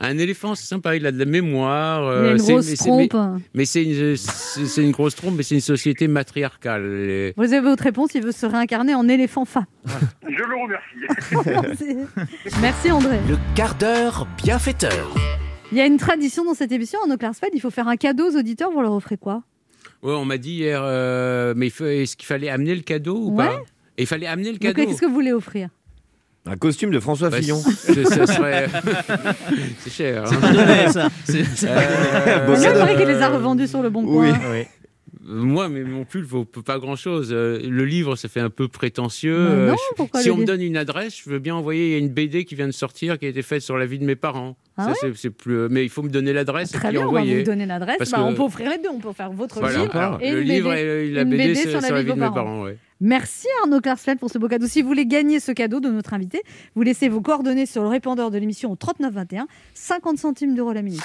Un 0.00 0.16
éléphant, 0.16 0.54
c'est 0.54 0.66
sympa, 0.68 0.94
il 0.94 1.04
a 1.06 1.10
de 1.10 1.18
la 1.18 1.24
mémoire. 1.24 2.02
Il 2.02 2.06
a 2.06 2.10
euh, 2.10 2.32
une 2.34 2.38
c'est- 2.38 2.52
grosse 2.52 2.70
mais- 2.86 3.08
trompe. 3.08 3.40
Mais 3.52 3.64
c'est 3.64 3.82
une, 3.82 4.16
c'est 4.16 4.64
c'est 4.66 4.82
une 4.84 4.92
grosse 4.92 5.16
trompe, 5.16 5.34
mais 5.36 5.42
c'est 5.42 5.56
une 5.56 5.60
société 5.60 6.06
matriarcale. 6.06 7.32
Vous 7.36 7.42
avez 7.42 7.60
votre 7.60 7.82
réponse, 7.82 8.10
il 8.14 8.22
veut 8.22 8.30
se 8.30 8.46
réincarner 8.46 8.94
en 8.94 9.08
éléphant 9.08 9.44
fat. 9.44 9.64
Je 10.22 10.36
le 10.36 11.42
remercie. 11.42 11.96
Merci 12.62 12.92
André. 12.92 13.18
Le 13.28 13.36
quart 13.56 13.74
d'heure 13.74 14.28
bienfaiteur. 14.40 15.12
Il 15.72 15.78
y 15.78 15.80
a 15.80 15.86
une 15.86 15.98
tradition 15.98 16.44
dans 16.44 16.54
cette 16.54 16.72
émission, 16.72 16.98
en 17.06 17.16
Clarsfeld, 17.16 17.52
il 17.54 17.60
faut 17.60 17.70
faire 17.70 17.88
un 17.88 17.96
cadeau 17.96 18.30
aux 18.32 18.36
auditeurs, 18.38 18.70
vous 18.70 18.80
leur 18.80 18.92
offrez 18.92 19.16
quoi? 19.18 19.42
Ouais, 20.02 20.12
on 20.14 20.24
m'a 20.24 20.38
dit 20.38 20.52
hier, 20.52 20.80
euh, 20.82 21.52
mais 21.56 21.66
est-ce 21.66 22.16
qu'il 22.16 22.26
fallait 22.26 22.48
amener 22.48 22.74
le 22.74 22.80
cadeau 22.82 23.16
ou 23.18 23.36
Ouais. 23.36 23.46
pas? 23.46 23.56
Et 23.98 24.02
il 24.02 24.06
fallait 24.06 24.26
amener 24.26 24.52
le 24.52 24.58
cadeau. 24.58 24.74
Qu'est-ce 24.86 25.00
que 25.00 25.06
vous 25.06 25.12
voulez 25.14 25.32
offrir? 25.32 25.68
Un 26.46 26.56
costume 26.56 26.90
de 26.90 27.00
François 27.00 27.28
Bah, 27.28 27.38
Fillon. 27.42 27.58
c'est- 27.58 28.04
ça 28.04 28.26
serait- 28.26 28.68
c'est 29.80 29.90
cher. 29.90 30.24
C'est 30.26 30.36
hein. 30.36 30.40
pas 30.40 30.52
donné, 30.52 30.88
ça. 30.90 31.08
C'est- 31.24 31.66
Euh, 31.68 33.04
les 33.06 33.20
a 33.20 33.28
revendus 33.28 33.66
sur 33.66 33.82
le 33.82 33.90
bon 33.90 34.06
coin. 34.06 34.28
Euh, 34.28 34.62
Moi, 35.28 35.68
mais 35.68 35.82
mon 35.84 36.04
pull 36.04 36.24
vaut 36.24 36.44
p- 36.44 36.62
pas 36.62 36.78
grand-chose. 36.78 37.28
Euh, 37.32 37.58
Le 37.62 37.84
livre, 37.84 38.16
ça 38.16 38.28
fait 38.28 38.40
un 38.40 38.48
peu 38.50 38.66
prétentieux. 38.66 39.36
Euh, 39.36 39.68
non, 39.68 39.76
je- 40.14 40.20
si 40.22 40.30
on 40.30 40.36
me 40.38 40.44
donne 40.44 40.62
une 40.62 40.76
adresse, 40.76 41.20
je 41.24 41.28
veux 41.28 41.38
bien 41.38 41.54
envoyer. 41.54 41.88
Il 41.88 41.92
y 41.92 41.94
a 41.96 41.98
une 41.98 42.08
BD 42.08 42.44
qui 42.44 42.54
vient 42.54 42.66
de 42.66 42.72
sortir, 42.72 43.18
qui 43.18 43.26
a 43.26 43.28
été 43.28 43.42
faite 43.42 43.60
sur 43.62 43.76
la 43.76 43.84
vie 43.86 43.98
de 43.98 44.04
mes 44.04 44.16
parents. 44.16 44.56
Ah 44.76 44.84
Ça, 44.84 44.88
ouais 44.90 44.96
c'est- 45.00 45.16
c'est 45.16 45.30
plus. 45.30 45.68
Mais 45.68 45.84
il 45.84 45.90
faut 45.90 46.02
me 46.02 46.08
donner 46.08 46.32
l'adresse 46.32 46.74
et 46.74 46.78
puis 46.78 46.88
bien, 46.88 47.00
on 47.00 47.02
va 47.02 47.08
envoyer. 47.08 47.38
vous 47.38 47.44
donner 47.44 47.66
l'adresse. 47.66 47.96
Parce 47.98 48.10
Bah, 48.10 48.18
que- 48.18 48.22
On 48.22 48.34
peut 48.34 48.42
offrir 48.42 48.70
les 48.70 48.78
deux, 48.78 48.88
on 48.90 49.00
peut 49.00 49.12
faire 49.12 49.30
votre 49.30 49.60
Voilà. 49.60 49.78
livre 49.82 49.96
Alors, 49.96 50.18
et 50.22 50.32
le 50.32 50.40
livre 50.40 50.70
BD, 50.70 50.80
et 50.82 51.10
la 51.10 51.24
BD, 51.24 51.54
sur 51.56 51.80
la 51.80 52.00
vie 52.02 52.04
de 52.08 52.12
mes 52.14 52.18
parents. 52.20 52.32
parents. 52.34 52.62
ouais. 52.64 52.78
Merci 53.00 53.46
Arnaud 53.62 53.80
Klarsfeld 53.80 54.18
pour 54.18 54.28
ce 54.30 54.38
beau 54.38 54.48
cadeau. 54.48 54.66
Si 54.66 54.82
vous 54.82 54.88
voulez 54.88 55.06
gagner 55.06 55.38
ce 55.40 55.52
cadeau 55.52 55.78
de 55.78 55.88
notre 55.88 56.14
invité, 56.14 56.42
vous 56.74 56.82
laissez 56.82 57.08
vos 57.08 57.20
coordonnées 57.20 57.66
sur 57.66 57.82
le 57.82 57.88
répondeur 57.88 58.30
de 58.32 58.38
l'émission 58.38 58.72
au 58.72 58.76
3921, 58.76 59.46
50 59.74 60.18
centimes 60.18 60.54
d'euros 60.56 60.72
la 60.72 60.82
minute. 60.82 61.00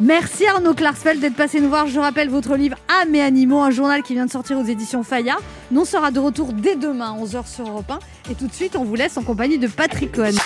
Merci 0.00 0.46
Arnaud 0.46 0.74
Klarsfeld 0.74 1.20
d'être 1.20 1.34
passé 1.34 1.60
nous 1.60 1.68
voir. 1.68 1.88
Je 1.88 1.98
rappelle 1.98 2.28
votre 2.28 2.54
livre 2.56 2.76
Âme 3.02 3.16
et 3.16 3.20
animaux, 3.20 3.58
un 3.58 3.72
journal 3.72 4.02
qui 4.02 4.14
vient 4.14 4.26
de 4.26 4.30
sortir 4.30 4.56
aux 4.56 4.64
éditions 4.64 5.02
Fayard. 5.02 5.40
Nous 5.72 5.80
on 5.80 5.84
sera 5.84 6.12
de 6.12 6.20
retour 6.20 6.52
dès 6.52 6.76
demain, 6.76 7.16
11h 7.20 7.52
sur 7.52 7.68
Europe 7.68 7.90
1. 7.90 8.30
Et 8.30 8.34
tout 8.36 8.46
de 8.46 8.52
suite, 8.52 8.76
on 8.76 8.84
vous 8.84 8.94
laisse 8.94 9.16
en 9.16 9.24
compagnie 9.24 9.58
de 9.58 9.66
Patrick 9.66 10.12
Cohen. 10.12 10.36